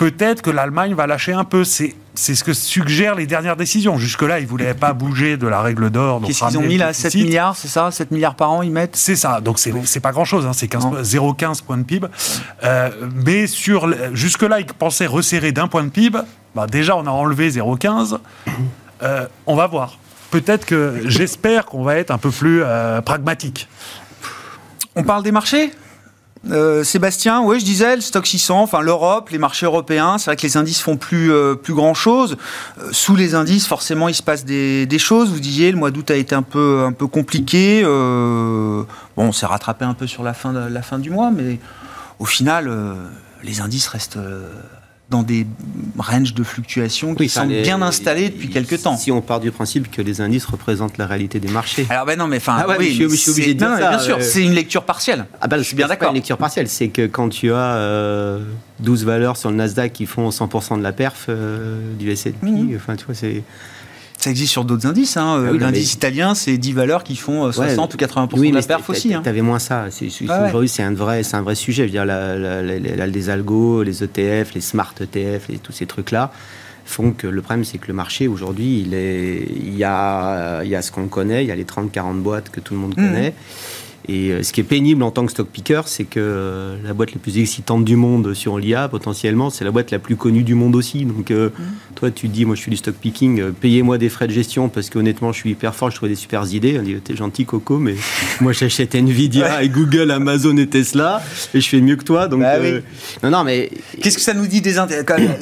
peut-être 0.00 0.40
que 0.40 0.48
l'Allemagne 0.48 0.94
va 0.94 1.06
lâcher 1.06 1.34
un 1.34 1.44
peu. 1.44 1.62
C'est 1.62 1.94
c'est 2.14 2.34
ce 2.34 2.42
que 2.42 2.54
suggèrent 2.54 3.14
les 3.14 3.26
dernières 3.26 3.56
décisions. 3.56 3.98
Jusque-là, 3.98 4.40
ils 4.40 4.44
ne 4.44 4.48
voulaient 4.48 4.74
pas 4.74 4.94
bouger 4.94 5.36
de 5.36 5.46
la 5.46 5.60
règle 5.60 5.90
d'or. 5.90 6.22
Qu'est-ce 6.26 6.44
qu'ils 6.44 6.58
ont 6.58 6.62
mis 6.62 6.76
là 6.76 6.92
7 6.92 7.14
milliards, 7.14 7.54
c'est 7.54 7.68
ça? 7.68 7.90
7 7.90 8.10
milliards 8.10 8.34
par 8.34 8.50
an, 8.50 8.62
ils 8.62 8.72
mettent? 8.72 8.96
C'est 8.96 9.14
ça. 9.14 9.40
Donc, 9.40 9.58
c'est 9.58 9.72
n'est 9.72 10.00
pas 10.00 10.10
grand-chose. 10.10 10.44
Hein. 10.46 10.52
C'est 10.52 10.70
0,15 10.70 11.62
points 11.62 11.76
de 11.76 11.84
PIB. 11.84 12.08
Euh, 12.64 12.90
mais 13.24 13.46
sur 13.46 13.88
jusque-là, 14.14 14.60
ils 14.60 14.66
pensaient 14.66 15.06
resserrer 15.06 15.52
d'un 15.52 15.68
point 15.68 15.84
de 15.84 15.90
PIB. 15.90 16.18
Bah, 16.54 16.66
déjà, 16.66 16.96
on 16.96 17.06
a 17.06 17.10
enlevé 17.10 17.50
0,15. 17.50 18.18
Euh, 19.02 19.26
on 19.46 19.54
va 19.54 19.66
voir 19.66 19.98
peut-être 20.30 20.64
que 20.64 21.02
j'espère 21.06 21.66
qu'on 21.66 21.82
va 21.82 21.96
être 21.96 22.10
un 22.10 22.18
peu 22.18 22.30
plus 22.30 22.62
euh, 22.62 23.00
pragmatique. 23.02 23.68
On 24.96 25.04
parle 25.04 25.22
des 25.22 25.32
marchés? 25.32 25.70
Euh, 26.50 26.84
Sébastien, 26.84 27.42
oui, 27.42 27.60
je 27.60 27.64
disais, 27.64 27.96
le 27.96 28.00
stock 28.00 28.26
600, 28.26 28.62
enfin 28.62 28.80
l'Europe, 28.80 29.28
les 29.30 29.38
marchés 29.38 29.66
européens, 29.66 30.16
c'est 30.16 30.26
vrai 30.26 30.36
que 30.36 30.42
les 30.42 30.56
indices 30.56 30.80
font 30.80 30.96
plus, 30.96 31.32
euh, 31.32 31.54
grand 31.68 31.94
chose. 31.94 32.36
sous 32.92 33.14
les 33.14 33.34
indices, 33.34 33.66
forcément, 33.66 34.08
il 34.08 34.14
se 34.14 34.22
passe 34.22 34.44
des, 34.44 34.98
choses. 34.98 35.30
Vous 35.30 35.40
disiez, 35.40 35.70
le 35.70 35.76
mois 35.76 35.90
d'août 35.90 36.10
a 36.10 36.16
été 36.16 36.34
un 36.34 36.42
peu, 36.42 36.90
compliqué. 37.12 37.82
bon, 37.82 38.86
on 39.16 39.32
s'est 39.32 39.46
rattrapé 39.46 39.84
un 39.84 39.94
peu 39.94 40.06
sur 40.06 40.22
la 40.22 40.32
fin 40.34 40.98
du 40.98 41.10
mois, 41.10 41.30
mais 41.30 41.58
au 42.18 42.24
final, 42.24 42.70
les 43.42 43.60
indices 43.60 43.86
restent 43.88 44.18
dans 45.10 45.24
des 45.24 45.44
ranges 45.98 46.34
de 46.34 46.44
fluctuations 46.44 47.14
qui 47.14 47.28
sont 47.28 47.46
bien 47.46 47.82
installés 47.82 48.30
depuis 48.30 48.48
quelques 48.48 48.82
temps. 48.82 48.96
Si 48.96 49.10
on 49.10 49.20
part 49.20 49.40
du 49.40 49.50
principe 49.50 49.90
que 49.90 50.00
les 50.00 50.20
indices 50.20 50.46
représentent 50.46 50.98
la 50.98 51.06
réalité 51.06 51.40
des 51.40 51.48
marchés. 51.48 51.86
Alors 51.90 52.06
ben 52.06 52.16
non, 52.16 52.28
mais 52.28 52.36
enfin, 52.36 52.56
ah 52.60 52.76
oui, 52.78 52.96
je, 52.96 53.08
suis 53.16 53.30
obligé 53.30 53.54
de 53.54 53.58
dire 53.58 53.70
ça. 53.70 53.90
Bien 53.90 53.98
sûr, 53.98 54.16
euh, 54.18 54.22
c'est 54.22 54.42
une 54.42 54.54
lecture 54.54 54.84
partielle. 54.84 55.26
Ah 55.40 55.48
ben, 55.48 55.58
je 55.58 55.62
suis 55.62 55.76
bien 55.76 55.88
d'accord. 55.88 56.10
Une 56.10 56.14
lecture 56.14 56.38
partielle, 56.38 56.68
c'est 56.68 56.88
que 56.88 57.06
quand 57.06 57.28
tu 57.28 57.52
as 57.52 58.38
12 58.78 59.02
euh, 59.02 59.06
valeurs 59.06 59.36
sur 59.36 59.50
le 59.50 59.56
Nasdaq 59.56 59.92
qui 59.92 60.06
font 60.06 60.28
100% 60.28 60.78
de 60.78 60.82
la 60.82 60.92
perf 60.92 61.26
euh, 61.28 61.80
du 61.98 62.10
S&P, 62.10 62.34
mhm. 62.42 62.76
enfin 62.76 62.94
tu 62.94 63.04
vois, 63.04 63.14
c'est 63.14 63.42
ça 64.20 64.28
existe 64.28 64.52
sur 64.52 64.66
d'autres 64.66 64.86
indices. 64.86 65.16
Hein. 65.16 65.46
Ah 65.48 65.52
L'indice 65.52 65.94
italien, 65.94 66.34
c'est 66.34 66.58
10 66.58 66.72
valeurs 66.74 67.04
qui 67.04 67.16
font 67.16 67.50
60 67.50 67.94
ou 67.94 67.96
80% 67.96 68.50
de 68.50 68.54
la 68.54 68.62
perf 68.62 68.90
aussi. 68.90 69.14
Hein. 69.14 69.20
Tu 69.22 69.28
avais 69.28 69.40
moins 69.40 69.58
ça. 69.58 69.86
C'est 69.90 70.08
ah 70.28 70.44
un, 70.44 70.94
vrai, 70.94 71.22
un 71.32 71.42
vrai 71.42 71.54
sujet. 71.54 71.88
Je 71.88 71.92
veux 71.92 72.04
dire, 72.04 73.06
les 73.06 73.30
algos, 73.30 73.82
les 73.82 74.04
ETF, 74.04 74.54
les 74.54 74.60
smart 74.60 74.92
ETF, 75.00 75.48
et 75.48 75.58
tous 75.58 75.72
ces 75.72 75.86
trucs-là 75.86 76.32
font 76.84 77.12
que 77.12 77.28
le 77.28 77.40
problème, 77.40 77.64
c'est 77.64 77.78
que 77.78 77.86
le 77.86 77.94
marché, 77.94 78.28
aujourd'hui, 78.28 78.80
il, 78.80 78.92
il, 78.92 79.76
y 79.76 79.84
a, 79.84 80.62
il 80.64 80.68
y 80.68 80.74
a 80.74 80.82
ce 80.82 80.90
qu'on 80.90 81.08
connaît, 81.08 81.44
il 81.44 81.48
y 81.48 81.52
a 81.52 81.56
les 81.56 81.64
30-40 81.64 82.20
boîtes 82.20 82.50
que 82.50 82.60
tout 82.60 82.74
le 82.74 82.80
monde 82.80 82.94
mmh. 82.96 83.06
connaît. 83.06 83.34
Et 84.10 84.32
euh, 84.32 84.42
ce 84.42 84.52
qui 84.52 84.60
est 84.60 84.64
pénible 84.64 85.04
en 85.04 85.12
tant 85.12 85.24
que 85.24 85.30
stock 85.30 85.46
picker, 85.46 85.82
c'est 85.86 86.02
que 86.02 86.18
euh, 86.18 86.76
la 86.84 86.94
boîte 86.94 87.14
la 87.14 87.20
plus 87.20 87.38
excitante 87.38 87.84
du 87.84 87.94
monde 87.94 88.34
sur 88.34 88.58
l'IA, 88.58 88.88
potentiellement, 88.88 89.50
c'est 89.50 89.64
la 89.64 89.70
boîte 89.70 89.92
la 89.92 90.00
plus 90.00 90.16
connue 90.16 90.42
du 90.42 90.56
monde 90.56 90.74
aussi. 90.74 91.04
Donc, 91.04 91.30
euh, 91.30 91.50
mmh. 91.50 91.62
toi, 91.94 92.10
tu 92.10 92.26
dis, 92.26 92.44
moi, 92.44 92.56
je 92.56 92.60
suis 92.60 92.72
du 92.72 92.76
stock 92.76 92.96
picking, 92.96 93.52
payez-moi 93.52 93.98
des 93.98 94.08
frais 94.08 94.26
de 94.26 94.32
gestion 94.32 94.68
parce 94.68 94.90
qu'honnêtement, 94.90 95.30
je 95.30 95.38
suis 95.38 95.50
hyper 95.50 95.76
fort, 95.76 95.92
je 95.92 95.96
trouve 95.96 96.08
des 96.08 96.16
super 96.16 96.44
idées. 96.52 96.76
On 96.80 96.82
dit, 96.82 96.96
t'es 96.96 97.14
gentil, 97.14 97.44
Coco, 97.44 97.78
mais 97.78 97.94
moi, 98.40 98.50
j'achète 98.50 98.96
Nvidia 98.96 99.62
et 99.62 99.68
Google, 99.68 100.10
Amazon 100.10 100.56
et 100.56 100.66
Tesla 100.66 101.22
et 101.54 101.60
je 101.60 101.68
fais 101.68 101.80
mieux 101.80 101.94
que 101.94 102.04
toi. 102.04 102.26
Donc, 102.26 102.40
bah 102.40 102.58
non, 103.22 103.30
non, 103.30 103.44
mais 103.44 103.70
qu'est-ce 104.02 104.16
que 104.16 104.24
ça 104.24 104.34
nous 104.34 104.48
dit 104.48 104.60
des 104.60 104.74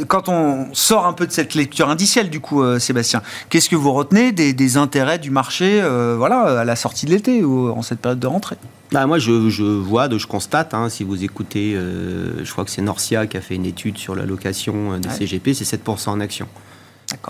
quand 0.09 0.29
on 0.29 0.67
sort 0.75 1.07
un 1.07 1.15
peu 1.15 1.27
de 1.27 1.33
cette 1.33 1.55
lecture 1.55 1.89
indicielle, 1.89 2.29
du 2.29 2.41
coup, 2.41 2.63
Sébastien 2.79 3.23
Qu'est-ce 3.49 3.71
que 3.71 3.77
vous 3.77 3.93
retenez 3.93 4.33
des, 4.33 4.53
des 4.53 4.77
intérêts 4.77 5.19
du 5.19 5.31
marché, 5.31 5.81
voilà, 6.19 6.61
à 6.61 6.65
la 6.65 6.77
sortie 6.77 7.07
de 7.07 7.13
l'été 7.13 7.43
ou 7.43 7.71
en 7.71 7.81
cette 7.81 8.01
période 8.01 8.21
de 8.21 8.27
rentrée? 8.27 8.58
Bah, 8.93 9.07
moi, 9.07 9.19
je, 9.19 9.51
je, 9.51 9.63
vois, 9.63 10.09
je 10.17 10.27
constate, 10.27 10.73
hein, 10.73 10.89
si 10.89 11.05
vous 11.05 11.23
écoutez, 11.23 11.75
euh, 11.75 12.43
je 12.43 12.51
crois 12.51 12.65
que 12.65 12.71
c'est 12.71 12.81
Norcia 12.81 13.27
qui 13.27 13.37
a 13.37 13.41
fait 13.41 13.55
une 13.55 13.67
étude 13.67 13.99
sur 13.99 14.15
l'allocation 14.15 14.93
euh, 14.93 14.99
des 14.99 15.11
CGP, 15.11 15.53
c'est 15.53 15.65
7% 15.65 16.09
en 16.11 16.21
action. 16.21 16.49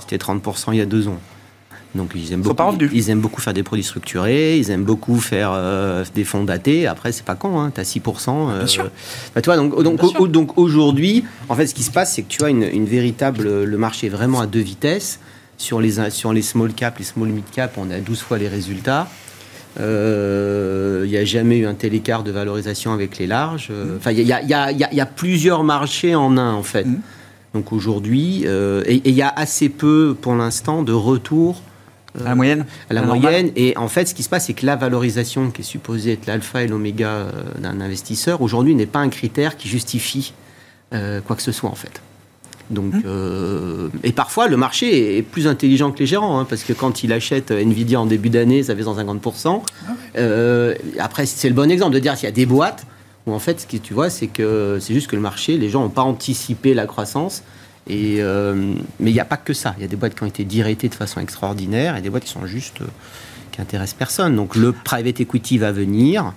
C'était 0.00 0.16
30% 0.16 0.72
il 0.72 0.76
y 0.76 0.80
a 0.80 0.86
deux 0.86 1.08
ans. 1.08 1.18
Donc 1.94 2.12
ils 2.14 2.32
aiment, 2.32 2.42
beaucoup, 2.42 2.76
ils 2.92 3.10
aiment 3.10 3.20
beaucoup 3.20 3.40
faire 3.40 3.54
des 3.54 3.62
produits 3.62 3.82
structurés, 3.82 4.58
ils 4.58 4.70
aiment 4.70 4.84
beaucoup 4.84 5.18
faire 5.18 5.52
euh, 5.52 6.04
des 6.14 6.22
fonds 6.22 6.44
datés. 6.44 6.86
Après, 6.86 7.12
c'est 7.12 7.24
pas 7.24 7.34
con, 7.34 7.58
hein, 7.58 7.72
tu 7.74 7.80
as 7.80 7.84
6%. 7.84 8.58
Bien 8.58 8.66
sûr. 8.66 8.90
Bah, 9.34 9.56
donc, 9.56 9.82
donc, 9.82 10.30
donc 10.30 10.58
aujourd'hui, 10.58 11.24
en 11.48 11.54
fait, 11.54 11.66
ce 11.66 11.74
qui 11.74 11.82
se 11.82 11.90
passe, 11.90 12.14
c'est 12.14 12.22
que 12.22 12.28
tu 12.28 12.44
as 12.44 12.50
une, 12.50 12.62
une, 12.62 12.84
véritable. 12.84 13.64
Le 13.64 13.78
marché 13.78 14.08
est 14.08 14.10
vraiment 14.10 14.40
à 14.40 14.46
deux 14.46 14.60
vitesses. 14.60 15.18
Sur 15.56 15.80
les, 15.80 16.10
sur 16.10 16.32
les 16.32 16.42
small 16.42 16.72
cap, 16.72 16.98
les 16.98 17.04
small 17.04 17.30
mid 17.30 17.44
cap, 17.50 17.72
on 17.78 17.90
a 17.90 17.98
12 17.98 18.20
fois 18.20 18.38
les 18.38 18.46
résultats. 18.46 19.08
Euh, 19.80 21.02
il 21.04 21.10
n'y 21.10 21.16
a 21.16 21.24
jamais 21.24 21.58
eu 21.58 21.66
un 21.66 21.74
tel 21.74 21.94
écart 21.94 22.24
de 22.24 22.30
valorisation 22.30 22.92
avec 22.92 23.18
les 23.18 23.26
larges. 23.26 23.68
Euh, 23.70 23.96
enfin, 23.96 24.12
il 24.12 24.20
y, 24.20 24.32
a, 24.32 25.06
plusieurs 25.06 25.64
marchés 25.64 26.14
en 26.14 26.36
un, 26.36 26.52
en 26.52 26.62
fait. 26.62 26.84
Mm. 26.84 27.00
Donc 27.54 27.72
aujourd'hui, 27.72 28.42
euh, 28.46 28.82
et 28.86 29.00
il 29.04 29.14
y 29.14 29.22
a 29.22 29.32
assez 29.34 29.68
peu, 29.68 30.16
pour 30.20 30.34
l'instant, 30.34 30.82
de 30.82 30.92
retour 30.92 31.62
à 32.18 32.24
la 32.24 32.34
moyenne 32.34 32.66
À 32.90 32.94
la, 32.94 33.02
moyenne. 33.02 33.50
Et 33.54 33.76
en 33.76 33.88
fait, 33.88 34.06
ce 34.06 34.14
qui 34.14 34.22
se 34.22 34.28
passe, 34.28 34.46
c'est 34.46 34.54
que 34.54 34.66
la 34.66 34.76
valorisation 34.76 35.50
qui 35.50 35.62
est 35.62 35.64
supposée 35.64 36.12
être 36.12 36.26
l'alpha 36.26 36.62
et 36.62 36.66
l'oméga 36.66 37.26
d'un 37.58 37.80
investisseur, 37.80 38.42
aujourd'hui, 38.42 38.74
n'est 38.74 38.86
pas 38.86 38.98
un 38.98 39.08
critère 39.08 39.56
qui 39.56 39.68
justifie 39.68 40.34
quoi 40.90 41.36
que 41.36 41.42
ce 41.42 41.52
soit, 41.52 41.70
en 41.70 41.74
fait. 41.74 42.02
Donc, 42.70 42.92
mmh. 42.92 43.02
euh, 43.06 43.88
et 44.02 44.12
parfois, 44.12 44.46
le 44.48 44.56
marché 44.56 45.16
est 45.18 45.22
plus 45.22 45.46
intelligent 45.46 45.90
que 45.90 46.00
les 46.00 46.06
gérants, 46.06 46.38
hein, 46.38 46.46
parce 46.48 46.64
que 46.64 46.72
quand 46.72 47.02
il 47.02 47.12
achète 47.12 47.50
Nvidia 47.50 48.00
en 48.00 48.06
début 48.06 48.28
d'année, 48.28 48.62
ça 48.62 48.76
fait 48.76 48.82
150%. 48.82 49.62
Ah 49.64 49.92
euh, 50.16 50.74
après, 50.98 51.24
c'est 51.24 51.48
le 51.48 51.54
bon 51.54 51.70
exemple 51.70 51.94
de 51.94 51.98
dire 51.98 52.14
qu'il 52.14 52.24
y 52.24 52.28
a 52.28 52.32
des 52.32 52.46
boîtes 52.46 52.86
où, 53.26 53.32
en 53.32 53.38
fait, 53.38 53.60
ce 53.60 53.66
que 53.66 53.78
tu 53.78 53.94
vois, 53.94 54.10
c'est 54.10 54.26
que 54.26 54.78
c'est 54.80 54.92
juste 54.92 55.06
que 55.06 55.16
le 55.16 55.22
marché, 55.22 55.56
les 55.56 55.70
gens 55.70 55.80
n'ont 55.80 55.88
pas 55.88 56.02
anticipé 56.02 56.74
la 56.74 56.86
croissance. 56.86 57.42
Et, 57.86 58.16
euh, 58.20 58.74
mais 59.00 59.10
il 59.10 59.14
n'y 59.14 59.20
a 59.20 59.24
pas 59.24 59.38
que 59.38 59.54
ça. 59.54 59.74
Il 59.78 59.80
y 59.80 59.84
a 59.84 59.88
des 59.88 59.96
boîtes 59.96 60.14
qui 60.14 60.22
ont 60.22 60.26
été 60.26 60.44
dirétées 60.44 60.90
de 60.90 60.94
façon 60.94 61.20
extraordinaire 61.20 61.96
et 61.96 62.02
des 62.02 62.10
boîtes 62.10 62.24
qui 62.24 62.32
sont 62.32 62.46
juste. 62.46 62.80
qui 63.50 63.62
intéressent 63.62 63.96
personne. 63.96 64.36
Donc, 64.36 64.56
le 64.56 64.72
private 64.72 65.20
equity 65.20 65.56
va 65.56 65.72
venir. 65.72 66.34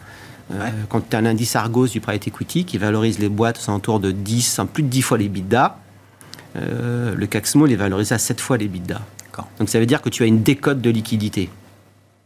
quand 0.88 1.10
tu 1.10 1.16
as 1.16 1.20
un 1.20 1.26
indice 1.26 1.58
Argos 1.58 1.88
du 1.88 2.00
private 2.00 2.30
equity 2.30 2.64
qui 2.64 2.78
valorise 2.78 3.20
les 3.20 3.30
boîtes 3.30 3.60
aux 3.60 3.70
alentours 3.70 4.00
de 4.00 4.12
10, 4.12 4.62
plus 4.74 4.84
de 4.84 4.88
10 4.88 5.02
fois 5.02 5.18
les 5.18 5.28
bidas, 5.28 5.81
euh, 6.56 7.16
le 7.16 7.28
CAC 7.28 7.48
Small 7.48 7.72
est 7.72 7.76
valorisé 7.76 8.16
à 8.16 8.18
7 8.18 8.42
fois 8.42 8.58
les 8.58 8.68
bidas. 8.68 9.02
Donc 9.60 9.70
ça 9.70 9.80
veut 9.80 9.86
dire 9.86 10.02
que 10.02 10.10
tu 10.10 10.24
as 10.24 10.26
une 10.26 10.44
décote 10.44 10.82
de 10.82 10.90
liquidité. 10.90 11.50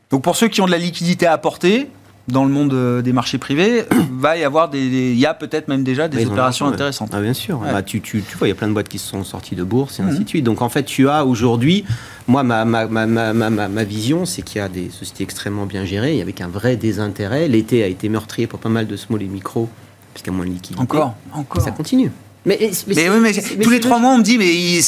Donc 0.09 0.23
pour 0.23 0.35
ceux 0.35 0.47
qui 0.47 0.61
ont 0.61 0.65
de 0.65 0.71
la 0.71 0.77
liquidité 0.77 1.25
à 1.25 1.33
apporter, 1.33 1.87
dans 2.27 2.43
le 2.43 2.49
monde 2.49 2.73
euh, 2.73 3.01
des 3.01 3.13
marchés 3.13 3.37
privés, 3.37 3.85
va 4.11 4.37
y 4.37 4.43
avoir 4.43 4.69
des, 4.69 4.79
il 4.79 5.19
y 5.19 5.25
a 5.25 5.33
peut-être 5.33 5.67
même 5.67 5.83
déjà 5.83 6.07
des 6.07 6.25
opérations 6.25 6.65
intéressantes. 6.67 7.11
Ah, 7.13 7.21
bien 7.21 7.33
sûr. 7.33 7.59
Bah, 7.59 7.83
tu, 7.83 8.01
tu, 8.01 8.23
tu, 8.23 8.37
vois, 8.37 8.47
il 8.47 8.51
y 8.51 8.53
a 8.53 8.55
plein 8.55 8.67
de 8.67 8.73
boîtes 8.73 8.89
qui 8.89 8.97
sont 8.97 9.23
sorties 9.23 9.55
de 9.55 9.63
bourse 9.63 9.99
et 9.99 10.03
ainsi 10.03 10.15
de 10.17 10.21
mhm. 10.21 10.27
suite. 10.27 10.43
Donc 10.43 10.61
en 10.61 10.69
fait, 10.69 10.83
tu 10.83 11.07
as 11.07 11.25
aujourd'hui, 11.25 11.85
moi, 12.27 12.43
ma, 12.43 12.65
ma, 12.65 12.87
ma, 12.87 13.05
ma 13.05 13.83
vision, 13.83 14.25
c'est 14.25 14.41
qu'il 14.41 14.57
y 14.57 14.61
a 14.61 14.69
des 14.69 14.89
sociétés 14.89 15.23
extrêmement 15.23 15.65
bien 15.65 15.85
gérées, 15.85 16.21
avec 16.21 16.41
un 16.41 16.47
vrai 16.47 16.75
désintérêt. 16.75 17.47
L'été 17.47 17.83
a 17.83 17.87
été 17.87 18.09
meurtrier 18.09 18.47
pour 18.47 18.59
pas 18.59 18.69
mal 18.69 18.87
de 18.87 18.97
small 18.97 19.21
et 19.21 19.27
micro, 19.27 19.69
puisqu'il 20.13 20.31
y 20.31 20.33
a 20.33 20.37
moins 20.37 20.45
de 20.45 20.51
liquidité. 20.51 20.81
Encore, 20.81 21.15
encore. 21.33 21.61
Ça 21.61 21.71
continue. 21.71 22.11
Mais, 22.45 22.71
mais, 22.87 23.09
oui, 23.09 23.19
mais 23.21 23.33
tous 23.63 23.69
les 23.71 23.79
trois 23.79 23.97
mois, 23.97 24.11
on 24.11 24.19
me 24.19 24.23
dit, 24.23 24.37
mais 24.37 24.53
il, 24.53 24.83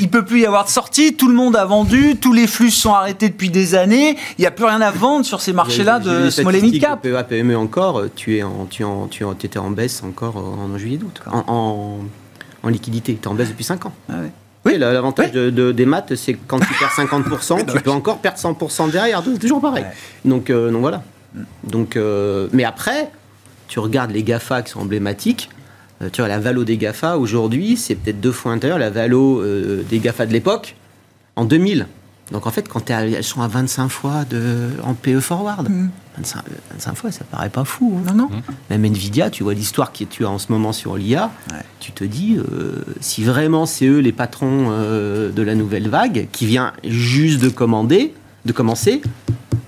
il 0.00 0.10
peut 0.10 0.24
plus 0.24 0.40
y 0.40 0.46
avoir 0.46 0.66
de 0.66 0.70
sortie, 0.70 1.14
tout 1.14 1.28
le 1.28 1.34
monde 1.34 1.56
a 1.56 1.64
vendu, 1.64 2.16
tous 2.20 2.34
les 2.34 2.46
flux 2.46 2.70
sont 2.70 2.92
arrêtés 2.92 3.30
depuis 3.30 3.48
des 3.48 3.74
années, 3.74 4.16
il 4.36 4.42
n'y 4.42 4.46
a 4.46 4.50
plus 4.50 4.66
rien 4.66 4.80
à 4.82 4.90
vendre 4.90 5.24
sur 5.24 5.40
ces 5.40 5.54
marchés-là 5.54 6.00
de 6.00 6.28
small 6.28 6.56
et 6.56 6.60
mid 6.60 6.80
cap. 6.80 7.00
PEA, 7.00 7.24
PME 7.24 7.56
encore, 7.56 8.04
tu, 8.14 8.36
es 8.36 8.42
en, 8.42 8.66
tu, 8.68 8.84
en, 8.84 9.08
tu 9.08 9.24
étais 9.24 9.58
en 9.58 9.70
baisse 9.70 10.02
encore 10.02 10.36
en, 10.36 10.76
juillet 10.76 10.98
d'août, 10.98 11.22
en, 11.30 12.00
en, 12.62 12.68
liquidité, 12.68 13.18
tu 13.20 13.26
es 13.26 13.30
en 13.30 13.34
baisse 13.34 13.48
depuis 13.48 13.64
5 13.64 13.86
ans. 13.86 13.92
Ah 14.10 14.16
oui, 14.66 14.76
l'avantage 14.76 15.32
de, 15.32 15.72
des 15.72 15.86
maths, 15.86 16.14
c'est 16.14 16.34
que 16.34 16.40
quand 16.46 16.60
tu 16.60 16.74
perds 16.74 16.94
50%, 16.94 17.72
tu 17.72 17.80
peux 17.80 17.90
encore 17.90 18.18
perdre 18.18 18.38
100% 18.38 18.90
derrière, 18.90 19.22
toujours 19.22 19.60
pareil. 19.62 19.84
Donc, 20.24 20.50
euh, 20.50 20.70
donc 20.70 20.82
voilà. 20.82 21.02
Donc, 21.64 21.96
euh, 21.96 22.48
mais 22.52 22.64
après, 22.64 23.10
tu 23.68 23.78
regardes 23.78 24.10
les 24.10 24.22
GAFA 24.22 24.62
qui 24.62 24.72
sont 24.72 24.80
emblématiques, 24.80 25.48
euh, 26.02 26.08
tu 26.12 26.20
vois, 26.20 26.28
la 26.28 26.38
valo 26.38 26.64
des 26.64 26.76
GAFA, 26.76 27.18
aujourd'hui, 27.18 27.76
c'est 27.76 27.94
peut-être 27.94 28.20
deux 28.20 28.32
fois 28.32 28.52
intérieur 28.52 28.78
la 28.78 28.90
valo 28.90 29.40
euh, 29.42 29.82
des 29.88 29.98
GAFA 29.98 30.26
de 30.26 30.32
l'époque, 30.32 30.76
en 31.36 31.44
2000. 31.44 31.86
Donc 32.32 32.46
en 32.46 32.50
fait, 32.50 32.68
quand 32.68 32.90
elles 32.90 33.24
sont 33.24 33.40
à 33.40 33.48
25 33.48 33.88
fois 33.88 34.24
de, 34.28 34.68
en 34.84 34.94
PE 34.94 35.20
forward, 35.20 35.68
Mm. 35.70 35.88
25, 36.18 36.42
25 36.72 36.94
fois, 36.96 37.12
ça 37.12 37.24
paraît 37.24 37.48
pas 37.48 37.64
fou. 37.64 37.96
hein. 38.06 38.12
Non, 38.12 38.28
non. 38.28 38.42
Même 38.70 38.84
Nvidia, 38.84 39.30
tu 39.30 39.44
vois 39.44 39.54
l'histoire 39.54 39.92
que 39.92 40.02
tu 40.04 40.24
as 40.26 40.28
en 40.30 40.38
ce 40.38 40.50
moment 40.50 40.72
sur 40.72 40.96
l'IA, 40.96 41.30
Ouais. 41.52 41.58
tu 41.80 41.92
te 41.92 42.02
dis, 42.04 42.36
euh, 42.36 42.82
si 43.00 43.22
vraiment 43.22 43.66
c'est 43.66 43.86
eux 43.86 44.00
les 44.00 44.10
patrons 44.12 44.66
euh, 44.70 45.30
de 45.30 45.42
la 45.42 45.54
nouvelle 45.54 45.88
vague, 45.88 46.26
qui 46.32 46.44
vient 46.46 46.72
juste 46.84 47.40
de 47.40 47.48
commander, 47.48 48.12
de 48.46 48.52
commencer, 48.52 49.00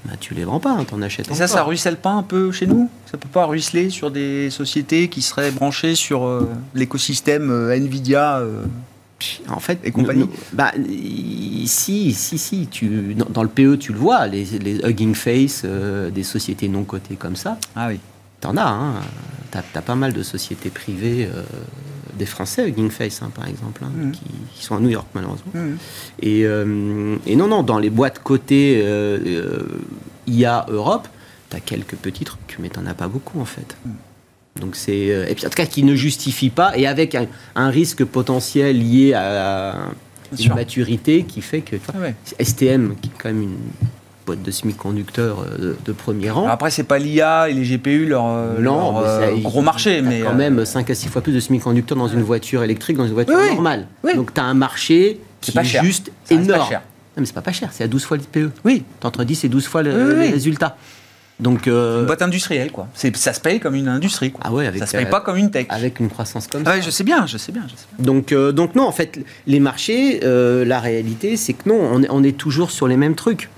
bah, 0.04 0.12
tu 0.18 0.34
les 0.34 0.44
vends 0.44 0.60
pas, 0.60 0.72
hein, 0.72 0.84
t'en 0.84 1.02
achètes 1.02 1.30
Et 1.30 1.34
ça, 1.34 1.44
encore. 1.44 1.56
ça 1.56 1.62
ruisselle 1.64 1.96
pas 1.96 2.10
un 2.10 2.22
peu 2.22 2.52
chez 2.52 2.66
nous? 2.66 2.88
Ça 3.10 3.18
peut 3.18 3.28
pas 3.30 3.44
ruisseler 3.46 3.90
sur 3.90 4.10
des 4.10 4.48
sociétés 4.50 5.08
qui 5.08 5.20
seraient 5.22 5.50
branchées 5.50 5.94
sur 5.94 6.24
euh, 6.24 6.48
l'écosystème 6.74 7.50
euh, 7.50 7.76
Nvidia 7.76 8.38
euh, 8.38 8.64
En 9.48 9.60
fait, 9.60 9.78
Et 9.84 9.90
compagnie? 9.90 10.28
bah, 10.52 10.72
si, 11.66 12.12
si, 12.14 12.38
si. 12.38 12.66
Tu, 12.70 13.14
dans, 13.14 13.26
dans 13.28 13.42
le 13.42 13.48
PE, 13.50 13.76
tu 13.76 13.92
le 13.92 13.98
vois, 13.98 14.26
les, 14.26 14.44
les 14.44 14.78
Hugging 14.84 15.14
Face, 15.14 15.64
des 15.64 16.22
sociétés 16.22 16.68
non 16.68 16.84
cotées 16.84 17.16
comme 17.16 17.36
ça, 17.36 17.58
Ah 17.76 17.88
oui. 17.88 18.00
t'en 18.40 18.56
as. 18.56 18.66
Hein. 18.68 18.94
T'as 19.50 19.62
as 19.74 19.82
pas 19.82 19.96
mal 19.96 20.12
de 20.12 20.22
sociétés 20.22 20.70
privées, 20.70 21.28
des 22.20 22.26
Français 22.26 22.68
Hugging 22.68 22.90
Face, 22.90 23.22
hein, 23.22 23.30
par 23.34 23.48
exemple, 23.48 23.82
hein, 23.84 23.90
Mhm. 23.96 24.12
qui, 24.12 24.20
qui 24.54 24.62
sont 24.64 24.76
à 24.76 24.80
New 24.80 24.90
York, 24.90 25.06
malheureusement. 25.14 25.52
Et, 26.20 26.44
euh, 26.44 27.16
et 27.26 27.34
non, 27.34 27.48
non, 27.48 27.62
dans 27.62 27.78
les 27.78 27.90
boîtes 27.90 28.20
cotées 28.22 28.80
euh, 28.84 29.18
euh, 29.26 29.62
IA 30.26 30.66
Europe, 30.68 31.08
t'as 31.48 31.60
quelques 31.60 31.96
petits 31.96 32.24
trucs, 32.24 32.56
mais 32.60 32.68
t'en 32.68 32.84
as 32.86 32.94
pas 32.94 33.08
beaucoup, 33.08 33.40
en 33.40 33.44
fait. 33.46 33.76
Donc 34.60 34.76
c'est 34.76 35.06
et 35.30 35.34
puis 35.34 35.46
en 35.46 35.48
tout 35.48 35.54
cas 35.54 35.64
qui 35.64 35.82
ne 35.84 35.94
justifie 35.94 36.50
pas 36.50 36.76
et 36.76 36.86
avec 36.86 37.14
un, 37.14 37.26
un 37.54 37.70
risque 37.70 38.04
potentiel 38.04 38.78
lié 38.78 39.14
à 39.14 39.76
une 40.32 40.36
sûr. 40.38 40.54
maturité 40.56 41.22
qui 41.22 41.40
fait 41.40 41.60
que 41.62 41.76
tu 41.76 41.82
Ah 41.94 41.98
ouais. 42.00 42.14
STM 42.44 42.94
qui 43.00 43.08
est 43.08 43.12
quand 43.22 43.28
même 43.30 43.42
une 43.42 43.56
boîte 44.30 44.42
de 44.42 44.50
semi-conducteurs 44.50 45.38
euh, 45.40 45.58
de, 45.58 45.76
de 45.84 45.92
premier 45.92 46.30
rang. 46.30 46.42
Alors 46.42 46.52
après, 46.52 46.70
c'est 46.70 46.84
pas 46.84 46.98
l'IA 46.98 47.48
et 47.48 47.52
les 47.52 47.62
GPU 47.64 48.06
leur, 48.06 48.24
euh, 48.26 48.58
non, 48.60 48.92
leur, 48.92 48.92
mais 49.02 49.06
euh, 49.08 49.34
ça- 49.36 49.40
gros 49.42 49.62
marché, 49.62 50.02
mais 50.02 50.20
quand 50.20 50.30
euh, 50.30 50.34
même 50.34 50.64
5 50.64 50.88
à 50.90 50.94
6 50.94 51.08
fois 51.08 51.22
plus 51.22 51.32
de 51.32 51.40
semi-conducteurs 51.40 51.98
dans 51.98 52.08
une 52.08 52.22
voiture 52.22 52.62
électrique 52.62 52.96
dans 52.96 53.06
une 53.06 53.12
voiture 53.14 53.36
Oui, 53.36 53.54
normale. 53.54 53.86
Oui. 54.04 54.14
Donc 54.14 54.32
tu 54.34 54.40
as 54.40 54.44
un 54.44 54.54
marché 54.54 55.20
qui 55.40 55.52
pas 55.52 55.62
est 55.62 55.64
cher. 55.64 55.82
juste 55.84 56.12
Ça 56.24 56.34
reste 56.36 56.46
pas 56.48 56.54
énorme. 56.54 56.68
cher. 56.68 56.80
Non, 56.80 57.20
mais 57.22 57.26
c'est 57.26 57.32
pas 57.34 57.42
pas 57.42 57.52
cher, 57.52 57.70
c'est 57.72 57.82
à 57.84 57.88
12 57.88 58.04
fois 58.04 58.16
le 58.18 58.22
PE. 58.22 58.50
Oui, 58.64 58.84
T'as 59.00 59.08
entre 59.08 59.24
10 59.24 59.44
et 59.44 59.48
12 59.48 59.66
fois 59.66 59.82
le, 59.82 59.90
Oui, 60.18 60.26
les 60.26 60.30
résultats. 60.30 60.76
Donc 61.40 61.66
euh, 61.68 62.00
une 62.00 62.06
boîte 62.06 62.20
industrielle, 62.20 62.70
quoi. 62.70 62.86
Ça 62.92 63.32
se 63.32 63.40
paye 63.40 63.58
comme 63.60 63.74
une 63.74 63.88
industrie, 63.88 64.30
quoi. 64.30 64.42
ah 64.44 64.52
ouais, 64.52 64.66
avec, 64.66 64.78
ça 64.78 64.86
se 64.86 64.94
paye 64.94 65.06
euh, 65.06 65.10
pas 65.10 65.22
comme 65.22 65.38
une 65.38 65.50
tech. 65.50 65.66
avec 65.70 65.98
une 65.98 66.10
croissance 66.10 66.46
comme 66.46 66.62
Ah 66.66 66.70
ça. 66.72 66.76
ouais, 66.76 66.82
je 66.82 66.90
sais 66.90 67.02
bien, 67.02 67.26
je 67.26 67.38
sais 67.38 67.50
bien, 67.50 67.62
je 67.66 67.72
sais 67.76 67.86
bien. 67.98 68.04
Donc, 68.12 68.32
euh, 68.32 68.52
donc 68.52 68.74
non, 68.74 68.84
en 68.86 68.92
fait, 68.92 69.18
les 69.46 69.58
marchés, 69.58 70.20
la 70.22 70.80
réalité, 70.80 71.36
c'est 71.38 71.54
que 71.54 71.66
non, 71.68 71.80
on 71.80 72.02
est, 72.02 72.08
on 72.10 72.22
est 72.22 72.36
toujours 72.36 72.70
sur 72.70 72.86
les 72.88 72.98
mêmes 72.98 73.14
trucs. 73.14 73.48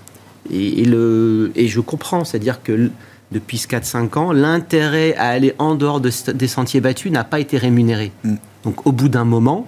Et, 0.51 0.81
et 0.81 0.85
le, 0.85 1.51
et 1.55 1.67
je 1.67 1.79
comprends, 1.79 2.23
c'est-à-dire 2.23 2.61
que 2.63 2.89
depuis 3.31 3.57
ce 3.57 3.67
4-5 3.67 4.17
ans, 4.17 4.31
l'intérêt 4.31 5.15
à 5.15 5.29
aller 5.29 5.53
en 5.57 5.75
dehors 5.75 5.99
de 5.99 6.11
des 6.33 6.47
sentiers 6.47 6.81
battus 6.81 7.11
n'a 7.11 7.23
pas 7.23 7.39
été 7.39 7.57
rémunéré. 7.57 8.11
Mm. 8.23 8.35
Donc, 8.63 8.87
au 8.87 8.91
bout 8.91 9.09
d'un 9.09 9.25
moment, 9.25 9.67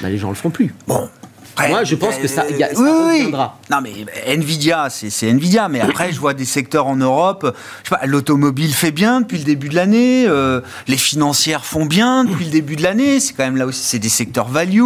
bah, 0.00 0.08
les 0.08 0.18
gens 0.18 0.28
le 0.28 0.34
feront 0.34 0.50
plus. 0.50 0.74
Bon. 0.86 1.08
Après, 1.56 1.68
Moi, 1.68 1.84
je 1.84 1.94
pense 1.96 2.16
que 2.16 2.26
ça- 2.28 2.48
y 2.48 2.62
a- 2.62 2.74
ça 2.74 2.80
oui, 2.80 3.26
oui. 3.26 3.32
Non, 3.70 3.78
mais 3.82 3.92
Nvidia, 4.26 4.88
c'est 4.90 5.26
Nvidia. 5.28 5.68
Mais 5.68 5.80
après, 5.80 6.10
je 6.12 6.18
vois 6.18 6.32
des 6.34 6.44
secteurs 6.46 6.86
en 6.86 6.96
Europe. 6.96 7.54
Je 7.84 7.90
sais 7.90 7.96
pas, 7.96 8.06
l'automobile 8.06 8.72
fait 8.72 8.90
bien 8.90 9.20
depuis 9.20 9.38
le 9.38 9.44
début 9.44 9.68
de 9.68 9.74
l'année. 9.74 10.24
euh, 10.26 10.60
les 10.88 10.96
financières 10.96 11.64
font 11.64 11.84
bien 11.84 12.24
depuis 12.24 12.46
le 12.46 12.50
début 12.50 12.76
de 12.76 12.82
l'année. 12.82 13.20
C'est 13.20 13.34
quand 13.34 13.44
même 13.44 13.56
là 13.56 13.66
aussi, 13.66 13.82
c'est 13.82 13.98
des 13.98 14.08
secteurs 14.08 14.48
value. 14.48 14.80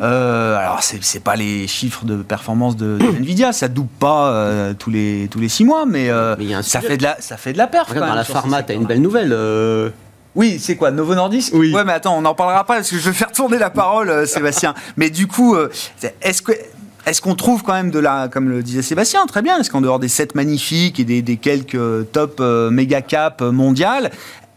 Euh, 0.00 0.56
alors, 0.56 0.80
c'est 0.82 1.22
pas 1.22 1.36
les 1.36 1.66
chiffres 1.68 2.04
de 2.04 2.16
performance 2.16 2.76
de, 2.76 2.98
de 2.98 3.06
Nvidia. 3.06 3.52
Ça 3.52 3.68
double 3.68 3.88
pas 4.00 4.30
euh, 4.32 4.74
tous 4.76 4.90
les 4.90 5.28
tous 5.30 5.38
les 5.38 5.48
six 5.48 5.64
mois, 5.64 5.84
mais, 5.86 6.10
euh, 6.10 6.34
ça 6.62 6.80
fait 6.80 6.96
de 6.96 7.02
la 7.04 7.16
ça 7.20 7.36
fait 7.36 7.52
de 7.52 7.58
la 7.58 7.66
perf. 7.68 7.88
Regarde, 7.88 8.08
dans 8.08 8.14
la 8.14 8.24
pharma, 8.24 8.62
tu 8.62 8.72
as 8.72 8.74
une 8.74 8.86
belle 8.86 9.02
nouvelle. 9.02 9.32
Oui, 10.34 10.58
c'est 10.58 10.76
quoi 10.76 10.90
Novo 10.90 11.14
Nordisk 11.14 11.52
Oui. 11.54 11.74
Ouais, 11.74 11.84
mais 11.84 11.92
attends, 11.92 12.16
on 12.16 12.24
en 12.24 12.34
parlera 12.34 12.60
après 12.60 12.76
parce 12.76 12.90
que 12.90 12.96
je 12.98 13.10
vais 13.10 13.16
faire 13.16 13.32
tourner 13.32 13.58
la 13.58 13.70
parole, 13.70 14.08
euh, 14.08 14.26
Sébastien. 14.26 14.74
mais 14.96 15.10
du 15.10 15.26
coup, 15.26 15.54
euh, 15.54 15.70
est-ce 16.22 16.40
que 16.42 16.52
est-ce 17.04 17.20
qu'on 17.20 17.34
trouve 17.34 17.64
quand 17.64 17.72
même 17.72 17.90
de 17.90 17.98
la, 17.98 18.28
comme 18.28 18.48
le 18.48 18.62
disait 18.62 18.82
Sébastien, 18.82 19.26
très 19.26 19.42
bien, 19.42 19.58
est-ce 19.58 19.70
qu'en 19.70 19.80
dehors 19.80 19.98
des 19.98 20.08
7 20.08 20.34
magnifiques 20.36 21.00
et 21.00 21.04
des, 21.04 21.20
des 21.20 21.36
quelques 21.36 21.74
euh, 21.74 22.04
top 22.04 22.38
euh, 22.40 22.70
méga 22.70 23.02
cap 23.02 23.42
mondiales, 23.42 24.12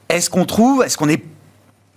est-ce 0.09 0.30
qu'on 0.30 0.45
trouve, 0.45 0.84
est-ce 0.84 0.97
qu'on 0.97 1.09
est 1.09 1.23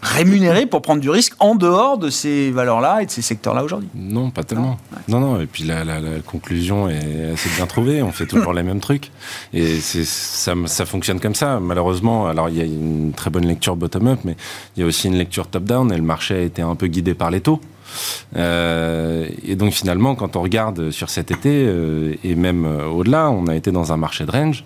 rémunéré 0.01 0.66
pour 0.66 0.80
prendre 0.82 1.01
du 1.01 1.11
risque 1.11 1.34
en 1.40 1.55
dehors 1.57 1.99
de 1.99 2.09
ces 2.11 2.51
valeurs-là 2.53 3.03
et 3.03 3.07
de 3.07 3.11
ces 3.11 3.22
secteurs-là 3.22 3.64
aujourd'hui 3.64 3.88
Non, 3.96 4.30
pas 4.30 4.44
tellement. 4.44 4.76
Non, 5.09 5.18
non. 5.20 5.40
Et 5.40 5.46
puis 5.46 5.64
la, 5.64 5.84
la- 5.84 5.99
la 6.01 6.20
conclusion 6.20 6.88
est 6.88 7.32
assez 7.32 7.49
bien 7.57 7.66
trouvée. 7.66 8.01
On 8.03 8.12
fait 8.12 8.26
toujours 8.26 8.53
les 8.59 8.62
mêmes 8.62 8.80
trucs. 8.80 9.11
Et 9.53 9.80
ça 9.80 10.86
fonctionne 10.86 11.18
comme 11.18 11.34
ça. 11.34 11.59
Malheureusement, 11.61 12.28
alors 12.28 12.49
il 12.49 12.57
y 12.57 12.61
a 12.61 12.64
une 12.64 13.12
très 13.12 13.30
bonne 13.30 13.46
lecture 13.46 13.74
bottom-up, 13.76 14.20
mais 14.24 14.36
il 14.76 14.80
y 14.80 14.82
a 14.84 14.86
aussi 14.86 15.09
une 15.09 15.16
lecture 15.16 15.49
top-down. 15.49 15.92
Et 15.92 15.96
le 15.96 16.03
marché 16.03 16.34
a 16.36 16.40
été 16.42 16.62
un 16.62 16.76
peu 16.76 16.86
guidé 16.86 17.14
par 17.14 17.30
les 17.30 17.40
taux. 17.40 17.61
Euh, 18.36 19.26
et 19.44 19.57
donc 19.57 19.72
finalement, 19.72 20.14
quand 20.14 20.36
on 20.36 20.42
regarde 20.42 20.90
sur 20.90 21.11
cet 21.11 21.30
été 21.30 21.64
euh, 21.66 22.14
et 22.22 22.34
même 22.34 22.64
euh, 22.66 22.86
au-delà, 22.86 23.30
on 23.30 23.46
a 23.46 23.55
été 23.57 23.72
dans 23.72 23.92
un 23.92 23.96
marché 23.96 24.24
de 24.26 24.30
range. 24.30 24.64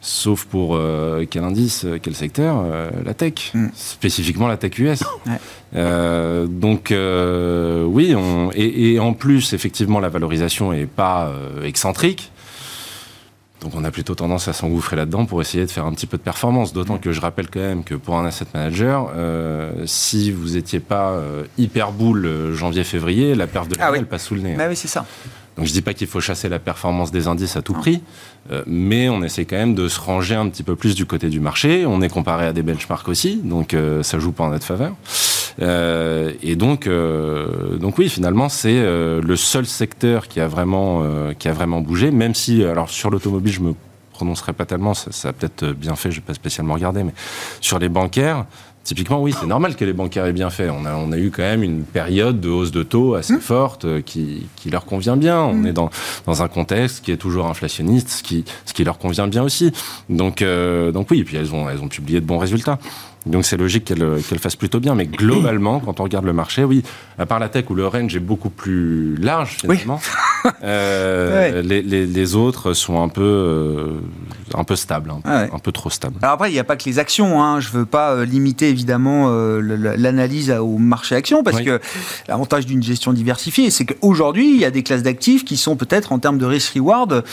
Sauf 0.00 0.44
pour 0.44 0.76
euh, 0.76 1.24
quel 1.28 1.42
indice, 1.42 1.84
euh, 1.84 1.98
quel 2.00 2.14
secteur 2.14 2.62
Euh, 2.64 2.90
La 3.04 3.14
tech, 3.14 3.50
Mm. 3.52 3.66
spécifiquement 3.74 4.46
la 4.46 4.56
tech 4.56 4.78
US. 4.78 5.00
Ouais. 5.26 5.32
Euh, 5.74 6.46
donc 6.46 6.92
oui, 6.92 8.14
on, 8.16 8.50
et, 8.54 8.92
et 8.92 9.00
en 9.00 9.12
plus, 9.12 9.52
effectivement, 9.54 9.98
la 10.00 10.08
valorisation 10.08 10.72
est 10.72 10.86
pas 10.86 11.32
excentrique. 11.64 12.30
Donc 13.60 13.72
on 13.74 13.82
a 13.82 13.90
plutôt 13.90 14.14
tendance 14.14 14.46
à 14.46 14.52
s'engouffrer 14.52 14.94
là-dedans 14.94 15.26
pour 15.26 15.40
essayer 15.40 15.66
de 15.66 15.70
faire 15.70 15.84
un 15.84 15.92
petit 15.92 16.06
peu 16.06 16.16
de 16.16 16.22
performance. 16.22 16.72
D'autant 16.72 16.96
que 16.98 17.10
je 17.10 17.20
rappelle 17.20 17.50
quand 17.50 17.58
même 17.58 17.82
que 17.82 17.96
pour 17.96 18.16
un 18.16 18.24
asset 18.24 18.44
manager, 18.54 19.10
si 19.84 20.30
vous 20.30 20.56
étiez 20.56 20.78
pas 20.78 21.16
hyper 21.58 21.90
euh, 22.00 22.54
janvier-février, 22.54 23.34
la 23.34 23.48
perte 23.48 23.68
de 23.68 23.74
Ah 23.80 23.86
l'année, 23.86 23.92
oui. 23.94 23.98
elle 24.02 24.06
passe 24.06 24.26
sous 24.26 24.36
le 24.36 24.42
nez. 24.42 24.54
Bah 24.56 24.66
oui, 24.68 24.76
c'est 24.76 24.86
ça. 24.86 25.04
Donc 25.58 25.66
je 25.66 25.72
dis 25.72 25.82
pas 25.82 25.92
qu'il 25.92 26.06
faut 26.06 26.20
chasser 26.20 26.48
la 26.48 26.60
performance 26.60 27.10
des 27.10 27.26
indices 27.26 27.56
à 27.56 27.62
tout 27.62 27.72
prix, 27.72 28.00
euh, 28.52 28.62
mais 28.66 29.08
on 29.08 29.24
essaie 29.24 29.44
quand 29.44 29.56
même 29.56 29.74
de 29.74 29.88
se 29.88 29.98
ranger 29.98 30.36
un 30.36 30.48
petit 30.48 30.62
peu 30.62 30.76
plus 30.76 30.94
du 30.94 31.04
côté 31.04 31.28
du 31.28 31.40
marché. 31.40 31.84
On 31.84 32.00
est 32.00 32.08
comparé 32.08 32.46
à 32.46 32.52
des 32.52 32.62
benchmarks 32.62 33.08
aussi, 33.08 33.40
donc 33.42 33.74
euh, 33.74 34.04
ça 34.04 34.20
joue 34.20 34.30
pas 34.30 34.44
en 34.44 34.50
notre 34.50 34.64
faveur. 34.64 34.94
Euh, 35.60 36.32
et 36.44 36.54
donc, 36.54 36.86
euh, 36.86 37.76
donc 37.76 37.98
oui, 37.98 38.08
finalement, 38.08 38.48
c'est 38.48 38.80
le 38.80 39.34
seul 39.34 39.66
secteur 39.66 40.28
qui 40.28 40.38
a 40.38 40.46
vraiment 40.46 41.02
qui 41.36 41.48
a 41.48 41.52
vraiment 41.52 41.80
bougé, 41.80 42.12
même 42.12 42.36
si 42.36 42.62
alors 42.62 42.88
sur 42.88 43.10
l'automobile, 43.10 43.52
je 43.52 43.60
me 43.60 43.74
prononcerai 44.12 44.52
pas 44.52 44.64
tellement, 44.64 44.94
ça, 44.94 45.10
ça 45.10 45.28
a 45.30 45.32
peut-être 45.32 45.72
bien 45.72 45.96
fait, 45.96 46.12
j'ai 46.12 46.20
pas 46.20 46.34
spécialement 46.34 46.74
regardé, 46.74 47.02
mais 47.02 47.14
sur 47.60 47.80
les 47.80 47.88
bancaires. 47.88 48.46
Typiquement, 48.88 49.20
oui, 49.20 49.34
c'est 49.38 49.46
normal 49.46 49.76
que 49.76 49.84
les 49.84 49.92
bancaires 49.92 50.24
aient 50.24 50.32
bien 50.32 50.48
fait. 50.48 50.70
On 50.70 50.86
a, 50.86 50.94
on 50.94 51.12
a 51.12 51.18
eu 51.18 51.30
quand 51.30 51.42
même 51.42 51.62
une 51.62 51.82
période 51.82 52.40
de 52.40 52.48
hausse 52.48 52.70
de 52.70 52.82
taux 52.82 53.16
assez 53.16 53.34
Mmh. 53.34 53.40
forte 53.40 53.84
euh, 53.84 54.00
qui, 54.00 54.46
qui 54.56 54.70
leur 54.70 54.86
convient 54.86 55.18
bien. 55.18 55.42
On 55.42 55.62
est 55.64 55.74
dans, 55.74 55.90
dans 56.24 56.42
un 56.42 56.48
contexte 56.48 57.04
qui 57.04 57.12
est 57.12 57.18
toujours 57.18 57.48
inflationniste, 57.48 58.08
ce 58.08 58.22
qui, 58.22 58.46
ce 58.64 58.72
qui 58.72 58.84
leur 58.84 58.96
convient 58.96 59.28
bien 59.28 59.42
aussi. 59.42 59.72
Donc, 60.08 60.40
euh, 60.40 60.90
donc 60.90 61.10
oui, 61.10 61.20
et 61.20 61.24
puis 61.24 61.36
elles 61.36 61.54
ont, 61.54 61.68
elles 61.68 61.82
ont 61.82 61.88
publié 61.88 62.22
de 62.22 62.24
bons 62.24 62.38
résultats. 62.38 62.78
Donc 63.28 63.44
c'est 63.44 63.56
logique 63.56 63.84
qu'elles 63.84 64.20
qu'elles 64.28 64.38
fassent 64.38 64.56
plutôt 64.56 64.80
bien. 64.80 64.94
Mais 64.94 65.06
globalement, 65.06 65.80
quand 65.80 66.00
on 66.00 66.04
regarde 66.04 66.24
le 66.24 66.32
marché, 66.32 66.64
oui, 66.64 66.82
à 67.18 67.26
part 67.26 67.38
la 67.38 67.48
tech 67.48 67.64
où 67.70 67.74
le 67.74 67.86
range 67.86 68.16
est 68.16 68.20
beaucoup 68.20 68.50
plus 68.50 69.16
large 69.16 69.56
finalement, 69.60 70.00
euh, 70.62 71.52
Ouais. 71.52 71.62
les, 71.62 71.82
les, 71.82 72.06
les 72.06 72.34
autres 72.34 72.72
sont 72.72 73.02
un 73.02 73.08
peu, 73.08 73.22
euh, 73.22 73.92
un 74.54 74.64
peu 74.64 74.76
stables, 74.76 75.10
un, 75.10 75.16
peu- 75.20 75.28
Ah 75.30 75.42
ouais. 75.42 75.50
un 75.52 75.58
peu 75.58 75.72
trop 75.72 75.90
stables. 75.90 76.16
Alors 76.22 76.34
après, 76.34 76.50
il 76.50 76.54
n'y 76.54 76.58
a 76.58 76.64
pas 76.64 76.76
que 76.76 76.84
les 76.84 76.98
actions. 76.98 77.42
Hein. 77.42 77.60
Je 77.60 77.70
veux 77.70 77.86
pas 77.86 78.12
euh, 78.12 78.24
limiter 78.24 78.68
évidemment 78.70 79.26
euh, 79.28 79.60
l'analyse 79.96 80.50
au 80.50 80.78
marché 80.78 81.14
actions 81.14 81.42
parce 81.42 81.58
Oui. 81.58 81.64
que 81.64 81.80
l'avantage 82.28 82.66
d'une 82.66 82.82
gestion 82.82 83.12
diversifiée, 83.12 83.70
c'est 83.70 83.84
qu'aujourd'hui, 83.84 84.50
il 84.54 84.60
y 84.60 84.64
a 84.64 84.70
des 84.70 84.82
classes 84.82 85.02
d'actifs 85.02 85.44
qui 85.44 85.56
sont 85.56 85.76
peut-être 85.76 86.12
en 86.12 86.18
termes 86.18 86.38
de 86.38 86.46
risk-reward 86.46 87.24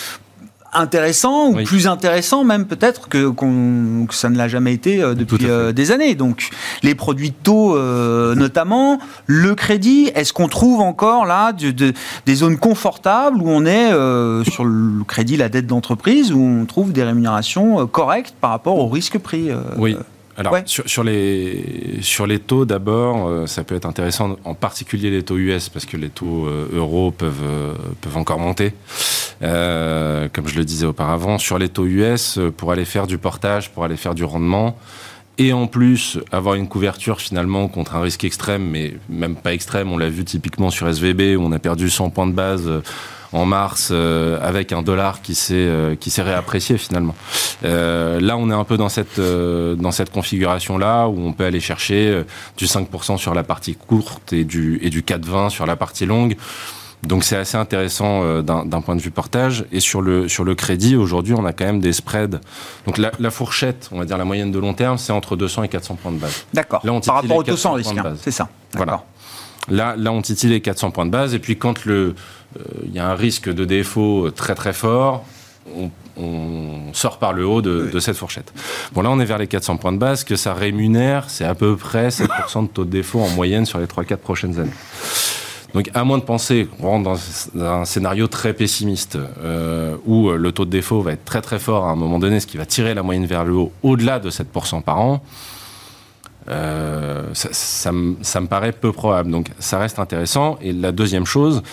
intéressants 0.75 1.49
ou 1.49 1.55
Oui. 1.55 1.63
plus 1.63 1.87
intéressants 1.87 2.43
même 2.43 2.65
peut-être 2.65 3.07
que, 3.09 3.29
que 3.31 4.13
ça 4.13 4.29
ne 4.29 4.37
l'a 4.37 4.47
jamais 4.47 4.73
été 4.73 5.01
euh, 5.01 5.13
depuis 5.15 5.45
euh, 5.45 5.71
des 5.71 5.91
années. 5.91 6.15
Donc 6.15 6.49
les 6.83 6.95
produits 6.95 7.29
de 7.31 7.35
taux 7.43 7.75
euh, 7.75 8.35
notamment, 8.35 8.99
le 9.25 9.55
crédit, 9.55 10.11
est-ce 10.15 10.33
qu'on 10.33 10.47
trouve 10.47 10.81
encore 10.81 11.25
là 11.25 11.51
de- 11.53 11.71
de- 11.71 11.93
des 12.25 12.35
zones 12.35 12.57
confortables 12.57 13.41
où 13.41 13.49
on 13.49 13.65
est 13.65 13.89
sur 14.49 14.65
le 14.65 15.03
crédit, 15.05 15.37
la 15.37 15.49
dette 15.49 15.67
d'entreprise, 15.67 16.31
où 16.31 16.39
on 16.41 16.65
trouve 16.65 16.91
des 16.91 17.03
rémunérations 17.03 17.85
correctes 17.87 18.35
par 18.39 18.51
rapport 18.51 18.77
au 18.79 18.87
risque 18.87 19.17
pris 19.19 19.49
Oui. 19.77 19.95
Alors, 20.37 20.53
ouais. 20.53 20.63
sur, 20.65 20.87
sur 20.89 21.03
les, 21.03 21.99
sur 22.01 22.27
les 22.27 22.39
taux, 22.39 22.65
d'abord, 22.65 23.27
euh, 23.27 23.47
ça 23.47 23.63
peut 23.63 23.75
être 23.75 23.85
intéressant, 23.85 24.37
en 24.43 24.53
particulier 24.53 25.09
les 25.09 25.23
taux 25.23 25.37
US, 25.37 25.69
parce 25.69 25.85
que 25.85 25.95
les 25.95 26.09
taux 26.09 26.45
euh, 26.45 26.67
euros 26.73 27.11
peuvent, 27.11 27.43
euh, 27.43 27.73
peuvent 28.01 28.17
encore 28.17 28.39
monter. 28.39 28.73
Euh, 29.41 30.27
comme 30.33 30.47
je 30.47 30.57
le 30.57 30.65
disais 30.65 30.85
auparavant, 30.85 31.37
sur 31.37 31.57
les 31.57 31.69
taux 31.69 31.85
US, 31.85 32.39
pour 32.57 32.71
aller 32.73 32.85
faire 32.85 33.07
du 33.07 33.17
portage, 33.17 33.71
pour 33.71 33.85
aller 33.85 33.95
faire 33.95 34.13
du 34.13 34.25
rendement, 34.25 34.77
et 35.37 35.53
en 35.53 35.67
plus 35.67 36.19
avoir 36.31 36.55
une 36.55 36.67
couverture 36.67 37.21
finalement 37.21 37.67
contre 37.67 37.95
un 37.95 38.01
risque 38.01 38.23
extrême, 38.23 38.63
mais 38.69 38.93
même 39.09 39.35
pas 39.35 39.53
extrême, 39.53 39.91
on 39.91 39.97
l'a 39.97 40.09
vu 40.09 40.25
typiquement 40.25 40.69
sur 40.69 40.87
SVB 40.87 41.37
où 41.37 41.43
on 41.43 41.51
a 41.51 41.59
perdu 41.59 41.89
100 41.89 42.09
points 42.09 42.27
de 42.27 42.31
base 42.33 42.71
en 43.33 43.45
mars 43.45 43.89
euh, 43.91 44.39
avec 44.41 44.71
un 44.71 44.81
dollar 44.81 45.21
qui 45.21 45.35
s'est 45.35 45.53
euh, 45.55 45.95
qui 45.95 46.09
s'est 46.09 46.21
réapprécié 46.21 46.77
finalement. 46.77 47.15
Euh, 47.63 48.19
là, 48.19 48.37
on 48.37 48.49
est 48.49 48.53
un 48.53 48.63
peu 48.63 48.77
dans 48.77 48.89
cette 48.89 49.19
dans 49.19 49.91
cette 49.91 50.11
configuration 50.11 50.77
là 50.77 51.07
où 51.07 51.19
on 51.19 51.33
peut 51.33 51.45
aller 51.45 51.59
chercher 51.59 52.23
du 52.57 52.65
5% 52.65 53.17
sur 53.17 53.33
la 53.33 53.43
partie 53.43 53.75
courte 53.75 54.33
et 54.33 54.43
du 54.43 54.79
et 54.81 54.89
du 54.89 55.01
4,20 55.01 55.49
sur 55.49 55.65
la 55.65 55.75
partie 55.75 56.05
longue. 56.05 56.35
Donc 57.03 57.23
c'est 57.23 57.35
assez 57.35 57.57
intéressant 57.57 58.41
d'un 58.41 58.81
point 58.81 58.95
de 58.95 59.01
vue 59.01 59.11
portage. 59.11 59.65
Et 59.71 59.79
sur 59.79 60.01
le, 60.01 60.27
sur 60.27 60.43
le 60.43 60.55
crédit, 60.55 60.95
aujourd'hui, 60.95 61.35
on 61.37 61.45
a 61.45 61.53
quand 61.53 61.65
même 61.65 61.79
des 61.79 61.93
spreads. 61.93 62.39
Donc 62.87 62.97
la, 62.97 63.11
la, 63.19 63.29
fourchette, 63.29 63.89
on 63.91 63.99
va 63.99 64.05
dire 64.05 64.17
la 64.17 64.25
moyenne 64.25 64.51
de 64.51 64.57
long 64.57 64.73
terme, 64.73 64.97
c'est 64.97 65.13
entre 65.13 65.35
200 65.35 65.63
et 65.63 65.67
400 65.67 65.95
points 66.01 66.11
de 66.13 66.17
base. 66.17 66.45
D'accord. 66.53 66.81
Par 67.05 67.15
rapport 67.15 67.37
aux 67.37 67.43
200 67.43 67.73
risques, 67.73 67.95
c'est 68.21 68.31
ça. 68.31 68.49
Voilà. 68.73 69.03
Là, 69.69 69.95
là, 69.97 70.11
on 70.11 70.21
titille 70.21 70.49
les 70.49 70.61
400 70.61 70.91
points 70.91 71.05
de 71.05 71.11
base. 71.11 71.33
Et 71.33 71.39
puis, 71.39 71.57
quand 71.57 71.85
le, 71.85 72.15
il 72.55 72.89
euh, 72.89 72.93
y 72.93 72.99
a 72.99 73.07
un 73.07 73.15
risque 73.15 73.49
de 73.49 73.65
défaut 73.65 74.29
très 74.31 74.55
très 74.55 74.73
fort, 74.73 75.25
on, 76.17 76.93
sort 76.93 77.17
par 77.17 77.33
le 77.33 77.45
haut 77.45 77.61
de, 77.61 77.99
cette 77.99 78.15
fourchette. 78.15 78.53
Bon, 78.93 79.01
là, 79.01 79.09
on 79.11 79.19
est 79.19 79.25
vers 79.25 79.37
les 79.37 79.47
400 79.47 79.77
points 79.77 79.91
de 79.91 79.97
base. 79.97 80.23
que 80.23 80.35
ça 80.35 80.53
rémunère, 80.53 81.29
c'est 81.29 81.43
à 81.43 81.55
peu 81.55 81.75
près 81.75 82.07
7% 82.07 82.63
de 82.63 82.67
taux 82.67 82.85
de 82.85 82.89
défaut 82.89 83.19
en 83.19 83.29
moyenne 83.29 83.65
sur 83.65 83.79
les 83.79 83.85
3-4 83.85 84.17
prochaines 84.17 84.59
années. 84.59 84.71
Donc, 85.73 85.89
à 85.93 86.05
moins 86.05 86.17
de 86.17 86.23
penser 86.23 86.67
qu'on 86.79 86.87
rentre 86.87 87.03
dans 87.03 87.61
un 87.61 87.83
scénario 87.83 88.27
très 88.27 88.53
pessimiste, 88.53 89.17
euh, 89.41 89.97
où 90.05 90.29
le 90.29 90.51
taux 90.53 90.63
de 90.63 90.69
défaut 90.69 91.01
va 91.01 91.11
être 91.11 91.25
très 91.25 91.41
très 91.41 91.59
fort 91.59 91.85
à 91.85 91.89
un 91.89 91.95
moment 91.95 92.17
donné, 92.17 92.39
ce 92.39 92.47
qui 92.47 92.55
va 92.55 92.65
tirer 92.65 92.93
la 92.93 93.03
moyenne 93.03 93.25
vers 93.25 93.43
le 93.43 93.53
haut, 93.53 93.73
au-delà 93.83 94.19
de 94.19 94.29
7% 94.29 94.83
par 94.83 95.01
an, 95.01 95.21
euh, 96.47 97.23
ça, 97.33 97.49
ça, 97.51 97.91
me 98.41 98.47
paraît 98.47 98.71
peu 98.71 98.91
probable. 98.91 99.31
Donc 99.31 99.47
ça 99.59 99.79
reste 99.79 99.99
intéressant. 99.99 100.57
Et 100.61 100.71
la 100.73 100.91
deuxième 100.91 101.25
chose, 101.25 101.63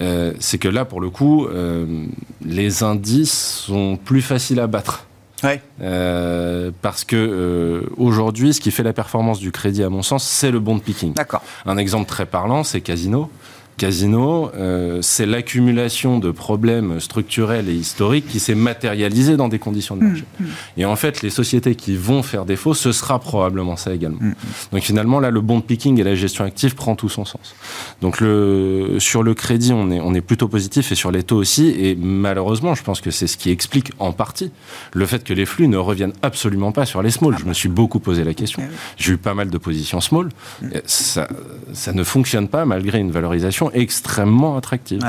euh, 0.00 0.32
c'est 0.38 0.58
que 0.58 0.68
là, 0.68 0.84
pour 0.84 1.00
le 1.00 1.10
coup, 1.10 1.46
euh, 1.46 2.04
les 2.44 2.82
indices 2.82 3.62
sont 3.66 3.96
plus 3.96 4.22
faciles 4.22 4.60
à 4.60 4.66
battre. 4.66 5.04
Ouais. 5.44 5.62
parce 6.82 7.04
que 7.04 7.84
aujourd'hui, 7.96 8.52
ce 8.52 8.60
qui 8.60 8.72
fait 8.72 8.82
la 8.82 8.92
performance 8.92 9.38
du 9.38 9.52
crédit, 9.52 9.84
à 9.84 9.88
mon 9.88 10.02
sens, 10.02 10.24
c'est 10.24 10.50
le 10.50 10.58
bond 10.58 10.80
picking. 10.80 11.12
D'accord. 11.12 11.42
Un 11.64 11.76
exemple 11.76 12.08
très 12.08 12.26
parlant, 12.26 12.64
c'est 12.64 12.80
Casino. 12.80 13.30
Casino, 13.78 14.50
euh, 14.54 14.98
c'est 15.00 15.24
l'accumulation 15.24 16.18
de 16.18 16.30
problèmes 16.30 17.00
structurels 17.00 17.68
et 17.68 17.74
historiques 17.74 18.26
qui 18.26 18.40
s'est 18.40 18.54
matérialisé 18.54 19.36
dans 19.36 19.48
des 19.48 19.58
conditions 19.58 19.96
de 19.96 20.04
marché. 20.04 20.24
Mm, 20.38 20.44
mm. 20.44 20.48
Et 20.76 20.84
en 20.84 20.96
fait, 20.96 21.22
les 21.22 21.30
sociétés 21.30 21.74
qui 21.74 21.96
vont 21.96 22.22
faire 22.22 22.44
défaut, 22.44 22.74
ce 22.74 22.92
sera 22.92 23.18
probablement 23.18 23.76
ça 23.76 23.94
également. 23.94 24.18
Mm, 24.20 24.34
Donc 24.72 24.82
finalement, 24.82 25.20
là, 25.20 25.30
le 25.30 25.40
bond 25.40 25.60
picking 25.62 25.98
et 25.98 26.02
la 26.02 26.14
gestion 26.14 26.44
active 26.44 26.74
prend 26.74 26.96
tout 26.96 27.08
son 27.08 27.24
sens. 27.24 27.54
Donc 28.02 28.20
le, 28.20 28.96
sur 28.98 29.22
le 29.22 29.32
crédit, 29.32 29.72
on 29.72 29.90
est, 29.90 30.00
on 30.00 30.12
est 30.12 30.20
plutôt 30.20 30.48
positif 30.48 30.92
et 30.92 30.94
sur 30.94 31.10
les 31.10 31.22
taux 31.22 31.36
aussi. 31.36 31.68
Et 31.68 31.96
malheureusement, 31.96 32.74
je 32.74 32.82
pense 32.82 33.00
que 33.00 33.10
c'est 33.10 33.26
ce 33.26 33.36
qui 33.36 33.50
explique 33.50 33.92
en 33.98 34.12
partie 34.12 34.50
le 34.92 35.06
fait 35.06 35.24
que 35.24 35.32
les 35.32 35.46
flux 35.46 35.68
ne 35.68 35.76
reviennent 35.76 36.14
absolument 36.22 36.72
pas 36.72 36.84
sur 36.84 37.02
les 37.02 37.10
small. 37.10 37.36
Je 37.38 37.44
me 37.44 37.54
suis 37.54 37.68
beaucoup 37.68 38.00
posé 38.00 38.24
la 38.24 38.34
question. 38.34 38.60
Eh 38.64 38.74
J'ai 38.96 39.12
eu 39.12 39.16
pas 39.16 39.34
mal 39.34 39.48
de 39.48 39.58
positions 39.58 40.00
small. 40.00 40.28
Ça, 40.84 41.28
ça 41.72 41.92
ne 41.92 42.02
fonctionne 42.02 42.48
pas 42.48 42.64
malgré 42.64 42.98
une 42.98 43.12
valorisation 43.12 43.67
extrêmement 43.74 44.56
attractive. 44.56 45.00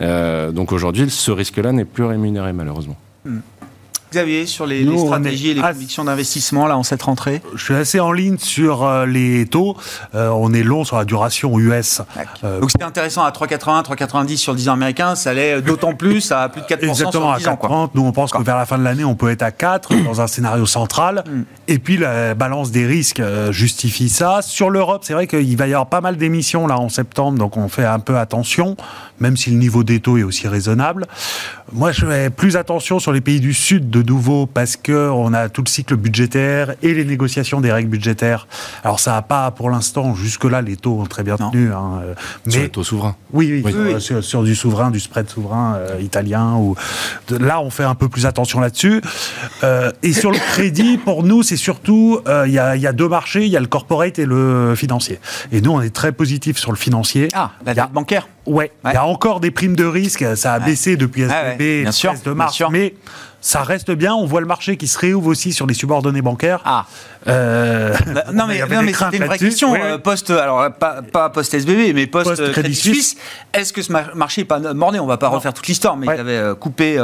Euh, 0.00 0.52
donc 0.52 0.72
aujourd'hui, 0.72 1.10
ce 1.10 1.30
risque-là 1.30 1.72
n'est 1.72 1.84
plus 1.84 2.04
rémunéré 2.04 2.52
malheureusement. 2.52 2.96
Hmm. 3.24 3.38
Xavier, 4.14 4.46
sur 4.46 4.64
les, 4.64 4.86
stratégies 4.96 5.50
et 5.50 5.54
les 5.54 5.60
convictions 5.60 6.04
d'investissement 6.04 6.68
là 6.68 6.76
en 6.76 6.84
cette 6.84 7.02
rentrée 7.02 7.42
Je 7.56 7.64
suis 7.64 7.74
assez 7.74 7.98
en 7.98 8.12
ligne 8.12 8.38
sur 8.38 8.84
euh, 8.84 9.06
les 9.06 9.44
taux. 9.46 9.76
Euh, 10.14 10.28
on 10.28 10.52
est 10.54 10.62
long 10.62 10.84
sur 10.84 10.96
la 10.96 11.04
duration 11.04 11.58
US. 11.58 12.00
Euh, 12.44 12.60
Donc 12.60 12.70
c'était 12.70 12.84
intéressant 12.84 13.24
à 13.24 13.30
3,80, 13.30 13.84
3,90 13.84 14.36
sur 14.36 14.52
le 14.52 14.58
10 14.58 14.68
ans 14.68 14.74
américain. 14.74 15.16
Ça 15.16 15.30
allait 15.30 15.60
d'autant 15.62 15.94
plus 15.96 16.30
à 16.30 16.48
plus 16.48 16.60
de 16.60 16.66
4% 16.66 16.88
Exactement, 16.88 17.38
sur 17.38 17.50
le 17.50 17.56
10 17.56 17.66
ans. 17.66 17.90
Nous, 17.94 18.02
on 18.02 18.12
pense 18.12 18.30
que 18.30 18.40
vers 18.40 18.56
la 18.56 18.66
fin 18.66 18.78
de 18.78 18.84
l'année, 18.84 19.04
on 19.04 19.16
peut 19.16 19.30
être 19.30 19.42
à 19.42 19.50
4 19.50 19.94
dans 20.04 20.20
un 20.20 20.28
scénario 20.28 20.64
central. 20.64 21.24
Hmm. 21.26 21.42
Et 21.66 21.80
puis 21.80 21.96
la 21.96 22.34
balance 22.34 22.70
des 22.70 22.86
risques 22.86 23.22
justifie 23.50 24.08
ça. 24.08 24.42
Sur 24.42 24.70
l'Europe, 24.70 25.02
c'est 25.04 25.14
vrai 25.14 25.26
qu'il 25.26 25.56
va 25.56 25.66
y 25.66 25.72
avoir 25.72 25.88
pas 25.88 26.00
mal 26.00 26.16
d'émissions 26.16 26.68
là 26.68 26.78
en 26.78 26.88
septembre, 26.88 27.38
donc 27.38 27.56
on 27.56 27.68
fait 27.68 27.84
un 27.84 27.98
peu 27.98 28.18
attention, 28.18 28.76
même 29.18 29.36
si 29.36 29.50
le 29.50 29.56
niveau 29.56 29.82
des 29.82 29.98
taux 29.98 30.18
est 30.18 30.22
aussi 30.22 30.46
raisonnable. 30.46 31.06
Moi, 31.72 31.92
je 31.92 32.06
fais 32.06 32.30
plus 32.30 32.56
attention 32.56 32.98
sur 32.98 33.12
les 33.12 33.20
pays 33.20 33.40
du 33.40 33.54
Sud 33.54 33.90
de 33.90 34.02
nouveau 34.04 34.46
parce 34.46 34.76
que 34.76 35.10
on 35.10 35.32
a 35.32 35.48
tout 35.48 35.62
le 35.62 35.68
cycle 35.68 35.96
budgétaire 35.96 36.74
et 36.82 36.94
les 36.94 37.04
négociations 37.04 37.60
des 37.60 37.72
règles 37.72 37.90
budgétaires. 37.90 38.46
Alors 38.82 39.00
ça 39.00 39.12
n'a 39.12 39.22
pas 39.22 39.50
pour 39.50 39.70
l'instant 39.70 40.14
jusque-là 40.14 40.62
les 40.62 40.76
taux 40.76 41.00
ont 41.00 41.06
très 41.06 41.22
bien 41.22 41.36
tenu. 41.36 41.72
Hein, 41.72 42.00
euh, 42.02 42.14
mais 42.46 42.52
sur 42.52 42.62
les 42.62 42.68
taux 42.68 42.84
souverains. 42.84 43.16
Oui, 43.32 43.62
oui, 43.64 44.00
Sur, 44.00 44.42
du 44.42 44.54
souverain, 44.54 44.90
du 44.90 45.00
spread 45.00 45.28
souverain 45.28 45.76
euh, 45.76 46.00
italien. 46.00 46.54
Ou 46.56 46.76
là, 47.30 47.60
on 47.60 47.70
fait 47.70 47.84
un 47.84 47.94
peu 47.94 48.08
plus 48.08 48.26
attention 48.26 48.60
là-dessus. 48.60 49.00
Euh, 49.62 49.90
et 50.02 50.12
sur 50.12 50.30
le 50.30 50.38
crédit, 50.38 50.98
pour 50.98 51.22
nous, 51.22 51.42
c'est 51.42 51.56
surtout 51.56 52.20
il 52.26 52.52
y, 52.52 52.58
a, 52.58 52.76
y, 52.76 52.86
a, 52.86 52.92
deux 52.92 53.08
marchés, 53.08 53.44
il 53.44 53.50
y 53.50 53.56
a 53.56 53.60
le 53.60 53.66
corporate 53.66 54.18
et 54.18 54.26
le 54.26 54.74
financier. 54.76 55.18
Et 55.52 55.60
nous, 55.60 55.70
on 55.70 55.80
est 55.80 55.94
très 55.94 56.12
positif 56.12 56.58
sur 56.58 56.70
le 56.70 56.76
financier. 56.76 57.28
Ah, 57.34 57.52
la 57.64 57.74
dette 57.74 57.92
bancaire. 57.92 58.28
Ouais, 58.46 58.70
il 58.84 58.92
y 58.92 58.96
a 58.96 59.06
encore 59.06 59.40
des 59.40 59.50
primes 59.50 59.74
de 59.74 59.84
risque, 59.86 60.24
ça 60.36 60.52
a 60.52 60.58
baissé 60.58 60.96
depuis 60.96 61.22
SVB, 61.22 61.82
bien 61.82 61.92
sûr, 61.92 62.12
de 62.24 62.30
mars, 62.32 62.62
mais 62.70 62.94
ça 63.44 63.62
reste 63.62 63.90
bien. 63.90 64.14
On 64.14 64.24
voit 64.24 64.40
le 64.40 64.46
marché 64.46 64.78
qui 64.78 64.88
se 64.88 64.98
réouvre 64.98 65.28
aussi 65.28 65.52
sur 65.52 65.66
les 65.66 65.74
subordonnés 65.74 66.22
bancaires. 66.22 66.62
Ah. 66.64 66.86
Euh, 67.26 67.94
non 68.32 68.46
mais, 68.46 68.60
mais 68.68 68.92
c'était 68.92 69.16
une 69.16 69.24
vraie 69.24 69.38
question. 69.38 69.74
Euh, 69.74 69.98
post, 69.98 70.30
alors 70.30 70.70
pas, 70.72 71.00
pas 71.02 71.30
post 71.30 71.54
SBB, 71.54 71.94
mais 71.94 72.06
post, 72.06 72.36
post 72.36 72.52
Crédit 72.52 72.74
Suisse. 72.74 73.16
Est-ce 73.52 73.72
que 73.72 73.82
ce 73.82 73.92
marché 73.92 74.42
n'est 74.42 74.46
pas 74.46 74.58
morné 74.58 75.00
On 75.00 75.06
va 75.06 75.16
pas 75.16 75.28
refaire 75.28 75.54
toute 75.54 75.66
l'histoire, 75.66 75.96
mais 75.96 76.06
il 76.06 76.20
avait 76.20 76.32
euh, 76.32 76.54
coupé 76.54 76.98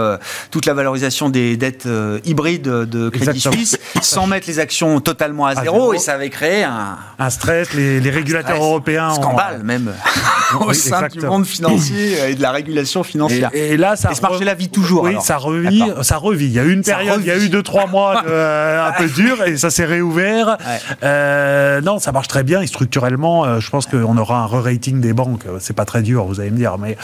toute 0.50 0.66
la 0.66 0.74
valorisation 0.74 1.28
des 1.28 1.56
dettes 1.56 1.88
hybrides 2.24 2.62
de 2.62 3.08
Crédit 3.08 3.40
Suisse 3.40 3.78
sans 4.02 4.26
mettre 4.26 4.46
les 4.46 4.58
actions 4.58 5.00
totalement 5.00 5.46
à, 5.46 5.54
zéro, 5.54 5.94
et 5.94 5.98
ça 5.98 6.14
avait 6.14 6.30
créé 6.30 6.64
un, 6.64 6.98
un 7.18 7.30
stress. 7.30 7.72
Les, 7.74 8.00
les 8.00 8.10
régulateurs 8.10 8.62
européens, 8.62 9.14
scandale 9.14 9.62
même 9.62 9.92
au 10.60 10.72
sein 10.72 11.06
du 11.08 11.20
monde 11.20 11.46
financier 11.46 12.30
et 12.30 12.34
de 12.34 12.42
la 12.42 12.50
régulation 12.50 13.02
financière. 13.02 13.50
Et, 13.52 13.76
là, 13.76 13.96
ça 13.96 14.14
ce 14.14 14.20
marché-là 14.22 14.54
vit 14.54 14.68
toujours. 14.68 15.04
Oui, 15.04 15.16
ça 15.20 15.36
revit, 15.36 15.82
ça 16.02 16.16
revit. 16.16 16.46
Il 16.46 16.52
y 16.52 16.58
a 16.58 16.64
eu 16.64 16.72
une 16.72 16.82
période, 16.82 17.20
il 17.20 17.26
y 17.26 17.30
a 17.30 17.38
eu 17.38 17.48
deux 17.48 17.62
trois 17.62 17.86
mois 17.86 18.22
un 18.26 18.92
peu 18.92 19.08
dur, 19.08 19.42
et 19.44 19.56
ça 19.56 19.70
s'est 19.70 19.84
réouvert 19.84 20.09
ouvert. 20.10 20.58
Euh, 21.02 21.80
non, 21.80 21.98
ça 21.98 22.12
marche 22.12 22.28
très 22.28 22.42
bien 22.42 22.60
et 22.60 22.66
structurellement, 22.66 23.44
euh, 23.44 23.60
je 23.60 23.70
pense 23.70 23.86
qu'on 23.86 24.16
aura 24.16 24.40
un 24.40 24.46
re-rating 24.46 25.00
des 25.00 25.12
banques. 25.12 25.44
C'est 25.60 25.76
pas 25.76 25.84
très 25.84 26.02
dur, 26.02 26.24
vous 26.24 26.40
allez 26.40 26.50
me 26.50 26.56
dire. 26.56 26.76
Mais 26.78 26.96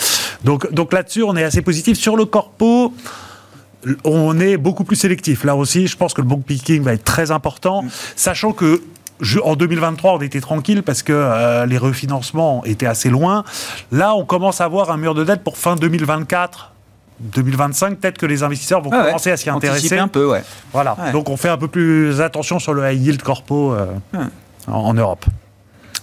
donc, 0.44 0.72
donc 0.72 0.92
là-dessus, 0.92 1.22
on 1.22 1.36
est 1.36 1.44
assez 1.44 1.62
positif. 1.62 1.98
Sur 1.98 2.16
le 2.16 2.24
corpo, 2.24 2.92
on 4.04 4.38
est 4.40 4.56
beaucoup 4.56 4.84
plus 4.84 4.96
sélectif. 4.96 5.44
Là 5.44 5.56
aussi, 5.56 5.86
je 5.86 5.96
pense 5.96 6.14
que 6.14 6.20
le 6.20 6.26
book 6.26 6.42
picking 6.46 6.82
va 6.82 6.92
être 6.92 7.04
très 7.04 7.30
important, 7.30 7.82
mm. 7.82 7.88
sachant 8.16 8.52
que 8.52 8.82
en 9.42 9.56
2023, 9.56 10.14
on 10.14 10.20
était 10.20 10.40
tranquille 10.40 10.82
parce 10.82 11.02
que 11.02 11.12
euh, 11.14 11.64
les 11.66 11.78
refinancements 11.78 12.62
étaient 12.64 12.86
assez 12.86 13.08
loin. 13.08 13.44
Là, 13.90 14.14
on 14.14 14.24
commence 14.24 14.60
à 14.60 14.68
voir 14.68 14.90
un 14.90 14.98
mur 14.98 15.14
de 15.14 15.24
dette 15.24 15.42
pour 15.42 15.56
fin 15.56 15.76
2024 15.76 16.72
2025, 17.20 17.98
peut-être 17.98 18.18
que 18.18 18.26
les 18.26 18.42
investisseurs 18.42 18.82
vont 18.82 18.90
ah 18.92 19.06
commencer 19.06 19.30
à 19.30 19.36
s'y 19.36 19.48
intéresser. 19.48 19.98
un 19.98 20.08
peu, 20.08 20.26
ouais. 20.26 20.42
Voilà. 20.72 20.96
Donc 21.12 21.28
on 21.28 21.36
fait 21.36 21.48
un 21.48 21.56
peu 21.56 21.68
plus 21.68 22.20
attention 22.20 22.58
sur 22.58 22.74
le 22.74 22.90
high 22.90 23.00
yield 23.00 23.22
corpo 23.22 23.72
euh, 23.72 23.86
en, 24.66 24.94
Europe. 24.94 25.24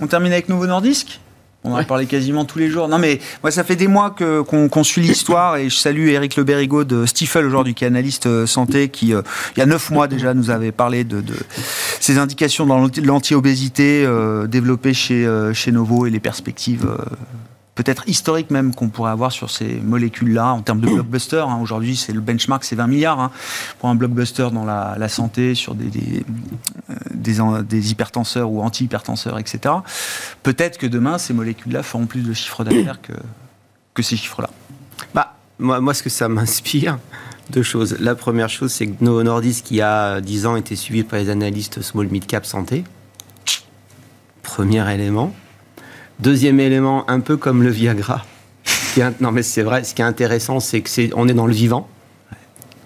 On 0.01 0.07
termine 0.07 0.31
avec 0.31 0.49
Nouveau 0.49 0.67
Nordisk? 0.67 1.19
On 1.65 1.71
en 1.71 1.77
a 1.77 1.83
parlé 1.85 2.07
quasiment 2.07 2.43
tous 2.43 2.59
les 2.59 2.69
jours. 2.69 2.89
Non, 2.89 2.99
mais 2.99 3.21
moi, 3.41 3.49
ça 3.49 3.63
fait 3.63 3.77
des 3.77 3.87
mois 3.87 4.09
que, 4.09 4.41
qu'on, 4.41 4.83
suit 4.83 5.01
l'histoire 5.01 5.55
et 5.55 5.69
je 5.69 5.75
salue 5.77 6.09
Eric 6.09 6.35
Le 6.35 6.43
Berrigo 6.43 6.83
de 6.83 7.05
Stifel 7.05 7.45
aujourd'hui, 7.45 7.73
qui 7.73 7.85
est 7.85 7.87
analyste 7.87 8.25
euh, 8.25 8.45
santé, 8.45 8.89
qui, 8.89 9.13
euh, 9.13 9.21
il 9.55 9.59
y 9.61 9.63
a 9.63 9.65
neuf 9.65 9.89
mois 9.89 10.09
déjà, 10.09 10.33
nous 10.33 10.49
avait 10.49 10.73
parlé 10.73 11.05
de, 11.05 11.21
de 11.21 11.35
ces 12.01 12.17
indications 12.17 12.65
dans 12.65 12.85
l'anti-obésité 13.01 14.05
développées 14.49 14.93
chez, 14.93 15.25
chez 15.53 15.71
Novo 15.71 16.05
et 16.05 16.09
les 16.09 16.19
perspectives 16.19 16.85
peut-être 17.75 18.07
historique 18.07 18.51
même 18.51 18.73
qu'on 18.75 18.89
pourrait 18.89 19.11
avoir 19.11 19.31
sur 19.31 19.49
ces 19.49 19.75
molécules-là 19.75 20.47
en 20.53 20.61
termes 20.61 20.79
de 20.79 20.87
blockbuster. 20.87 21.43
Hein. 21.47 21.59
Aujourd'hui, 21.61 21.95
c'est 21.95 22.13
le 22.13 22.21
benchmark, 22.21 22.63
c'est 22.63 22.75
20 22.75 22.87
milliards 22.87 23.19
hein, 23.19 23.31
pour 23.79 23.89
un 23.89 23.95
blockbuster 23.95 24.49
dans 24.51 24.65
la, 24.65 25.09
santé 25.09 25.55
sur 25.55 25.75
des, 25.75 25.85
des, 25.85 26.23
euh, 27.39 27.61
des, 27.63 27.91
hypertenseurs 27.91 28.49
ou 28.49 28.61
anti-hypertenseurs, 28.61 29.39
etc. 29.39 29.75
Peut-être 30.43 30.77
que 30.77 30.87
demain, 30.87 31.17
ces 31.17 31.33
molécules-là 31.33 31.83
feront 31.83 32.05
plus 32.05 32.21
de 32.21 32.33
chiffres 32.33 32.63
d'affaires 32.63 33.01
que, 33.01 33.13
que 33.93 34.03
ces 34.03 34.17
chiffres-là. 34.17 34.49
Bah, 35.13 35.35
moi, 35.59 35.81
moi, 35.81 35.93
ce 35.93 36.03
que 36.03 36.09
ça 36.09 36.29
m'inspire, 36.29 36.99
deux 37.49 37.63
choses. 37.63 37.97
La 37.99 38.15
première 38.15 38.49
chose, 38.49 38.71
c'est 38.71 38.87
que 38.87 39.03
Novo 39.03 39.23
Nordisk, 39.23 39.65
qui 39.65 39.81
a 39.81 40.21
10 40.21 40.45
ans 40.45 40.55
été 40.55 40.75
suivi 40.75 41.03
par 41.03 41.19
les 41.19 41.29
analystes 41.29 41.81
small 41.81 42.07
mid 42.07 42.25
cap 42.25 42.45
santé. 42.45 42.83
Premier 44.41 44.93
élément. 44.93 45.33
Deuxième 46.19 46.59
élément, 46.59 47.09
un 47.09 47.19
peu 47.19 47.37
comme 47.37 47.63
le 47.63 47.69
Viagra. 47.69 48.25
non, 49.19 49.31
mais 49.31 49.43
c'est 49.43 49.63
vrai. 49.63 49.83
Ce 49.83 49.93
qui 49.93 50.01
est 50.01 50.05
intéressant, 50.05 50.59
c'est 50.59 50.81
que 50.81 50.89
c'est, 50.89 51.09
on 51.15 51.27
est 51.27 51.33
dans 51.33 51.47
le 51.47 51.53
vivant. 51.53 51.87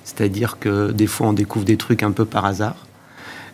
C'est-à-dire 0.03 0.57
que 0.59 0.91
des 0.91 1.07
fois, 1.07 1.27
on 1.27 1.33
découvre 1.33 1.65
des 1.65 1.77
trucs 1.77 2.03
un 2.03 2.11
peu 2.11 2.25
par 2.25 2.45
hasard. 2.45 2.87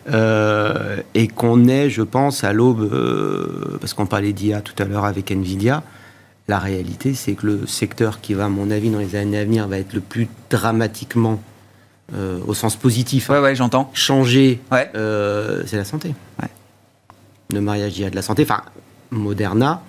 et 0.06 1.28
qu'on 1.28 1.66
est, 1.66 1.90
je 1.90 2.02
pense, 2.02 2.44
à 2.44 2.52
l'aube, 2.52 3.78
parce 3.80 3.94
qu'on 3.94 4.06
parlait 4.06 4.32
d'IA 4.32 4.60
tout 4.60 4.80
à 4.82 4.84
l'heure 4.86 5.04
avec 5.04 5.30
Nvidia, 5.30 5.82
la 6.46 6.58
réalité, 6.58 7.14
c'est 7.14 7.32
que 7.32 7.46
le 7.46 7.66
secteur 7.66 8.20
qui 8.20 8.34
va, 8.34 8.44
à 8.44 8.48
mon 8.48 8.70
avis, 8.70 8.90
dans 8.90 8.98
les 8.98 9.16
années 9.16 9.38
à 9.38 9.44
venir, 9.44 9.66
va 9.66 9.78
être 9.78 9.94
le 9.94 10.00
plus 10.00 10.28
dramatiquement, 10.50 11.42
au 12.46 12.54
sens 12.54 12.76
positif, 12.76 13.30
ouais, 13.30 13.40
ouais, 13.40 13.56
j'entends. 13.56 13.90
changé, 13.94 14.60
c'est 14.70 15.76
la 15.76 15.84
santé. 15.84 16.14
Le 17.50 17.60
mariage 17.60 17.94
d'IA 17.94 18.10
de 18.10 18.16
la 18.16 18.22
santé. 18.22 18.42
Enfin, 18.42 18.62
Moderna, 19.18 19.82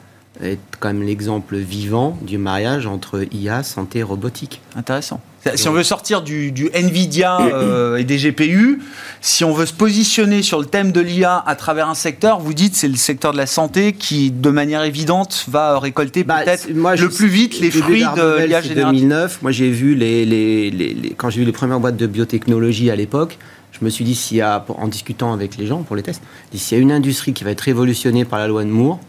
est 0.43 0.59
quand 0.80 0.89
même 0.89 1.03
l'exemple 1.03 1.55
vivant 1.55 2.17
du 2.21 2.38
mariage 2.38 2.88
entre 2.88 3.26
IA, 3.32 3.63
santé 3.63 3.99
et 3.99 4.03
robotique. 4.03 4.61
Intéressant. 4.76 5.21
Si 5.53 5.67
on 5.67 5.73
veut 5.73 5.84
sortir 5.84 6.23
du, 6.23 6.51
Nvidia 6.73 7.39
euh, 7.41 7.97
et 7.97 8.03
des 8.03 8.17
GPU, 8.17 8.82
si 9.21 9.43
on 9.43 9.53
veut 9.53 9.67
se 9.67 9.73
positionner 9.73 10.41
sur 10.41 10.59
le 10.59 10.65
thème 10.65 10.91
de 10.91 11.01
l'IA 11.01 11.43
à 11.45 11.55
travers 11.55 11.88
un 11.88 11.93
secteur, 11.93 12.39
vous 12.39 12.55
dites 12.55 12.76
c'est 12.76 12.88
le 12.88 12.95
secteur 12.95 13.32
de 13.32 13.38
la 13.38 13.45
santé 13.45 13.93
qui, 13.93 14.32
de 14.32 14.49
manière 14.49 14.84
évidente, 14.84 15.45
va 15.47 15.78
récolter 15.78 16.23
bah, 16.23 16.41
peut-être 16.43 16.67
le 16.67 17.09
plus 17.09 17.28
vite 17.28 17.59
les 17.59 17.69
fruits 17.69 18.05
de 18.15 18.43
l'IA 18.45 18.61
générative. 18.61 19.01
2009, 19.01 19.43
moi 19.43 19.51
j'ai 19.51 19.69
vu 19.69 19.93
les, 19.93 20.26
les, 20.26 20.71
les, 20.71 21.11
quand 21.11 21.30
j'ai 21.30 21.41
vu 21.41 21.45
les 21.45 21.51
premières 21.51 21.80
boîtes 21.80 21.97
de 21.97 22.07
biotechnologie 22.07 22.89
à 22.89 22.95
l'époque, 22.95 23.38
je 23.71 23.86
me 23.86 23.91
suis 23.91 24.03
dit 24.03 24.15
s'il 24.15 24.38
y 24.38 24.41
a, 24.41 24.65
en 24.67 24.88
discutant 24.88 25.32
avec 25.32 25.57
les 25.57 25.67
gens 25.67 25.84
pour 25.84 25.95
les 25.95 26.01
tests, 26.01 26.23
s'il 26.55 26.76
y 26.76 26.80
a 26.80 26.82
une 26.82 26.91
industrie 26.91 27.34
qui 27.34 27.43
va 27.43 27.51
être 27.51 27.61
révolutionnée 27.61 28.26
par 28.26 28.39
la 28.39 28.47
loi 28.47 28.63
de 28.63 28.69
Moore, 28.69 28.99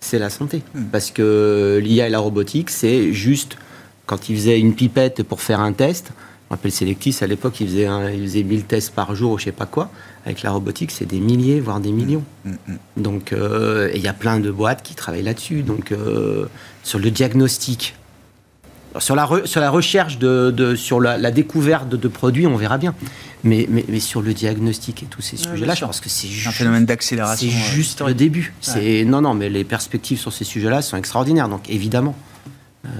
c'est 0.00 0.18
la 0.18 0.30
santé. 0.30 0.62
Hmm. 0.74 0.84
Parce 0.92 1.10
que 1.10 1.80
l'IA 1.82 2.06
et 2.06 2.10
la 2.10 2.18
robotique, 2.18 2.70
c'est 2.70 3.12
juste 3.12 3.56
quand 4.06 4.28
ils 4.28 4.36
faisaient 4.36 4.58
une 4.58 4.74
pipette 4.74 5.22
pour 5.22 5.40
faire 5.40 5.60
un 5.60 5.72
test. 5.72 6.08
Je 6.08 6.54
me 6.54 6.56
rappelle 6.56 6.70
Selectis, 6.70 7.16
à 7.22 7.26
l'époque, 7.26 7.58
ils 7.60 7.66
faisaient, 7.66 7.86
un, 7.86 8.08
ils 8.08 8.44
1000 8.44 8.64
tests 8.64 8.94
par 8.94 9.16
jour 9.16 9.32
ou 9.32 9.38
je 9.38 9.44
sais 9.44 9.52
pas 9.52 9.66
quoi. 9.66 9.90
Avec 10.24 10.42
la 10.42 10.52
robotique, 10.52 10.92
c'est 10.92 11.04
des 11.04 11.18
milliers, 11.18 11.58
voire 11.58 11.80
des 11.80 11.90
millions. 11.90 12.22
Hmm, 12.44 12.52
hmm, 12.68 13.02
Donc, 13.02 13.32
euh, 13.32 13.90
il 13.94 14.00
y 14.00 14.06
a 14.06 14.12
plein 14.12 14.38
de 14.38 14.50
boîtes 14.52 14.82
qui 14.84 14.94
travaillent 14.94 15.24
là-dessus. 15.24 15.62
Donc, 15.62 15.90
euh, 15.90 16.46
sur 16.84 17.00
le 17.00 17.10
diagnostic, 17.10 17.96
sur 19.00 19.14
la, 19.14 19.28
sur 19.44 19.60
la 19.60 19.70
recherche, 19.70 20.18
de, 20.18 20.74
sur 20.76 21.00
la, 21.00 21.30
découverte 21.30 21.88
de, 21.88 22.08
produits, 22.08 22.46
on 22.46 22.56
verra 22.56 22.78
bien. 22.78 22.94
Mais, 23.44 23.68
mais, 23.68 24.00
sur 24.00 24.22
le 24.22 24.34
diagnostic 24.34 25.04
et 25.04 25.06
tous 25.06 25.22
ces 25.22 25.36
sujets-là, 25.36 25.74
je 25.74 25.84
pense 25.84 26.00
que 26.00 26.08
c'est 26.08 26.26
juste, 26.26 26.48
un 26.48 26.52
phénomène 26.52 26.84
d'accélération. 26.84 27.48
C'est 27.48 27.74
juste 27.74 28.00
le 28.00 28.14
début. 28.14 28.54
C'est 28.60 29.04
non, 29.04 29.20
non, 29.20 29.34
mais 29.34 29.48
les 29.48 29.64
perspectives 29.64 30.18
sur 30.18 30.32
ces 30.32 30.44
sujets-là 30.44 30.82
sont 30.82 30.96
extraordinaires. 30.96 31.48
Donc 31.48 31.68
évidemment 31.68 32.16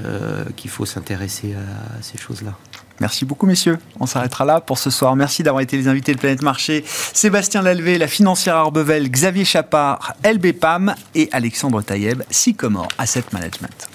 euh, 0.05 0.45
qu'il 0.57 0.71
faut 0.71 0.87
s'intéresser 0.87 1.55
à 1.55 2.03
ces 2.03 2.19
choses-là. 2.19 2.53
Merci 3.01 3.25
beaucoup, 3.25 3.47
messieurs. 3.47 3.79
On 4.01 4.07
s'arrêtera 4.07 4.45
là 4.45 4.61
pour 4.61 4.79
ce 4.79 4.91
soir. 4.91 5.17
Merci 5.17 5.43
d'avoir 5.43 5.63
été 5.63 5.77
les 5.77 5.89
invités 5.89 6.15
de 6.15 6.19
Planète 6.19 6.43
Marché. 6.43 6.85
Sébastien 6.87 7.63
Lalvé, 7.63 7.99
la 7.99 8.09
financière 8.09 8.57
Arbevel, 8.57 9.11
Xavier 9.11 9.45
Chapard, 9.45 10.15
LBPAM 10.25 10.95
et 11.15 11.29
Alexandre 11.33 11.83
Taïeb, 11.83 12.23
Sycomore 12.31 12.89
Asset 12.99 13.25
Management. 13.33 13.89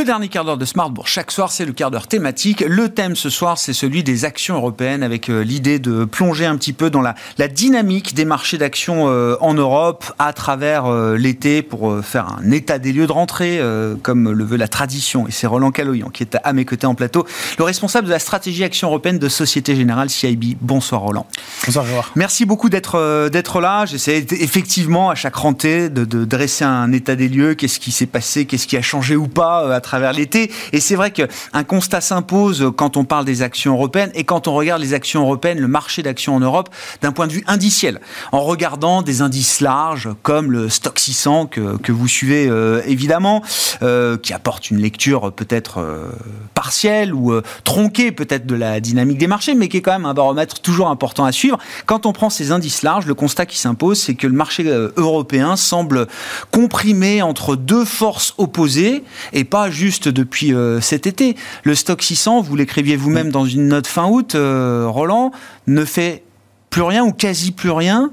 Le 0.00 0.06
dernier 0.06 0.28
quart 0.28 0.46
d'heure 0.46 0.56
de 0.56 0.64
Smartbourg, 0.64 1.06
chaque 1.06 1.30
soir, 1.30 1.52
c'est 1.52 1.66
le 1.66 1.74
quart 1.74 1.90
d'heure 1.90 2.06
thématique. 2.06 2.64
Le 2.66 2.88
thème 2.88 3.16
ce 3.16 3.28
soir, 3.28 3.58
c'est 3.58 3.74
celui 3.74 4.02
des 4.02 4.24
actions 4.24 4.54
européennes, 4.54 5.02
avec 5.02 5.28
euh, 5.28 5.44
l'idée 5.44 5.78
de 5.78 6.06
plonger 6.06 6.46
un 6.46 6.56
petit 6.56 6.72
peu 6.72 6.88
dans 6.88 7.02
la, 7.02 7.14
la 7.36 7.48
dynamique 7.48 8.14
des 8.14 8.24
marchés 8.24 8.56
d'actions 8.56 9.10
euh, 9.10 9.36
en 9.42 9.52
Europe 9.52 10.10
à 10.18 10.32
travers 10.32 10.86
euh, 10.86 11.18
l'été 11.18 11.60
pour 11.60 12.02
faire 12.02 12.28
un 12.42 12.50
état 12.50 12.78
des 12.78 12.94
lieux 12.94 13.06
de 13.06 13.12
rentrée, 13.12 13.60
comme 14.02 14.30
le 14.30 14.42
veut 14.42 14.56
la 14.56 14.68
tradition. 14.68 15.28
Et 15.28 15.32
c'est 15.32 15.46
Roland 15.46 15.70
Caloyan 15.70 16.08
qui 16.08 16.22
est 16.22 16.38
à 16.42 16.54
mes 16.54 16.64
côtés 16.64 16.86
en 16.86 16.94
plateau, 16.94 17.26
le 17.58 17.64
responsable 17.64 18.06
de 18.06 18.12
la 18.12 18.18
stratégie 18.18 18.64
action 18.64 18.88
européenne 18.88 19.18
de 19.18 19.28
Société 19.28 19.76
Générale 19.76 20.08
CIB. 20.08 20.56
Bonsoir 20.62 21.02
Roland. 21.02 21.26
Bonsoir 21.66 21.84
Gérard. 21.84 22.10
Merci 22.14 22.46
beaucoup 22.46 22.70
d'être 22.70 23.28
d'être 23.28 23.60
là. 23.60 23.84
J'essaie 23.84 24.24
effectivement 24.30 25.10
à 25.10 25.14
chaque 25.14 25.36
rentrée 25.36 25.90
de, 25.90 26.06
de, 26.06 26.24
dresser 26.24 26.64
un 26.64 26.90
état 26.92 27.16
des 27.16 27.28
lieux, 27.28 27.52
qu'est-ce 27.52 27.78
qui 27.78 27.92
s'est 27.92 28.06
passé, 28.06 28.46
qu'est-ce 28.46 28.66
qui 28.66 28.78
a 28.78 28.82
changé 28.82 29.14
ou 29.14 29.28
pas 29.28 29.76
à 29.76 29.80
travers 29.90 30.12
l'été. 30.12 30.52
Et 30.72 30.78
c'est 30.78 30.94
vrai 30.94 31.10
qu'un 31.10 31.64
constat 31.64 32.00
s'impose 32.00 32.70
quand 32.76 32.96
on 32.96 33.04
parle 33.04 33.24
des 33.24 33.42
actions 33.42 33.72
européennes 33.72 34.12
et 34.14 34.22
quand 34.22 34.46
on 34.46 34.54
regarde 34.54 34.80
les 34.80 34.94
actions 34.94 35.22
européennes, 35.22 35.58
le 35.58 35.66
marché 35.66 36.04
d'actions 36.04 36.36
en 36.36 36.38
Europe, 36.38 36.68
d'un 37.02 37.10
point 37.10 37.26
de 37.26 37.32
vue 37.32 37.42
indiciel. 37.48 38.00
En 38.30 38.42
regardant 38.42 39.02
des 39.02 39.20
indices 39.20 39.60
larges 39.60 40.08
comme 40.22 40.52
le 40.52 40.68
Stock 40.68 40.96
600 40.96 41.46
que, 41.46 41.76
que 41.78 41.90
vous 41.90 42.06
suivez 42.06 42.46
euh, 42.46 42.82
évidemment, 42.86 43.42
euh, 43.82 44.16
qui 44.16 44.32
apporte 44.32 44.70
une 44.70 44.78
lecture 44.78 45.32
peut-être 45.32 45.78
euh, 45.78 46.06
partielle 46.54 47.12
ou 47.12 47.32
tronquée 47.64 48.12
peut-être 48.12 48.46
de 48.46 48.54
la 48.54 48.78
dynamique 48.78 49.18
des 49.18 49.26
marchés, 49.26 49.54
mais 49.54 49.66
qui 49.66 49.78
est 49.78 49.82
quand 49.82 49.92
même 49.92 50.06
un 50.06 50.14
baromètre 50.14 50.60
toujours 50.60 50.88
important 50.88 51.24
à 51.24 51.32
suivre. 51.32 51.58
Quand 51.86 52.06
on 52.06 52.12
prend 52.12 52.30
ces 52.30 52.52
indices 52.52 52.82
larges, 52.82 53.06
le 53.06 53.14
constat 53.14 53.46
qui 53.46 53.58
s'impose, 53.58 53.98
c'est 53.98 54.14
que 54.14 54.28
le 54.28 54.34
marché 54.34 54.62
européen 54.96 55.56
semble 55.56 56.06
comprimé 56.52 57.22
entre 57.22 57.56
deux 57.56 57.84
forces 57.84 58.34
opposées 58.38 59.02
et 59.32 59.42
pas 59.42 59.68
juste 59.70 59.79
depuis 59.88 60.52
euh, 60.54 60.80
cet 60.80 61.06
été. 61.06 61.36
Le 61.64 61.74
stock 61.74 62.02
600, 62.02 62.42
vous 62.42 62.56
l'écriviez 62.56 62.96
vous-même 62.96 63.30
dans 63.30 63.44
une 63.44 63.68
note 63.68 63.86
fin 63.86 64.06
août, 64.06 64.34
euh, 64.34 64.86
Roland, 64.88 65.32
ne 65.66 65.84
fait 65.84 66.22
plus 66.68 66.82
rien 66.82 67.04
ou 67.04 67.12
quasi 67.12 67.50
plus 67.52 67.70
rien 67.70 68.12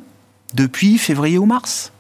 depuis 0.54 0.98
février 0.98 1.38
ou 1.38 1.46
mars? 1.46 1.92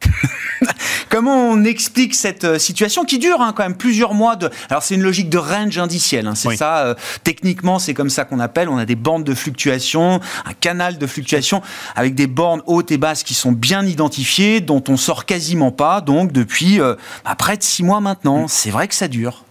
Comment 1.08 1.50
on 1.50 1.64
explique 1.64 2.14
cette 2.14 2.44
euh, 2.44 2.58
situation 2.58 3.04
qui 3.04 3.18
dure 3.18 3.40
hein, 3.40 3.52
quand 3.54 3.62
même 3.62 3.76
plusieurs 3.76 4.14
mois 4.14 4.36
de... 4.36 4.50
Alors 4.70 4.82
c'est 4.82 4.94
une 4.94 5.02
logique 5.02 5.30
de 5.30 5.38
range 5.38 5.78
indiciel, 5.78 6.26
hein, 6.26 6.34
c'est 6.34 6.56
ça. 6.56 6.78
Euh, 6.78 6.94
techniquement, 7.24 7.78
c'est 7.78 7.94
comme 7.94 8.10
ça 8.10 8.24
qu'on 8.24 8.40
appelle. 8.40 8.68
On 8.68 8.78
a 8.78 8.84
des 8.84 8.96
bandes 8.96 9.24
de 9.24 9.34
fluctuation, 9.34 10.20
un 10.44 10.52
canal 10.60 10.98
de 10.98 11.06
fluctuation 11.06 11.62
avec 11.96 12.14
des 12.14 12.26
bornes 12.26 12.62
hautes 12.66 12.90
et 12.92 12.98
basses 12.98 13.22
qui 13.22 13.34
sont 13.34 13.52
bien 13.52 13.84
identifiées, 13.86 14.60
dont 14.60 14.82
on 14.88 14.96
sort 14.96 15.24
quasiment 15.24 15.72
pas. 15.72 16.00
Donc 16.00 16.32
depuis 16.32 16.80
euh, 16.80 16.94
bah, 17.24 17.34
près 17.36 17.56
de 17.56 17.62
six 17.62 17.82
mois 17.82 18.00
maintenant, 18.00 18.44
mm. 18.44 18.48
c'est 18.48 18.70
vrai 18.70 18.88
que 18.88 18.94
ça 18.94 19.08
dure. 19.08 19.44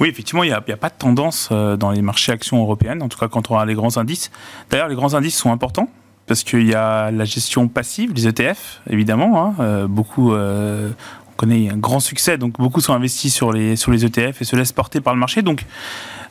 Oui, 0.00 0.08
effectivement, 0.08 0.42
il 0.44 0.48
n'y 0.48 0.54
a, 0.54 0.56
a, 0.56 0.76
pas 0.76 0.88
de 0.88 0.94
tendance 0.98 1.50
dans 1.50 1.90
les 1.90 2.00
marchés 2.00 2.32
actions 2.32 2.58
européennes, 2.58 3.02
en 3.02 3.08
tout 3.08 3.18
cas 3.18 3.28
quand 3.28 3.50
on 3.50 3.54
regarde 3.54 3.68
les 3.68 3.74
grands 3.74 3.98
indices. 3.98 4.30
D'ailleurs, 4.70 4.88
les 4.88 4.94
grands 4.94 5.12
indices 5.12 5.36
sont 5.36 5.52
importants 5.52 5.90
parce 6.30 6.44
qu'il 6.44 6.68
y 6.68 6.76
a 6.76 7.10
la 7.10 7.24
gestion 7.24 7.66
passive, 7.66 8.12
les 8.14 8.28
ETF, 8.28 8.82
évidemment. 8.88 9.44
Hein, 9.44 9.54
euh, 9.58 9.88
beaucoup, 9.88 10.32
euh, 10.32 10.90
on 11.28 11.32
connaît 11.32 11.68
un 11.68 11.76
grand 11.76 11.98
succès, 11.98 12.38
donc 12.38 12.52
beaucoup 12.52 12.80
sont 12.80 12.94
investis 12.94 13.34
sur 13.34 13.52
les, 13.52 13.74
sur 13.74 13.90
les 13.90 14.04
ETF 14.04 14.40
et 14.40 14.44
se 14.44 14.54
laissent 14.54 14.70
porter 14.70 15.00
par 15.00 15.12
le 15.12 15.18
marché. 15.18 15.42
Donc, 15.42 15.64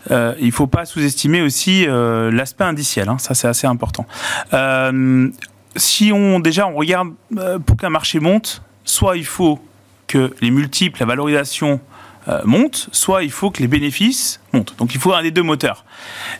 euh, 0.10 0.36
il 0.40 0.46
ne 0.46 0.52
faut 0.52 0.68
pas 0.68 0.86
sous-estimer 0.86 1.42
aussi 1.42 1.86
l'aspect 1.86 2.64
indiciel. 2.64 3.10
Hein, 3.10 3.18
ça, 3.18 3.34
c'est 3.34 3.50
assez 3.50 3.68
important. 3.68 4.06
si 5.76 6.14
on 6.14 6.40
déjà 6.40 6.66
on 6.66 6.76
regarde 6.76 7.10
pour 7.66 7.76
qu'un 7.76 7.90
marché 7.90 8.22
monte, 8.22 8.62
soit 8.86 9.18
il 9.18 9.26
faut 9.26 9.60
que 10.08 10.34
les 10.40 10.50
multiples, 10.50 11.02
la 11.02 11.08
valorisation 11.08 11.82
monte, 12.44 12.90
soit 12.92 13.24
il 13.24 13.32
faut 13.32 13.52
que 13.52 13.62
les 13.62 13.68
bénéfices 13.68 14.40
montent. 14.54 14.76
Donc 14.78 14.94
il 14.94 15.00
faut 15.00 15.14
un 15.14 15.24
des 15.24 15.32
deux 15.32 15.44
moteurs. 15.44 15.86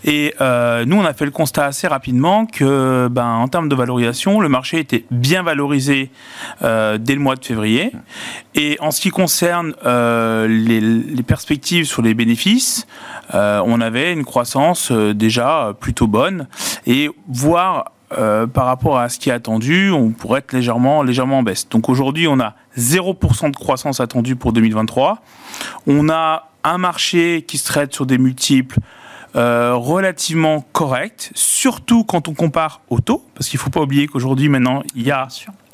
Et 0.04 0.34
euh, 0.42 0.86
nous, 0.86 0.98
on 0.98 1.06
a 1.06 1.14
fait 1.14 1.26
le 1.26 1.32
constat 1.32 1.66
assez 1.66 1.88
rapidement 1.88 2.46
que, 2.46 3.08
ben, 3.10 3.28
en 3.28 3.48
termes 3.48 3.70
de 3.70 3.76
valorisation, 3.76 4.40
le 4.40 4.50
marché 4.50 4.80
était 4.80 5.06
bien 5.12 5.44
valorisé 5.44 6.12
euh, 6.64 6.98
dès 6.98 7.16
le 7.16 7.22
mois 7.22 7.36
de 7.36 7.46
février. 7.46 7.92
Et 8.56 8.78
en 8.80 8.92
ce 8.92 9.02
qui 9.02 9.10
concerne 9.10 9.74
les, 9.84 10.82
les, 10.82 11.24
perspectives 11.24 11.86
sur 11.86 12.02
les 12.02 12.14
bénéfices, 12.14 12.88
on 13.34 13.82
avait 13.82 14.12
une 14.12 14.26
croissance 14.26 14.92
déjà 14.92 15.74
plutôt 15.80 16.08
bonne 16.08 16.48
et 16.88 17.10
voire 17.28 17.92
euh, 18.18 18.48
par 18.48 18.66
rapport 18.66 18.98
à 18.98 19.10
ce 19.10 19.20
qui 19.20 19.30
est 19.30 19.34
attendu, 19.34 19.92
on 19.92 20.10
pourrait 20.12 20.40
être 20.40 20.54
légèrement, 20.54 21.04
légèrement 21.04 21.40
en 21.40 21.44
baisse. 21.44 21.70
Donc 21.70 21.90
aujourd'hui, 21.90 22.28
on 22.28 22.40
a 22.40 22.56
0% 22.78 23.52
de 23.52 23.56
croissance 23.56 24.00
attendue 24.00 24.36
pour 24.36 24.52
2023. 24.52 25.22
On 25.86 26.10
a 26.10 26.50
un 26.64 26.78
marché 26.78 27.46
qui 27.48 27.58
se 27.58 27.66
traite 27.66 27.94
sur 27.94 28.06
des 28.06 28.18
multiples 28.18 28.80
euh, 29.36 29.76
relativement 29.76 30.62
corrects, 30.72 31.30
surtout 31.36 32.04
quand 32.04 32.28
on 32.28 32.34
compare 32.34 32.82
au 32.90 33.00
taux, 33.00 33.24
parce 33.36 33.48
qu'il 33.48 33.58
ne 33.58 33.62
faut 33.62 33.70
pas 33.70 33.82
oublier 33.82 34.08
qu'aujourd'hui, 34.08 34.50
maintenant, 34.50 34.82
il 34.96 35.04
y 35.04 35.12
a 35.12 35.28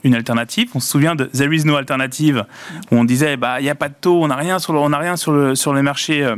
une 0.04 0.14
alternative. 0.14 0.72
On 0.76 0.82
se 0.82 0.90
souvient 0.90 1.16
de 1.16 1.26
There 1.26 1.56
is 1.56 1.64
no 1.64 1.78
alternative, 1.78 2.46
où 2.92 2.98
on 2.98 3.06
disait, 3.06 3.38
bah, 3.38 3.62
il 3.62 3.64
n'y 3.64 3.70
a 3.70 3.76
pas 3.76 3.88
de 3.88 3.96
taux, 4.00 4.22
on 4.22 4.28
n'a 4.28 4.36
rien 4.36 4.60
sur 4.60 4.74
on 4.74 4.90
n'a 4.90 4.98
rien 4.98 5.16
sur, 5.16 5.32
le, 5.32 5.56
sur 5.56 5.74
les 5.74 5.82
marchés. 5.82 6.24
Euh, 6.24 6.36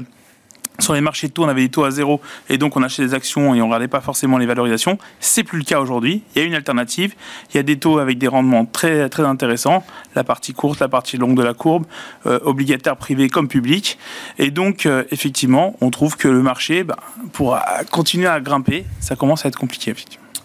sur 0.79 0.93
les 0.93 1.01
marchés 1.01 1.27
de 1.27 1.33
taux, 1.33 1.43
on 1.43 1.47
avait 1.47 1.61
des 1.61 1.69
taux 1.69 1.83
à 1.83 1.91
zéro 1.91 2.21
et 2.49 2.57
donc 2.57 2.77
on 2.77 2.83
achetait 2.83 3.03
des 3.03 3.13
actions 3.13 3.55
et 3.55 3.61
on 3.61 3.63
ne 3.63 3.63
regardait 3.63 3.87
pas 3.87 4.01
forcément 4.01 4.37
les 4.37 4.45
valorisations. 4.45 4.97
C'est 5.19 5.43
plus 5.43 5.59
le 5.59 5.63
cas 5.63 5.79
aujourd'hui. 5.79 6.23
Il 6.35 6.41
y 6.41 6.45
a 6.45 6.47
une 6.47 6.53
alternative. 6.53 7.15
Il 7.51 7.57
y 7.57 7.59
a 7.59 7.63
des 7.63 7.79
taux 7.79 7.97
avec 7.97 8.17
des 8.17 8.27
rendements 8.27 8.65
très, 8.65 9.09
très 9.09 9.23
intéressants. 9.23 9.83
La 10.15 10.23
partie 10.23 10.53
courte, 10.53 10.79
la 10.79 10.87
partie 10.87 11.17
longue 11.17 11.35
de 11.35 11.43
la 11.43 11.53
courbe, 11.53 11.85
euh, 12.25 12.39
obligataire 12.43 12.97
privé 12.97 13.29
comme 13.29 13.47
public. 13.47 13.97
Et 14.37 14.51
donc, 14.51 14.85
euh, 14.85 15.03
effectivement, 15.11 15.75
on 15.81 15.89
trouve 15.89 16.17
que 16.17 16.27
le 16.27 16.41
marché, 16.41 16.83
bah, 16.83 16.97
pour 17.33 17.57
continuer 17.91 18.27
à 18.27 18.39
grimper, 18.39 18.85
ça 18.99 19.15
commence 19.15 19.45
à 19.45 19.49
être 19.49 19.57
compliqué. 19.57 19.93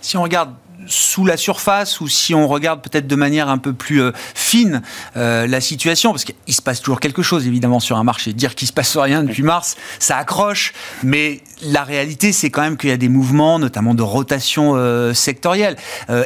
Si 0.00 0.16
on 0.16 0.22
regarde 0.22 0.54
sous 0.86 1.24
la 1.24 1.36
surface 1.36 2.00
ou 2.00 2.08
si 2.08 2.34
on 2.34 2.48
regarde 2.48 2.82
peut-être 2.82 3.06
de 3.06 3.16
manière 3.16 3.48
un 3.48 3.58
peu 3.58 3.72
plus 3.72 4.02
euh, 4.02 4.12
fine 4.34 4.82
euh, 5.16 5.46
la 5.46 5.60
situation, 5.60 6.10
parce 6.10 6.24
qu'il 6.24 6.54
se 6.54 6.62
passe 6.62 6.80
toujours 6.80 7.00
quelque 7.00 7.22
chose 7.22 7.46
évidemment 7.46 7.80
sur 7.80 7.96
un 7.96 8.04
marché. 8.04 8.32
Dire 8.32 8.54
qu'il 8.54 8.68
se 8.68 8.72
passe 8.72 8.96
rien 8.96 9.22
depuis 9.22 9.42
mars, 9.42 9.76
ça 9.98 10.16
accroche, 10.16 10.72
mais 11.02 11.42
la 11.62 11.84
réalité 11.84 12.32
c'est 12.32 12.50
quand 12.50 12.62
même 12.62 12.76
qu'il 12.76 12.90
y 12.90 12.92
a 12.92 12.96
des 12.96 13.08
mouvements, 13.08 13.58
notamment 13.58 13.94
de 13.94 14.02
rotation 14.02 14.72
euh, 14.74 15.14
sectorielle. 15.14 15.76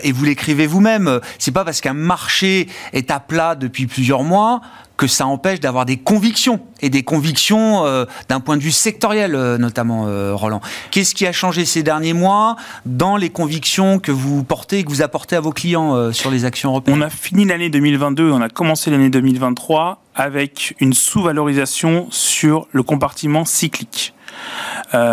et 0.03 0.13
vous 0.13 0.25
l'écrivez 0.25 0.67
vous-même, 0.67 1.21
c'est 1.39 1.53
pas 1.53 1.65
parce 1.65 1.81
qu'un 1.81 1.95
marché 1.95 2.69
est 2.93 3.11
à 3.11 3.21
plat 3.21 3.55
depuis 3.55 3.87
plusieurs 3.87 4.23
mois 4.23 4.61
que 4.97 5.07
ça 5.07 5.27
empêche 5.27 5.61
d'avoir 5.61 5.85
des 5.85 5.99
convictions, 5.99 6.61
et 6.81 6.91
des 6.91 7.03
convictions 7.03 7.85
euh, 7.85 8.05
d'un 8.29 8.41
point 8.41 8.57
de 8.57 8.63
vue 8.63 8.73
sectoriel 8.73 9.35
euh, 9.35 9.59
notamment, 9.59 10.07
euh, 10.07 10.35
Roland. 10.35 10.61
Qu'est-ce 10.91 11.15
qui 11.15 11.27
a 11.27 11.33
changé 11.33 11.65
ces 11.65 11.83
derniers 11.83 12.15
mois 12.15 12.57
dans 12.87 13.17
les 13.17 13.31
convictions 13.31 13.99
que 13.99 14.13
vous 14.13 14.43
portez 14.43 14.85
que 14.85 14.89
vous 14.89 15.03
apportez 15.03 15.37
à 15.37 15.41
vos 15.41 15.53
clients 15.53 16.13
sur 16.13 16.31
les 16.31 16.45
actions 16.45 16.71
européennes? 16.71 16.99
On 16.99 17.03
a 17.03 17.11
fini 17.11 17.45
l'année 17.45 17.71
2022, 17.71 18.31
on 18.31 18.41
a 18.41 18.49
commencé 18.49 18.91
l'année 18.91 19.11
2023 19.11 20.03
avec 20.15 20.75
une 20.81 20.95
sous-valorisation 20.95 22.07
sur 22.11 22.67
le 22.73 22.83
compartiment 22.83 23.45
cyclique. 23.45 24.15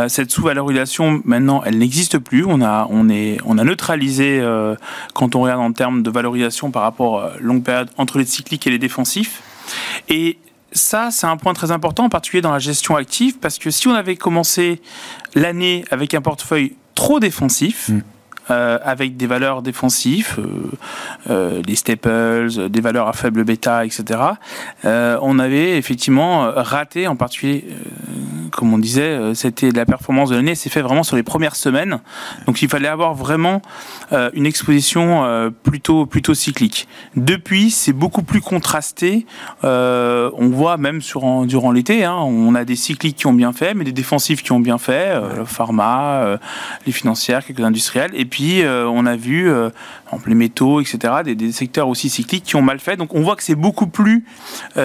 Cette 0.07 0.31
sous-valorisation, 0.31 1.21
maintenant, 1.25 1.61
elle 1.65 1.77
n'existe 1.77 2.17
plus. 2.17 2.45
On 2.45 2.61
a, 2.61 2.87
on, 2.89 3.09
est, 3.09 3.37
on 3.45 3.57
a 3.57 3.63
neutralisé, 3.63 4.41
quand 5.13 5.35
on 5.35 5.41
regarde 5.41 5.61
en 5.61 5.73
termes 5.73 6.03
de 6.03 6.09
valorisation 6.09 6.71
par 6.71 6.83
rapport 6.83 7.21
à 7.21 7.31
longue 7.39 7.63
période, 7.63 7.89
entre 7.97 8.17
les 8.17 8.25
cycliques 8.25 8.65
et 8.67 8.69
les 8.69 8.79
défensifs. 8.79 9.41
Et 10.09 10.37
ça, 10.71 11.11
c'est 11.11 11.27
un 11.27 11.37
point 11.37 11.53
très 11.53 11.71
important, 11.71 12.05
en 12.05 12.09
particulier 12.09 12.41
dans 12.41 12.51
la 12.51 12.59
gestion 12.59 12.95
active, 12.95 13.37
parce 13.39 13.59
que 13.59 13.71
si 13.71 13.87
on 13.87 13.93
avait 13.93 14.15
commencé 14.15 14.81
l'année 15.35 15.85
avec 15.91 16.13
un 16.13 16.21
portefeuille 16.21 16.73
trop 16.95 17.19
défensif, 17.19 17.89
mm. 17.89 18.01
Euh, 18.49 18.77
avec 18.83 19.17
des 19.17 19.27
valeurs 19.27 19.61
défensives, 19.61 20.35
euh, 20.39 20.71
euh, 21.29 21.61
les 21.65 21.75
staples, 21.75 22.69
des 22.69 22.81
valeurs 22.81 23.07
à 23.07 23.13
faible 23.13 23.43
bêta, 23.43 23.85
etc., 23.85 24.19
on 24.83 25.39
avait 25.39 25.77
effectivement 25.77 26.51
raté, 26.55 27.07
en 27.07 27.15
particulier 27.15 27.65
comme 28.55 28.73
on 28.73 28.77
disait, 28.77 29.01
euh, 29.01 29.33
c'était 29.33 29.71
la 29.71 29.85
performance 29.85 30.29
de 30.29 30.35
l'année 30.35 30.55
s'est 30.55 30.69
fait 30.69 30.81
vraiment 30.81 31.03
sur 31.03 31.15
les 31.15 31.23
premières 31.23 31.55
semaines. 31.55 31.99
Donc 32.45 32.61
il 32.61 32.69
fallait 32.69 32.87
avoir 32.87 33.13
vraiment 33.13 33.61
euh, 34.11 34.29
une 34.33 34.45
exposition 34.45 35.25
euh, 35.25 35.49
plutôt 35.49 36.05
plutôt 36.05 36.33
cyclique. 36.33 36.87
Depuis, 37.15 37.71
c'est 37.71 37.93
beaucoup 37.93 38.23
plus 38.23 38.41
contrasté. 38.41 39.25
on 39.63 40.49
voit 40.51 40.77
même 40.77 41.01
sur 41.01 41.45
durant 41.45 41.71
l'été, 41.71 42.03
hein, 42.03 42.15
on 42.15 42.53
a 42.55 42.65
des 42.65 42.75
cycliques 42.75 43.17
qui 43.17 43.27
ont 43.27 43.33
bien 43.33 43.53
fait, 43.53 43.73
mais 43.73 43.83
des 43.83 43.91
défensifs 43.91 44.43
qui 44.43 44.51
ont 44.51 44.59
bien 44.59 44.77
fait, 44.77 45.19
le 45.35 45.45
pharma, 45.45 46.37
les 46.85 46.91
financières, 46.91 47.45
quelques 47.45 47.61
industriels. 47.61 48.11
Et 48.13 48.25
puis 48.25 48.32
on 48.41 49.05
a 49.05 49.15
vu, 49.15 49.51
les 50.25 50.35
métaux, 50.35 50.81
etc., 50.81 51.13
des, 51.23 51.51
secteurs 51.51 51.87
aussi 51.87 52.09
cycliques 52.09 52.43
qui 52.43 52.55
ont 52.55 52.61
mal 52.61 52.79
fait. 52.79 52.97
Donc 52.97 53.13
on 53.13 53.21
voit 53.21 53.35
que 53.35 53.43
c'est 53.43 53.55
beaucoup 53.55 53.87
plus 53.87 54.25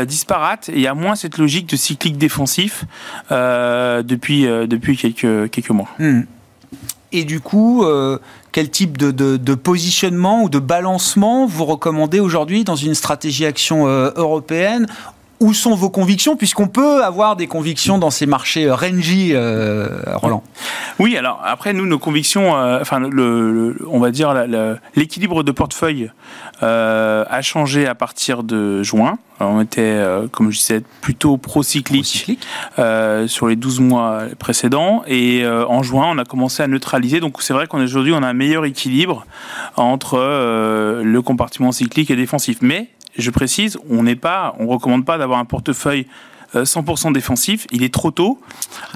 disparate 0.06 0.68
et 0.68 0.74
il 0.74 0.80
y 0.80 0.86
a 0.86 0.94
moins 0.94 1.16
cette 1.16 1.38
logique 1.38 1.68
de 1.68 1.76
cyclique 1.76 2.18
défensif. 2.18 2.84
Euh, 3.30 4.02
depuis, 4.02 4.46
euh, 4.46 4.66
depuis 4.66 4.96
quelques, 4.96 5.50
quelques 5.50 5.70
mois. 5.70 5.88
Hmm. 5.98 6.22
Et 7.12 7.24
du 7.24 7.40
coup, 7.40 7.84
euh, 7.84 8.18
quel 8.52 8.70
type 8.70 8.98
de, 8.98 9.10
de, 9.10 9.54
positionnement 9.54 10.42
ou 10.42 10.50
de 10.50 10.58
balancement 10.58 11.46
vous 11.46 11.64
recommandez 11.64 12.20
aujourd'hui 12.20 12.64
dans 12.64 12.76
une 12.76 12.94
stratégie 12.94 13.46
action 13.46 13.86
européenne 13.86 14.86
où 15.40 15.54
sont 15.54 15.74
vos 15.74 15.90
convictions 15.90 16.36
Puisqu'on 16.36 16.68
peut 16.68 17.02
avoir 17.04 17.36
des 17.36 17.46
convictions 17.46 17.98
dans 17.98 18.10
ces 18.10 18.26
marchés 18.26 18.70
rangy, 18.70 19.34
Roland. 20.14 20.42
Oui, 20.98 21.16
alors 21.16 21.40
après, 21.44 21.72
nous, 21.72 21.86
nos 21.86 21.98
convictions, 21.98 22.52
enfin, 22.52 23.00
le, 23.00 23.76
on 23.88 23.98
va 23.98 24.10
dire 24.10 24.34
l'équilibre 24.94 25.42
de 25.42 25.52
portefeuille 25.52 26.10
a 26.60 27.42
changé 27.42 27.86
à 27.86 27.94
partir 27.94 28.42
de 28.42 28.82
juin 28.82 29.18
on 29.40 29.60
était, 29.60 29.80
euh, 29.82 30.26
comme 30.28 30.50
je 30.50 30.58
disais, 30.58 30.82
plutôt 31.00 31.36
pro-cyclique 31.36 32.38
euh, 32.78 33.28
sur 33.28 33.46
les 33.46 33.56
12 33.56 33.80
mois 33.80 34.22
précédents. 34.38 35.02
Et 35.06 35.42
euh, 35.44 35.66
en 35.66 35.82
juin, 35.82 36.08
on 36.10 36.18
a 36.18 36.24
commencé 36.24 36.62
à 36.62 36.66
neutraliser. 36.66 37.20
Donc 37.20 37.40
c'est 37.40 37.52
vrai 37.52 37.66
qu'on 37.66 37.82
aujourd'hui, 37.82 38.12
on 38.12 38.22
a 38.22 38.26
un 38.26 38.32
meilleur 38.32 38.64
équilibre 38.64 39.26
entre 39.76 40.18
le 40.18 41.22
compartiment 41.22 41.72
cyclique 41.72 42.10
et 42.10 42.16
défensif. 42.16 42.58
Mais 42.60 42.88
je 43.22 43.30
précise, 43.30 43.78
on 43.90 44.02
n'est 44.02 44.16
pas, 44.16 44.54
on 44.58 44.66
recommande 44.66 45.04
pas 45.04 45.18
d'avoir 45.18 45.38
un 45.38 45.44
portefeuille 45.44 46.06
100% 46.54 47.08
euh, 47.08 47.12
défensif. 47.12 47.66
Il 47.70 47.82
est 47.82 47.92
trop 47.92 48.10
tôt. 48.10 48.40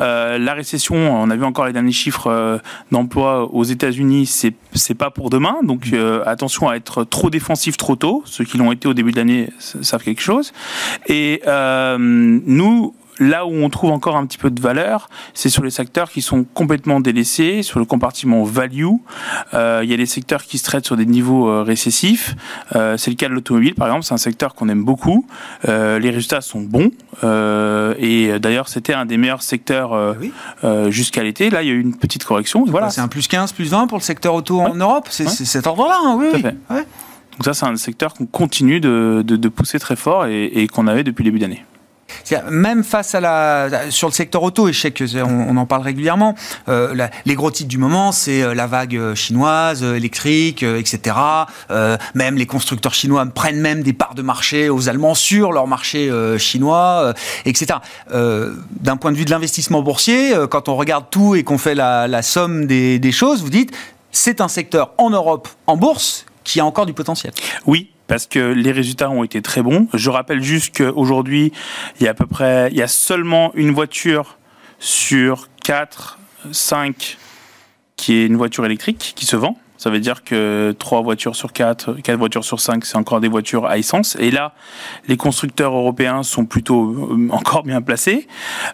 Euh, 0.00 0.38
la 0.38 0.54
récession, 0.54 0.96
on 0.96 1.30
a 1.30 1.36
vu 1.36 1.44
encore 1.44 1.66
les 1.66 1.72
derniers 1.72 1.92
chiffres 1.92 2.28
euh, 2.28 2.58
d'emploi 2.90 3.52
aux 3.52 3.64
États-Unis, 3.64 4.26
c'est 4.26 4.54
c'est 4.74 4.94
pas 4.94 5.10
pour 5.10 5.28
demain. 5.28 5.56
Donc 5.62 5.86
attention 6.24 6.68
à 6.68 6.76
être 6.76 7.04
trop 7.04 7.28
défensif 7.28 7.76
trop 7.76 7.94
tôt. 7.94 8.22
Ceux 8.24 8.44
qui 8.44 8.56
l'ont 8.56 8.72
été 8.72 8.88
au 8.88 8.94
début 8.94 9.12
de 9.12 9.16
l'année 9.18 9.50
savent 9.58 10.02
quelque 10.02 10.22
chose. 10.22 10.52
Et 11.08 11.42
nous, 11.98 12.94
Là 13.22 13.46
où 13.46 13.52
on 13.52 13.70
trouve 13.70 13.90
encore 13.90 14.16
un 14.16 14.26
petit 14.26 14.38
peu 14.38 14.50
de 14.50 14.60
valeur, 14.60 15.08
c'est 15.32 15.48
sur 15.48 15.62
les 15.62 15.70
secteurs 15.70 16.10
qui 16.10 16.22
sont 16.22 16.44
complètement 16.44 16.98
délaissés, 16.98 17.62
sur 17.62 17.78
le 17.78 17.84
compartiment 17.84 18.42
value. 18.42 18.86
Euh, 19.54 19.80
il 19.84 19.90
y 19.90 19.94
a 19.94 19.96
des 19.96 20.06
secteurs 20.06 20.42
qui 20.42 20.58
se 20.58 20.64
traitent 20.64 20.86
sur 20.86 20.96
des 20.96 21.06
niveaux 21.06 21.48
euh, 21.48 21.62
récessifs. 21.62 22.34
Euh, 22.74 22.96
c'est 22.96 23.10
le 23.10 23.16
cas 23.16 23.28
de 23.28 23.34
l'automobile, 23.34 23.74
par 23.74 23.86
exemple. 23.86 24.04
C'est 24.04 24.14
un 24.14 24.18
secteur 24.18 24.54
qu'on 24.54 24.68
aime 24.68 24.84
beaucoup. 24.84 25.26
les 25.64 26.10
résultats 26.10 26.40
sont 26.40 26.60
bons. 26.62 26.90
et 27.22 28.38
d'ailleurs, 28.40 28.68
c'était 28.68 28.94
un 28.94 29.06
des 29.06 29.16
meilleurs 29.16 29.42
secteurs 29.42 30.16
jusqu'à 30.88 31.22
l'été. 31.22 31.50
Là, 31.50 31.62
il 31.62 31.68
y 31.68 31.70
a 31.70 31.74
eu 31.74 31.80
une 31.80 31.96
petite 31.96 32.24
correction. 32.24 32.64
Voilà. 32.66 32.90
C'est 32.90 33.00
un 33.00 33.08
plus 33.08 33.28
15, 33.28 33.52
plus 33.52 33.70
20 33.70 33.86
pour 33.86 33.98
le 33.98 34.02
secteur 34.02 34.34
auto 34.34 34.60
en 34.60 34.74
Europe? 34.74 35.06
C'est 35.10 35.28
cet 35.28 35.66
ordre-là, 35.66 35.98
hein, 36.04 36.18
oui. 36.18 36.42
Donc 37.32 37.44
ça, 37.44 37.54
c'est 37.54 37.66
un 37.66 37.76
secteur 37.76 38.14
qu'on 38.14 38.26
continue 38.26 38.80
de, 38.80 39.22
de, 39.24 39.48
pousser 39.48 39.78
très 39.78 39.96
fort 39.96 40.26
et, 40.26 40.44
et 40.44 40.66
qu'on 40.66 40.86
avait 40.86 41.02
depuis 41.02 41.24
le 41.24 41.30
début 41.30 41.38
d'année. 41.38 41.64
Même 42.50 42.84
face 42.84 43.14
à 43.14 43.20
la 43.20 43.90
sur 43.90 44.08
le 44.08 44.12
secteur 44.12 44.42
auto, 44.42 44.68
et 44.68 44.72
je 44.72 44.80
sais 44.80 44.90
qu'on 44.90 45.28
on 45.28 45.56
en 45.56 45.66
parle 45.66 45.82
régulièrement, 45.82 46.34
euh, 46.68 47.08
les 47.24 47.34
gros 47.34 47.50
titres 47.50 47.68
du 47.68 47.78
moment, 47.78 48.12
c'est 48.12 48.42
euh, 48.42 48.54
la 48.54 48.66
vague 48.66 48.96
euh, 48.96 49.14
chinoise, 49.14 49.82
électrique, 49.82 50.62
etc. 50.62 51.16
même 52.14 52.36
les 52.36 52.46
constructeurs 52.46 52.94
chinois 52.94 53.24
prennent 53.26 53.60
même 53.60 53.82
des 53.82 53.92
parts 53.92 54.14
de 54.14 54.22
marché 54.22 54.68
aux 54.68 54.88
Allemands 54.88 55.14
sur 55.14 55.52
leur 55.52 55.66
marché 55.66 56.10
chinois, 56.38 57.14
etc. 57.44 57.78
D'un 58.10 58.96
point 58.96 59.12
de 59.12 59.16
vue 59.16 59.24
de 59.24 59.30
l'investissement 59.30 59.82
boursier, 59.82 60.34
quand 60.50 60.68
on 60.68 60.76
regarde 60.76 61.06
tout 61.10 61.34
et 61.34 61.44
qu'on 61.44 61.58
fait 61.58 61.74
la, 61.74 62.22
somme 62.22 62.66
des, 62.66 62.98
des 62.98 63.12
choses, 63.12 63.42
vous 63.42 63.50
dites 63.50 63.72
c'est 64.10 64.40
un 64.40 64.48
secteur 64.48 64.92
en 64.98 65.10
Europe 65.10 65.48
en 65.66 65.76
bourse 65.76 66.26
qui 66.44 66.60
a 66.60 66.66
encore 66.66 66.86
du 66.86 66.92
potentiel. 66.92 67.32
Oui, 67.66 67.91
parce 68.12 68.26
que 68.26 68.52
les 68.52 68.72
résultats 68.72 69.08
ont 69.08 69.24
été 69.24 69.40
très 69.40 69.62
bons. 69.62 69.88
Je 69.94 70.10
rappelle 70.10 70.42
juste 70.42 70.76
qu'aujourd'hui, 70.76 71.50
il 71.98 72.04
y 72.04 72.08
a 72.08 72.10
à 72.10 72.14
peu 72.14 72.26
près, 72.26 72.70
seulement 72.86 73.52
une 73.54 73.70
voiture 73.70 74.36
sur 74.78 75.48
4, 75.64 76.18
5 76.50 77.16
qui 77.96 78.16
est 78.16 78.26
une 78.26 78.36
voiture 78.36 78.66
électrique 78.66 79.14
qui 79.16 79.24
se 79.24 79.34
vend. 79.34 79.56
Ça 79.82 79.90
veut 79.90 79.98
dire 79.98 80.22
que 80.22 80.76
3 80.78 81.02
voitures 81.02 81.34
sur 81.34 81.52
4, 81.52 81.94
4 82.04 82.16
voitures 82.16 82.44
sur 82.44 82.60
5, 82.60 82.84
c'est 82.84 82.96
encore 82.96 83.18
des 83.18 83.26
voitures 83.26 83.66
à 83.66 83.78
essence. 83.78 84.16
Et 84.20 84.30
là, 84.30 84.52
les 85.08 85.16
constructeurs 85.16 85.74
européens 85.74 86.22
sont 86.22 86.44
plutôt 86.44 86.92
euh, 86.92 87.28
encore 87.32 87.64
bien 87.64 87.82
placés. 87.82 88.28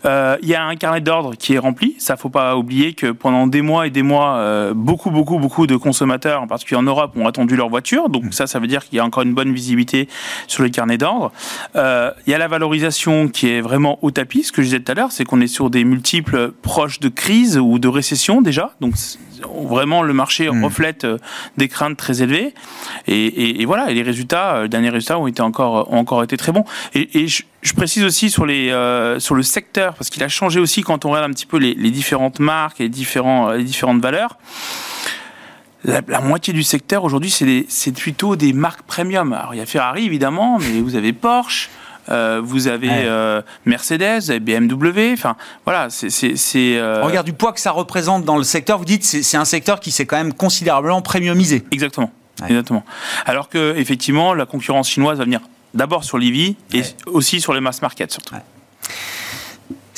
Euh, 0.04 0.36
il 0.42 0.50
y 0.50 0.54
a 0.54 0.62
un 0.62 0.76
carnet 0.76 1.00
d'ordre 1.00 1.34
qui 1.34 1.54
est 1.54 1.58
rempli. 1.58 1.96
Ça, 1.98 2.18
faut 2.18 2.28
pas 2.28 2.58
oublier 2.58 2.92
que 2.92 3.06
pendant 3.10 3.46
des 3.46 3.62
mois 3.62 3.86
et 3.86 3.90
des 3.90 4.02
mois, 4.02 4.36
euh, 4.36 4.74
beaucoup, 4.74 5.10
beaucoup, 5.10 5.38
beaucoup 5.38 5.66
de 5.66 5.76
consommateurs, 5.76 6.42
en 6.42 6.46
particulier 6.46 6.78
en 6.78 6.82
Europe, 6.82 7.16
ont 7.16 7.26
attendu 7.26 7.56
leur 7.56 7.70
voiture. 7.70 8.10
Donc 8.10 8.34
ça, 8.34 8.46
ça 8.46 8.58
veut 8.58 8.66
dire 8.66 8.84
qu'il 8.84 8.98
y 8.98 9.00
a 9.00 9.04
encore 9.06 9.22
une 9.22 9.32
bonne 9.32 9.54
visibilité 9.54 10.10
sur 10.46 10.62
le 10.62 10.68
carnet 10.68 10.98
d'ordre. 10.98 11.32
il 11.74 12.30
y 12.30 12.34
a 12.34 12.38
la 12.38 12.48
valorisation 12.48 13.28
qui 13.28 13.48
est 13.48 13.62
vraiment 13.62 13.98
au 14.02 14.10
tapis. 14.10 14.42
Ce 14.42 14.52
que 14.52 14.60
je 14.60 14.66
disais 14.66 14.80
tout 14.80 14.92
à 14.92 14.94
l'heure, 14.94 15.10
c'est 15.10 15.24
qu'on 15.24 15.40
est 15.40 15.46
sur 15.46 15.70
des 15.70 15.84
multiples 15.84 16.52
proches 16.60 17.00
de 17.00 17.08
crise 17.08 17.56
ou 17.56 17.78
de 17.78 17.88
récession 17.88 18.42
déjà. 18.42 18.72
Donc 18.82 18.94
vraiment, 19.42 20.02
le 20.02 20.12
marché 20.12 20.50
hmm. 20.50 20.64
reflète 20.64 21.04
euh, 21.04 21.18
des 21.56 21.68
craintes 21.68 21.96
très 21.96 22.22
élevées. 22.22 22.54
Et, 23.06 23.64
voilà, 23.64 23.90
et 23.90 23.94
les 23.94 24.02
résultats, 24.02 24.56
euh, 24.56 24.62
les 24.62 24.68
derniers 24.68 24.90
résultats 24.90 25.18
ont 25.18 25.26
été 25.26 25.42
encore, 25.42 25.92
ont 25.92 25.98
encore 25.98 26.22
été 26.22 26.36
très 26.36 26.52
bons. 26.52 26.64
Et, 26.94 27.26
je, 27.28 27.74
précise 27.74 28.04
aussi 28.04 28.30
sur, 28.30 28.46
les, 28.46 28.70
euh, 28.70 29.20
sur 29.20 29.34
le 29.34 29.42
secteur, 29.42 29.94
parce 29.94 30.10
qu'il 30.10 30.22
a 30.22 30.28
changé 30.28 30.60
aussi 30.60 30.82
quand 30.82 31.04
on 31.04 31.10
regarde 31.10 31.30
un 31.30 31.34
petit 31.34 31.46
peu 31.46 31.58
les, 31.58 31.74
différentes 31.90 32.40
marques 32.40 32.80
et 32.80 32.84
les, 32.84 32.88
différents, 32.88 33.50
les 33.52 33.64
différentes 33.64 34.00
valeurs. 34.00 34.38
La, 35.84 36.20
moitié 36.20 36.52
du 36.52 36.62
secteur 36.62 37.04
aujourd'hui, 37.04 37.30
c'est 37.68 37.92
plutôt 37.92 38.36
des 38.36 38.52
marques 38.52 38.82
premium. 38.82 39.32
Alors 39.32 39.54
il 39.54 39.58
y 39.58 39.60
a 39.60 39.66
Ferrari 39.66 40.04
évidemment, 40.06 40.58
mais 40.58 40.80
vous 40.80 40.96
avez 40.96 41.12
Porsche, 41.12 41.70
euh, 42.10 42.40
vous 42.42 42.68
avez 42.68 42.90
euh, 42.90 43.42
Mercedes, 43.64 44.20
vous 44.20 44.30
avez 44.30 44.40
BMW. 44.40 45.12
Enfin, 45.12 45.36
voilà, 45.64 45.88
c'est. 45.90 46.34
Euh... 46.56 47.02
Regarde 47.02 47.26
du 47.26 47.32
poids 47.32 47.52
que 47.52 47.60
ça 47.60 47.70
représente 47.70 48.24
dans 48.24 48.36
le 48.36 48.44
secteur. 48.44 48.78
Vous 48.78 48.84
dites 48.84 49.04
c'est 49.04 49.36
un 49.36 49.44
secteur 49.44 49.80
qui 49.80 49.90
s'est 49.90 50.06
quand 50.06 50.16
même 50.16 50.32
considérablement 50.32 51.02
premiumisé. 51.02 51.64
Exactement. 51.70 52.10
Exactement. 52.46 52.84
Alors 53.26 53.48
que 53.48 53.74
effectivement, 53.76 54.32
la 54.32 54.46
concurrence 54.46 54.88
chinoise 54.88 55.18
va 55.18 55.24
venir 55.24 55.40
d'abord 55.74 56.04
sur 56.04 56.18
l'EV 56.18 56.54
et 56.72 56.82
aussi 57.06 57.40
sur 57.40 57.52
les 57.52 57.60
mass 57.60 57.82
market 57.82 58.12
surtout. 58.12 58.36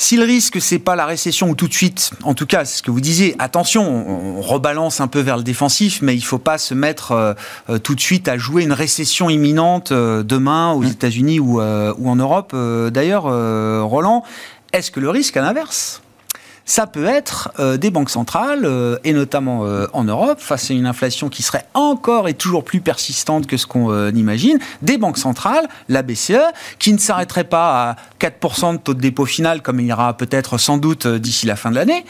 Si 0.01 0.17
le 0.17 0.23
risque, 0.23 0.59
c'est 0.59 0.79
pas 0.79 0.95
la 0.95 1.05
récession 1.05 1.51
ou 1.51 1.55
tout 1.55 1.67
de 1.67 1.73
suite, 1.75 2.09
en 2.23 2.33
tout 2.33 2.47
cas, 2.47 2.65
c'est 2.65 2.77
ce 2.77 2.81
que 2.81 2.89
vous 2.89 3.01
disiez, 3.01 3.35
attention, 3.37 3.83
on, 3.83 4.41
rebalance 4.41 4.99
un 4.99 5.07
peu 5.07 5.19
vers 5.19 5.37
le 5.37 5.43
défensif, 5.43 6.01
mais 6.01 6.15
il 6.15 6.23
faut 6.23 6.39
pas 6.39 6.57
se 6.57 6.73
mettre 6.73 7.11
euh, 7.11 7.33
euh, 7.69 7.77
tout 7.77 7.93
de 7.93 8.01
suite 8.01 8.27
à 8.27 8.35
jouer 8.35 8.63
une 8.63 8.73
récession 8.73 9.29
imminente 9.29 9.91
euh, 9.91 10.23
demain 10.23 10.71
aux 10.71 10.81
mmh. 10.81 10.87
États-Unis 10.87 11.39
ou, 11.39 11.61
ou, 11.61 12.09
en 12.09 12.15
Europe. 12.15 12.55
D'ailleurs, 12.91 13.25
Roland, 13.87 14.23
est-ce 14.73 14.89
que 14.89 14.99
le 14.99 15.11
risque, 15.11 15.37
à 15.37 15.41
l'inverse? 15.41 16.01
Ça 16.65 16.87
peut 16.87 17.05
être 17.05 17.51
euh, 17.59 17.77
des 17.77 17.91
banques 17.91 18.09
centrales, 18.09 18.65
euh, 18.65 18.97
et 19.03 19.13
notamment 19.13 19.65
euh, 19.65 19.87
en 19.93 20.03
Europe, 20.03 20.39
face 20.39 20.71
à 20.71 20.73
une 20.73 20.85
inflation 20.85 21.29
qui 21.29 21.43
serait 21.43 21.65
encore 21.73 22.27
et 22.27 22.33
toujours 22.33 22.63
plus 22.63 22.81
persistante 22.81 23.47
que 23.47 23.57
ce 23.57 23.65
qu'on 23.65 24.09
imagine, 24.09 24.59
des 24.81 24.97
banques 24.97 25.17
centrales, 25.17 25.67
la 25.89 26.01
BCE, 26.01 26.33
qui 26.79 26.93
ne 26.93 26.97
s'arrêterait 26.97 27.43
pas 27.43 27.91
à 27.91 27.95
4% 28.19 28.73
de 28.73 28.77
taux 28.77 28.93
de 28.93 29.01
dépôt 29.01 29.25
final, 29.25 29.61
comme 29.61 29.79
il 29.79 29.87
y 29.87 29.93
aura 29.93 30.15
peut-être 30.15 30.57
sans 30.57 30.77
doute 30.77 31.07
d'ici 31.07 31.45
la 31.45 31.55
fin 31.55 31.71
de 31.71 31.75
l'année, 31.75 32.05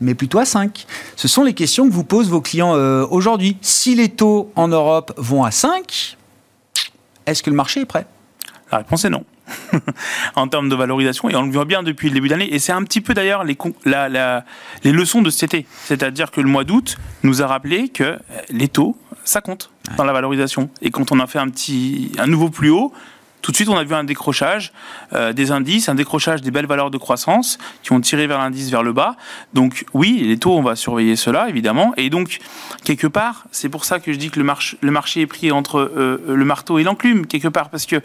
mais 0.00 0.14
plutôt 0.14 0.38
à 0.38 0.44
5. 0.44 0.86
Ce 1.16 1.28
sont 1.28 1.44
les 1.44 1.54
questions 1.54 1.88
que 1.88 1.92
vous 1.92 2.04
posent 2.04 2.28
vos 2.28 2.40
clients 2.40 2.74
aujourd'hui. 3.04 3.56
Si 3.60 3.94
les 3.94 4.08
taux 4.08 4.50
en 4.56 4.68
Europe 4.68 5.12
vont 5.16 5.44
à 5.44 5.50
5, 5.50 6.16
est-ce 7.26 7.42
que 7.42 7.50
le 7.50 7.56
marché 7.56 7.80
est 7.80 7.86
prêt? 7.86 8.06
La 8.70 8.78
réponse 8.78 9.04
est 9.04 9.10
non. 9.10 9.24
en 10.36 10.48
termes 10.48 10.68
de 10.68 10.74
valorisation, 10.74 11.28
et 11.30 11.36
on 11.36 11.42
le 11.42 11.52
voit 11.52 11.64
bien 11.64 11.82
depuis 11.82 12.08
le 12.08 12.14
début 12.14 12.28
d'année. 12.28 12.52
Et 12.54 12.58
c'est 12.58 12.72
un 12.72 12.82
petit 12.84 13.00
peu 13.00 13.14
d'ailleurs 13.14 13.44
les, 13.44 13.56
les 14.84 14.92
leçons 14.92 15.22
de 15.22 15.30
cet 15.30 15.54
été. 15.54 15.66
C'est-à-dire 15.84 16.30
que 16.30 16.40
le 16.40 16.48
mois 16.48 16.64
d'août 16.64 16.96
nous 17.22 17.42
a 17.42 17.46
rappelé 17.46 17.88
que 17.88 18.18
les 18.50 18.68
taux, 18.68 18.96
ça 19.24 19.40
compte 19.40 19.70
dans 19.96 20.04
la 20.04 20.12
valorisation. 20.12 20.70
Et 20.80 20.90
quand 20.90 21.12
on 21.12 21.20
a 21.20 21.26
fait 21.26 21.38
un 21.38 21.48
petit, 21.48 22.12
un 22.18 22.26
nouveau 22.26 22.48
plus 22.50 22.70
haut, 22.70 22.92
tout 23.42 23.50
de 23.50 23.56
suite, 23.56 23.68
on 23.68 23.76
a 23.76 23.84
vu 23.84 23.94
un 23.94 24.04
décrochage 24.04 24.72
euh, 25.12 25.32
des 25.32 25.50
indices, 25.50 25.88
un 25.88 25.94
décrochage 25.94 26.42
des 26.42 26.50
belles 26.50 26.66
valeurs 26.66 26.90
de 26.90 26.98
croissance 26.98 27.58
qui 27.82 27.92
ont 27.92 28.00
tiré 28.00 28.26
vers 28.26 28.38
l'indice 28.38 28.70
vers 28.70 28.82
le 28.82 28.92
bas. 28.92 29.16
Donc 29.52 29.84
oui, 29.92 30.22
les 30.24 30.38
taux, 30.38 30.56
on 30.56 30.62
va 30.62 30.76
surveiller 30.76 31.16
cela, 31.16 31.48
évidemment. 31.48 31.92
Et 31.96 32.08
donc, 32.08 32.38
quelque 32.84 33.08
part, 33.08 33.44
c'est 33.50 33.68
pour 33.68 33.84
ça 33.84 34.00
que 34.00 34.12
je 34.12 34.18
dis 34.18 34.30
que 34.30 34.40
le, 34.40 34.46
le 34.80 34.90
marché 34.90 35.20
est 35.20 35.26
pris 35.26 35.50
entre 35.50 35.80
euh, 35.80 36.22
le 36.26 36.44
marteau 36.44 36.78
et 36.78 36.84
l'enclume, 36.84 37.26
quelque 37.26 37.48
part, 37.48 37.68
parce 37.68 37.84
que 37.84 37.96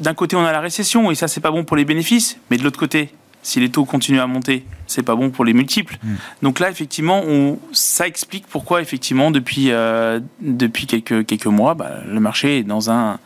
d'un 0.00 0.14
côté, 0.14 0.36
on 0.36 0.44
a 0.44 0.52
la 0.52 0.60
récession 0.60 1.10
et 1.10 1.14
ça, 1.14 1.28
c'est 1.28 1.40
pas 1.40 1.50
bon 1.50 1.64
pour 1.64 1.76
les 1.76 1.84
bénéfices, 1.84 2.38
mais 2.50 2.56
de 2.56 2.64
l'autre 2.64 2.78
côté, 2.78 3.12
si 3.42 3.60
les 3.60 3.70
taux 3.70 3.84
continuent 3.84 4.20
à 4.20 4.26
monter, 4.26 4.64
c'est 4.86 5.02
pas 5.02 5.14
bon 5.14 5.30
pour 5.30 5.44
les 5.44 5.52
multiples. 5.52 5.96
Hmm. 6.02 6.16
Donc 6.42 6.60
là, 6.60 6.70
effectivement, 6.70 7.22
on, 7.24 7.58
ça 7.72 8.06
explique 8.06 8.46
pourquoi, 8.46 8.82
effectivement, 8.82 9.30
depuis, 9.30 9.70
euh, 9.70 10.20
depuis 10.40 10.86
quelques, 10.86 11.24
quelques 11.24 11.46
mois, 11.46 11.74
bah, 11.74 12.00
le 12.06 12.20
marché 12.20 12.58
est 12.58 12.62
dans 12.62 12.90
un 12.90 13.18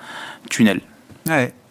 tunnel. 0.50 0.80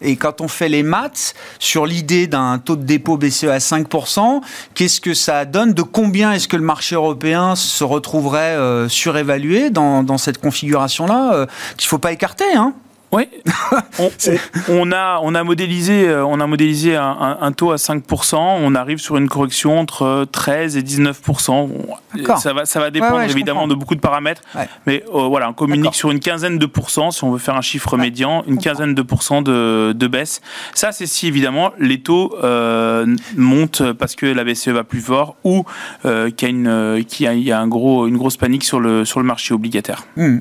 Et 0.00 0.16
quand 0.16 0.40
on 0.40 0.48
fait 0.48 0.68
les 0.68 0.82
maths 0.82 1.34
sur 1.58 1.86
l'idée 1.86 2.26
d'un 2.26 2.58
taux 2.58 2.76
de 2.76 2.82
dépôt 2.82 3.16
BCE 3.16 3.44
à 3.44 3.58
5%, 3.58 4.40
qu'est-ce 4.74 5.00
que 5.00 5.14
ça 5.14 5.44
donne 5.44 5.72
De 5.72 5.82
combien 5.82 6.32
est-ce 6.32 6.48
que 6.48 6.56
le 6.56 6.64
marché 6.64 6.96
européen 6.96 7.54
se 7.54 7.84
retrouverait 7.84 8.56
euh, 8.56 8.88
surévalué 8.88 9.70
dans, 9.70 10.02
dans 10.02 10.18
cette 10.18 10.38
configuration-là 10.38 11.34
euh, 11.34 11.46
Qu'il 11.76 11.86
ne 11.86 11.90
faut 11.90 11.98
pas 11.98 12.12
écarter, 12.12 12.52
hein 12.54 12.74
oui, 13.14 13.28
on, 14.68 14.90
a, 14.90 15.20
on 15.22 15.34
a 15.36 15.44
modélisé, 15.44 16.08
euh, 16.08 16.26
on 16.26 16.40
a 16.40 16.46
modélisé 16.46 16.96
un, 16.96 17.52
taux 17.52 17.70
à 17.70 17.76
5%. 17.76 18.36
On 18.36 18.74
arrive 18.74 18.98
sur 18.98 19.16
une 19.16 19.28
correction 19.28 19.78
entre 19.78 20.26
13 20.32 20.76
et 20.76 20.82
19%. 20.82 21.70
Ça 22.36 22.52
va, 22.52 22.64
ça 22.64 22.80
va 22.80 22.90
dépendre 22.90 23.22
évidemment 23.22 23.68
de 23.68 23.74
beaucoup 23.74 23.94
de 23.94 24.00
paramètres. 24.00 24.42
Mais 24.86 25.04
euh, 25.14 25.28
voilà, 25.28 25.48
on 25.48 25.52
communique 25.52 25.94
sur 25.94 26.10
une 26.10 26.18
quinzaine 26.18 26.58
de 26.58 26.66
pourcents, 26.66 27.12
si 27.12 27.22
on 27.22 27.30
veut 27.30 27.38
faire 27.38 27.56
un 27.56 27.62
chiffre 27.62 27.96
médian, 27.96 28.42
une 28.48 28.58
quinzaine 28.58 28.94
de 28.94 29.02
pourcents 29.02 29.42
de, 29.42 29.92
de 29.92 30.06
baisse. 30.08 30.40
Ça, 30.74 30.90
c'est 30.90 31.06
si 31.06 31.28
évidemment 31.28 31.70
les 31.78 32.00
taux 32.00 32.34
euh, 32.42 33.06
montent 33.36 33.92
parce 33.92 34.16
que 34.16 34.26
la 34.26 34.42
BCE 34.42 34.68
va 34.68 34.82
plus 34.82 35.00
fort 35.00 35.36
ou 35.44 35.64
qu'il 36.02 36.10
y 36.42 36.44
a, 36.44 37.32
une, 37.32 37.42
y 37.42 37.52
a 37.52 37.60
un 37.60 37.68
gros, 37.68 38.08
une 38.08 38.16
grosse 38.16 38.36
panique 38.36 38.64
sur 38.64 38.80
le, 38.80 39.04
sur 39.04 39.20
le 39.20 39.26
marché 39.26 39.54
obligataire. 39.54 40.02
Hmm. 40.16 40.38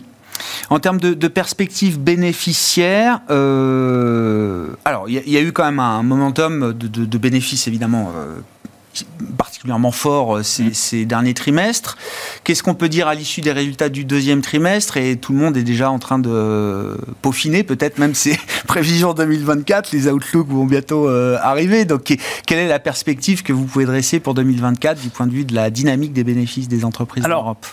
En 0.69 0.79
termes 0.79 0.99
de, 0.99 1.13
de 1.13 1.27
perspectives 1.27 1.99
bénéficiaires, 1.99 3.21
euh, 3.29 4.67
alors 4.85 5.09
il 5.09 5.29
y, 5.29 5.37
a 5.37 5.41
eu 5.41 5.51
quand 5.51 5.65
même 5.65 5.79
un 5.79 6.03
momentum 6.03 6.73
de, 6.73 7.17
bénéfices 7.17 7.67
évidemment 7.67 8.11
euh, 8.15 8.39
particulièrement 9.37 9.91
fort 9.91 10.37
euh, 10.37 10.39
mm. 10.39 10.73
ces, 10.73 11.05
derniers 11.05 11.33
trimestres. 11.33 11.97
Qu'est-ce 12.43 12.63
qu'on 12.63 12.75
peut 12.75 12.89
dire 12.89 13.07
à 13.07 13.15
l'issue 13.15 13.41
des 13.41 13.51
résultats 13.51 13.89
du 13.89 14.05
deuxième 14.05 14.41
trimestre? 14.41 14.97
Et 14.97 15.17
tout 15.17 15.33
le 15.33 15.39
monde 15.39 15.57
est 15.57 15.63
déjà 15.63 15.91
en 15.91 15.99
train 15.99 16.19
de 16.19 16.97
peaufiner 17.21 17.63
peut-être 17.63 17.97
même 17.97 18.15
ses 18.15 18.39
prévisions 18.67 19.13
2024. 19.13 19.91
Les 19.91 20.07
outlooks 20.07 20.49
vont 20.49 20.65
bientôt 20.65 21.07
arriver. 21.07 21.85
Donc 21.85 22.17
quelle 22.45 22.59
est 22.59 22.67
la 22.67 22.79
perspective 22.79 23.43
que 23.43 23.53
vous 23.53 23.65
pouvez 23.65 23.85
dresser 23.85 24.19
pour 24.19 24.33
2024 24.33 25.01
du 25.01 25.09
point 25.09 25.27
de 25.27 25.33
vue 25.33 25.45
de 25.45 25.53
la 25.53 25.69
dynamique 25.69 26.13
des 26.13 26.23
bénéfices 26.23 26.67
des 26.67 26.85
entreprises 26.85 27.25
en 27.25 27.29
Europe 27.29 27.65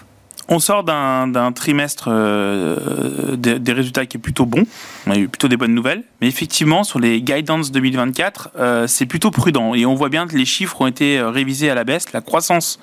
on 0.52 0.58
sort 0.58 0.82
d'un 0.82 1.52
trimestre 1.52 2.08
euh, 2.08 3.36
des, 3.36 3.72
résultats 3.72 4.04
qui 4.04 4.16
est 4.16 4.20
plutôt 4.20 4.46
bon. 4.46 4.64
On 5.06 5.12
a 5.12 5.16
eu 5.16 5.28
plutôt 5.28 5.46
des 5.46 5.56
bonnes 5.56 5.74
nouvelles. 5.74 6.02
Mais 6.20 6.26
effectivement, 6.26 6.82
sur 6.82 6.98
les 6.98 7.22
guidance 7.22 7.70
2024, 7.70 8.50
euh, 8.58 8.86
c'est 8.88 9.06
plutôt 9.06 9.30
prudent. 9.30 9.74
Et 9.74 9.86
on 9.86 9.94
voit 9.94 10.08
bien 10.08 10.26
que 10.26 10.36
les 10.36 10.44
chiffres 10.44 10.80
ont 10.80 10.88
été 10.88 11.20
euh, 11.20 11.30
révisés 11.30 11.70
à 11.70 11.76
la 11.76 11.84
baisse. 11.84 12.12
La 12.12 12.20
croissance 12.20 12.80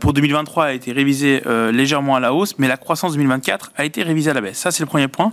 pour 0.00 0.12
2023 0.12 0.64
a 0.64 0.72
été 0.72 0.90
révisée 0.90 1.42
légèrement 1.72 2.16
à 2.16 2.20
la 2.20 2.34
hausse, 2.34 2.58
mais 2.58 2.66
la 2.66 2.76
croissance 2.76 3.12
2024 3.12 3.72
a 3.76 3.84
été 3.84 4.02
révisée 4.02 4.30
à 4.30 4.34
la 4.34 4.40
baisse. 4.40 4.58
Ça, 4.58 4.70
c'est 4.70 4.82
le 4.82 4.88
premier 4.88 5.08
point. 5.08 5.32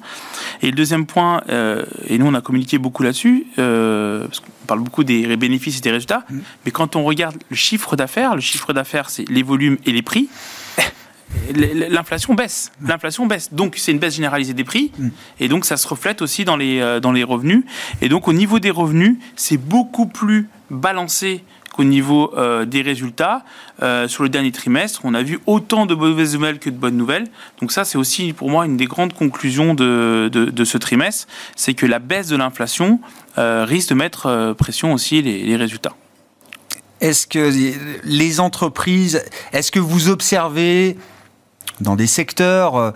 Et 0.61 0.67
le 0.67 0.73
deuxième 0.73 1.05
point, 1.05 1.41
et 2.07 2.17
nous, 2.17 2.27
on 2.27 2.33
a 2.33 2.41
communiqué 2.41 2.77
beaucoup 2.77 3.01
là-dessus, 3.03 3.47
parce 3.55 4.39
qu'on 4.39 4.51
parle 4.67 4.81
beaucoup 4.81 5.03
des 5.03 5.35
bénéfices 5.37 5.79
et 5.79 5.81
des 5.81 5.91
résultats, 5.91 6.23
mmh. 6.29 6.37
mais 6.65 6.71
quand 6.71 6.95
on 6.95 7.03
regarde 7.03 7.35
le 7.49 7.55
chiffre 7.55 7.95
d'affaires, 7.95 8.35
le 8.35 8.41
chiffre 8.41 8.73
d'affaires, 8.73 9.09
c'est 9.09 9.27
les 9.29 9.43
volumes 9.43 9.77
et 9.85 9.91
les 9.91 10.01
prix 10.01 10.29
l'inflation 11.53 12.33
baisse. 12.33 12.71
L'inflation 12.81 13.25
baisse. 13.25 13.53
Donc, 13.53 13.75
c'est 13.77 13.91
une 13.91 13.99
baisse 13.99 14.15
généralisée 14.15 14.53
des 14.53 14.63
prix. 14.63 14.91
Mm. 14.97 15.09
Et 15.39 15.47
donc, 15.47 15.65
ça 15.65 15.77
se 15.77 15.87
reflète 15.87 16.21
aussi 16.21 16.45
dans 16.45 16.57
les, 16.57 16.79
euh, 16.79 16.99
dans 16.99 17.11
les 17.11 17.23
revenus. 17.23 17.63
Et 18.01 18.09
donc, 18.09 18.27
au 18.27 18.33
niveau 18.33 18.59
des 18.59 18.71
revenus, 18.71 19.17
c'est 19.35 19.57
beaucoup 19.57 20.05
plus 20.05 20.49
balancé 20.69 21.43
qu'au 21.73 21.83
niveau 21.83 22.33
euh, 22.37 22.65
des 22.65 22.81
résultats. 22.81 23.43
Euh, 23.81 24.07
sur 24.07 24.23
le 24.23 24.29
dernier 24.29 24.51
trimestre, 24.51 25.01
on 25.03 25.13
a 25.13 25.23
vu 25.23 25.39
autant 25.45 25.85
de 25.85 25.95
mauvaises 25.95 26.33
nouvelles 26.33 26.59
que 26.59 26.69
de 26.69 26.75
bonnes 26.75 26.97
nouvelles. 26.97 27.27
Donc 27.61 27.71
ça, 27.71 27.85
c'est 27.85 27.97
aussi 27.97 28.33
pour 28.33 28.49
moi 28.49 28.65
une 28.65 28.75
des 28.75 28.85
grandes 28.85 29.13
conclusions 29.13 29.73
de, 29.73 30.29
de, 30.31 30.65
ce 30.65 30.77
trimestre, 30.77 31.27
c'est 31.55 31.73
que 31.73 31.85
la 31.85 31.99
baisse 31.99 32.27
de 32.27 32.35
l'inflation 32.35 32.99
risque 33.37 33.89
de 33.89 33.95
mettre 33.95 34.53
pression 34.57 34.91
aussi 34.91 35.21
les, 35.21 35.43
les 35.43 35.55
résultats. 35.55 35.93
Est-ce 36.99 37.25
que 37.25 37.49
les 38.03 38.39
entreprises, 38.41 39.23
est-ce 39.53 39.71
que 39.71 39.79
vous 39.79 40.09
observez 40.09 40.97
dans 41.81 41.95
des 41.95 42.07
secteurs 42.07 42.75
euh, 42.75 42.91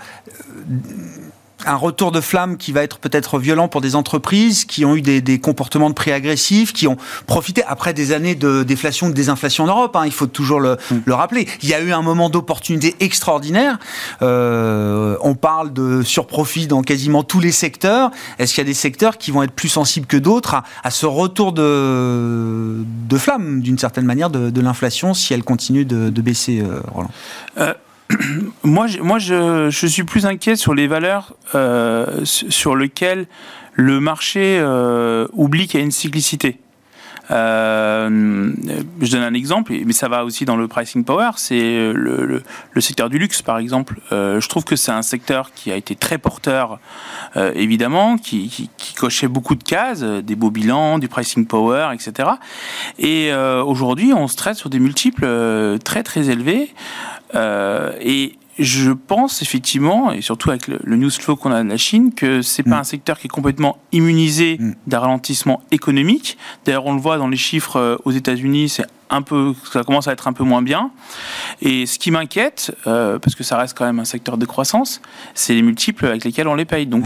un 1.66 1.76
retour 1.76 2.12
de 2.12 2.22
flamme 2.22 2.58
qui 2.58 2.72
va 2.72 2.84
être 2.84 3.00
peut-être 3.00 3.40
violent 3.40 3.68
pour 3.68 3.82
des 3.82 3.96
entreprises 3.96 4.66
qui 4.66 4.86
ont 4.86 4.96
eu 4.96 5.02
des, 5.02 5.40
comportements 5.40 5.90
de 5.90 5.96
prix 5.96 6.12
agressifs, 6.12 6.74
qui 6.74 6.88
ont 6.88 6.98
profité 7.28 7.64
après 7.68 7.94
des 7.94 8.12
années 8.12 8.36
de 8.36 8.64
déflation, 8.64 9.10
de 9.10 9.14
désinflation 9.14 9.66
en 9.66 9.68
Europe. 9.68 9.96
Hein, 9.96 10.04
il 10.06 10.12
faut 10.12 10.28
toujours 10.28 10.60
le, 10.60 10.78
mm. 10.92 10.96
le, 11.06 11.14
rappeler. 11.14 11.48
Il 11.62 11.70
y 11.70 11.74
a 11.74 11.82
eu 11.82 11.92
un 11.92 12.02
moment 12.02 12.30
d'opportunité 12.30 12.96
extraordinaire. 13.00 13.80
Euh, 14.22 15.18
on 15.22 15.36
parle 15.36 15.74
de 15.74 16.02
surprofit 16.04 16.68
dans 16.68 16.82
quasiment 16.82 17.24
tous 17.24 17.40
les 17.40 17.52
secteurs. 17.52 18.12
Est-ce 18.40 18.54
qu'il 18.54 18.62
y 18.62 18.66
a 18.66 18.70
des 18.70 18.74
secteurs 18.74 19.18
qui 19.18 19.32
vont 19.32 19.44
être 19.44 19.54
plus 19.54 19.70
sensibles 19.70 20.08
que 20.08 20.18
d'autres 20.18 20.56
à, 20.84 20.92
ce 20.92 21.06
retour 21.06 21.54
de, 21.54 22.84
de 23.10 23.18
flamme, 23.18 23.62
d'une 23.62 23.78
certaine 23.78 24.06
manière, 24.06 24.30
de, 24.30 24.62
l'inflation 24.64 25.14
si 25.14 25.34
elle 25.34 25.44
continue 25.44 25.84
de, 25.84 26.22
baisser, 26.22 26.62
euh, 26.62 26.80
Roland? 26.94 27.12
Euh, 27.58 27.74
moi, 28.64 28.88
je, 28.88 29.00
moi 29.00 29.20
je, 29.20 29.70
suis 29.70 30.04
plus 30.04 30.26
inquiet 30.26 30.56
sur 30.56 30.74
les 30.74 30.88
valeurs 30.88 31.36
euh, 31.56 32.26
sur 32.26 32.76
lesquelles 32.76 33.28
le 33.74 34.00
marché 34.00 34.60
euh, 34.60 35.28
oublie 35.34 35.68
qu'il 35.68 35.80
y 35.80 35.84
a 35.84 35.86
une 35.86 35.92
cyclicité. 35.92 36.60
Euh, 37.32 38.52
je 39.02 39.12
donne 39.12 39.24
un 39.24 39.34
exemple, 39.34 39.74
mais 39.86 39.94
ça 39.94 40.08
va 40.08 40.26
aussi 40.26 40.46
dans 40.46 40.56
le 40.56 40.68
pricing 40.68 41.04
power, 41.04 41.32
c'est 41.38 41.92
le, 41.94 42.44
secteur 42.80 43.10
du 43.10 43.18
luxe 43.18 43.42
par 43.42 43.58
exemple. 43.58 44.00
je 44.12 44.48
trouve 44.48 44.66
que 44.66 44.76
c'est 44.76 44.92
un 44.92 45.02
secteur 45.02 45.52
qui 45.54 45.72
a 45.72 45.76
été 45.76 45.96
très 45.96 46.18
porteur, 46.18 46.80
évidemment, 47.36 48.18
qui, 48.18 48.70
cochait 48.98 49.30
beaucoup 49.30 49.56
de 49.56 49.64
cases, 49.64 50.02
des 50.02 50.36
beaux 50.36 50.52
bilans, 50.52 51.00
du 51.00 51.08
pricing 51.08 51.46
power, 51.46 51.90
etc. 51.94 52.30
Et 53.00 53.34
aujourd'hui, 53.34 54.14
on 54.14 54.28
se 54.28 54.36
traite 54.36 54.58
sur 54.58 54.70
des 54.70 54.80
multiples 54.80 55.26
très 55.84 56.04
très 56.04 56.30
élevés. 56.30 56.74
Euh, 57.36 57.92
et 58.00 58.38
je 58.60 58.92
pense 58.92 59.42
effectivement, 59.42 60.12
et 60.12 60.22
surtout 60.22 60.50
avec 60.50 60.68
le, 60.68 60.96
news 60.96 61.10
flow 61.10 61.36
qu'on 61.36 61.52
a 61.52 61.64
de 61.64 61.70
la 61.70 61.78
Chine, 61.78 62.14
que 62.14 62.42
c'est 62.42 62.64
pas 62.64 62.78
mm. 62.78 62.80
un 62.80 62.84
secteur 62.84 63.20
qui 63.20 63.28
est 63.28 63.30
complètement 63.30 63.78
immunisé 63.92 64.58
mm. 64.60 64.76
d'un 64.88 65.00
ralentissement 65.00 65.62
économique. 65.72 66.38
D'ailleurs, 66.66 66.86
on 66.86 66.94
le 66.94 67.02
voit 67.02 67.18
dans 67.18 67.28
les 67.28 67.38
chiffres 67.38 67.78
euh, 67.78 67.98
aux 68.06 68.12
États-Unis, 68.12 68.70
c'est 68.70 68.86
un 69.10 69.22
peu, 69.22 69.54
ça 69.72 69.84
commence 69.84 70.08
à 70.08 70.12
être 70.12 70.28
un 70.28 70.34
peu 70.34 70.44
moins 70.44 70.62
bien. 70.62 70.92
Et 71.62 71.86
ce 71.86 72.00
qui 72.00 72.10
m'inquiète, 72.12 72.76
euh, 72.88 73.20
parce 73.20 73.36
que 73.36 73.44
ça 73.44 73.58
reste 73.58 73.78
quand 73.78 73.86
même 73.86 74.00
un 74.00 74.06
secteur 74.06 74.38
de 74.38 74.46
croissance, 74.46 75.02
c'est 75.36 75.54
les 75.54 75.62
multiples 75.62 76.06
avec 76.06 76.24
lesquels 76.24 76.48
on 76.48 76.56
les 76.56 76.66
paye. 76.66 76.88
Donc 76.88 77.04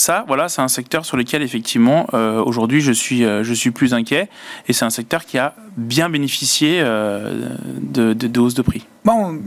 ça, 0.00 0.24
voilà, 0.26 0.48
c'est 0.48 0.62
un 0.62 0.68
secteur 0.68 1.04
sur 1.04 1.18
lequel 1.18 1.42
effectivement 1.42 2.06
euh, 2.14 2.42
aujourd'hui 2.42 2.80
je 2.80 2.90
suis 2.90 3.22
euh, 3.22 3.44
je 3.44 3.52
suis 3.52 3.70
plus 3.70 3.92
inquiet 3.92 4.30
et 4.66 4.72
c'est 4.72 4.86
un 4.86 4.90
secteur 4.90 5.26
qui 5.26 5.36
a 5.36 5.54
bien 5.76 6.08
bénéficié 6.08 6.80
euh, 6.80 7.50
de, 7.82 8.14
de, 8.14 8.26
de 8.26 8.40
hausse 8.40 8.54
de 8.54 8.62
prix. 8.62 8.86
Bon, 9.04 9.38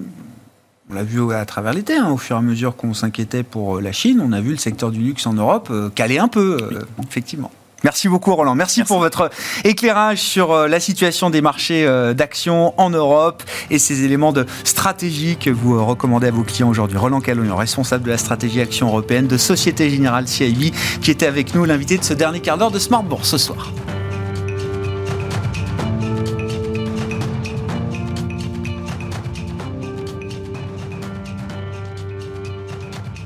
on 0.94 0.96
l'a 0.96 1.04
vu 1.04 1.34
à 1.34 1.46
travers 1.46 1.74
l'été, 1.74 1.96
hein, 1.96 2.10
au 2.12 2.18
fur 2.18 2.36
et 2.36 2.40
à 2.40 2.42
mesure 2.42 2.76
qu'on 2.76 2.94
s'inquiétait 2.94 3.44
pour 3.44 3.78
euh, 3.78 3.82
la 3.82 3.92
Chine, 3.92 4.22
on 4.24 4.32
a 4.32 4.42
vu 4.42 4.52
le 4.52 4.58
secteur 4.58 4.92
du 4.92 5.00
luxe 5.00 5.26
en 5.26 5.34
Europe 5.34 5.70
euh, 5.72 5.90
caler 5.90 6.20
un 6.20 6.28
peu, 6.28 6.58
euh, 6.62 6.82
effectivement. 7.08 7.52
Merci 7.84 8.08
beaucoup 8.08 8.34
Roland. 8.34 8.56
Merci, 8.56 8.80
Merci. 8.80 8.88
pour 8.88 9.00
votre 9.00 9.30
éclairage 9.66 10.20
sur 10.20 10.56
la 10.70 10.80
situation 10.80 11.30
des 11.30 11.42
marchés 11.42 11.86
d'actions 12.16 12.74
en 12.80 12.90
Europe 12.90 13.44
et 13.70 13.78
ces 13.78 14.06
éléments 14.06 14.32
de 14.32 14.46
stratégie 14.64 15.36
que 15.36 15.50
vous 15.50 15.86
recommandez 15.86 16.28
à 16.28 16.32
vos 16.32 16.44
clients 16.44 16.70
aujourd'hui. 16.70 16.98
Roland 16.98 17.20
Calognon, 17.20 17.58
responsable 17.58 18.06
de 18.06 18.12
la 18.12 18.18
stratégie 18.18 18.62
action 18.62 18.88
européenne 18.88 19.28
de 19.28 19.36
Société 19.36 19.90
Générale 19.90 20.30
CIB, 20.30 20.72
qui 21.02 21.12
était 21.12 21.28
avec 21.28 21.56
nous, 21.56 21.66
l'invité 21.66 21.98
de 21.98 22.06
ce 22.06 22.14
dernier 22.14 22.40
quart 22.40 22.58
d'heure 22.58 22.72
de 22.72 22.80
Smart 22.80 23.04
Bourse 23.04 23.32
ce 23.32 23.38
soir. 23.38 23.74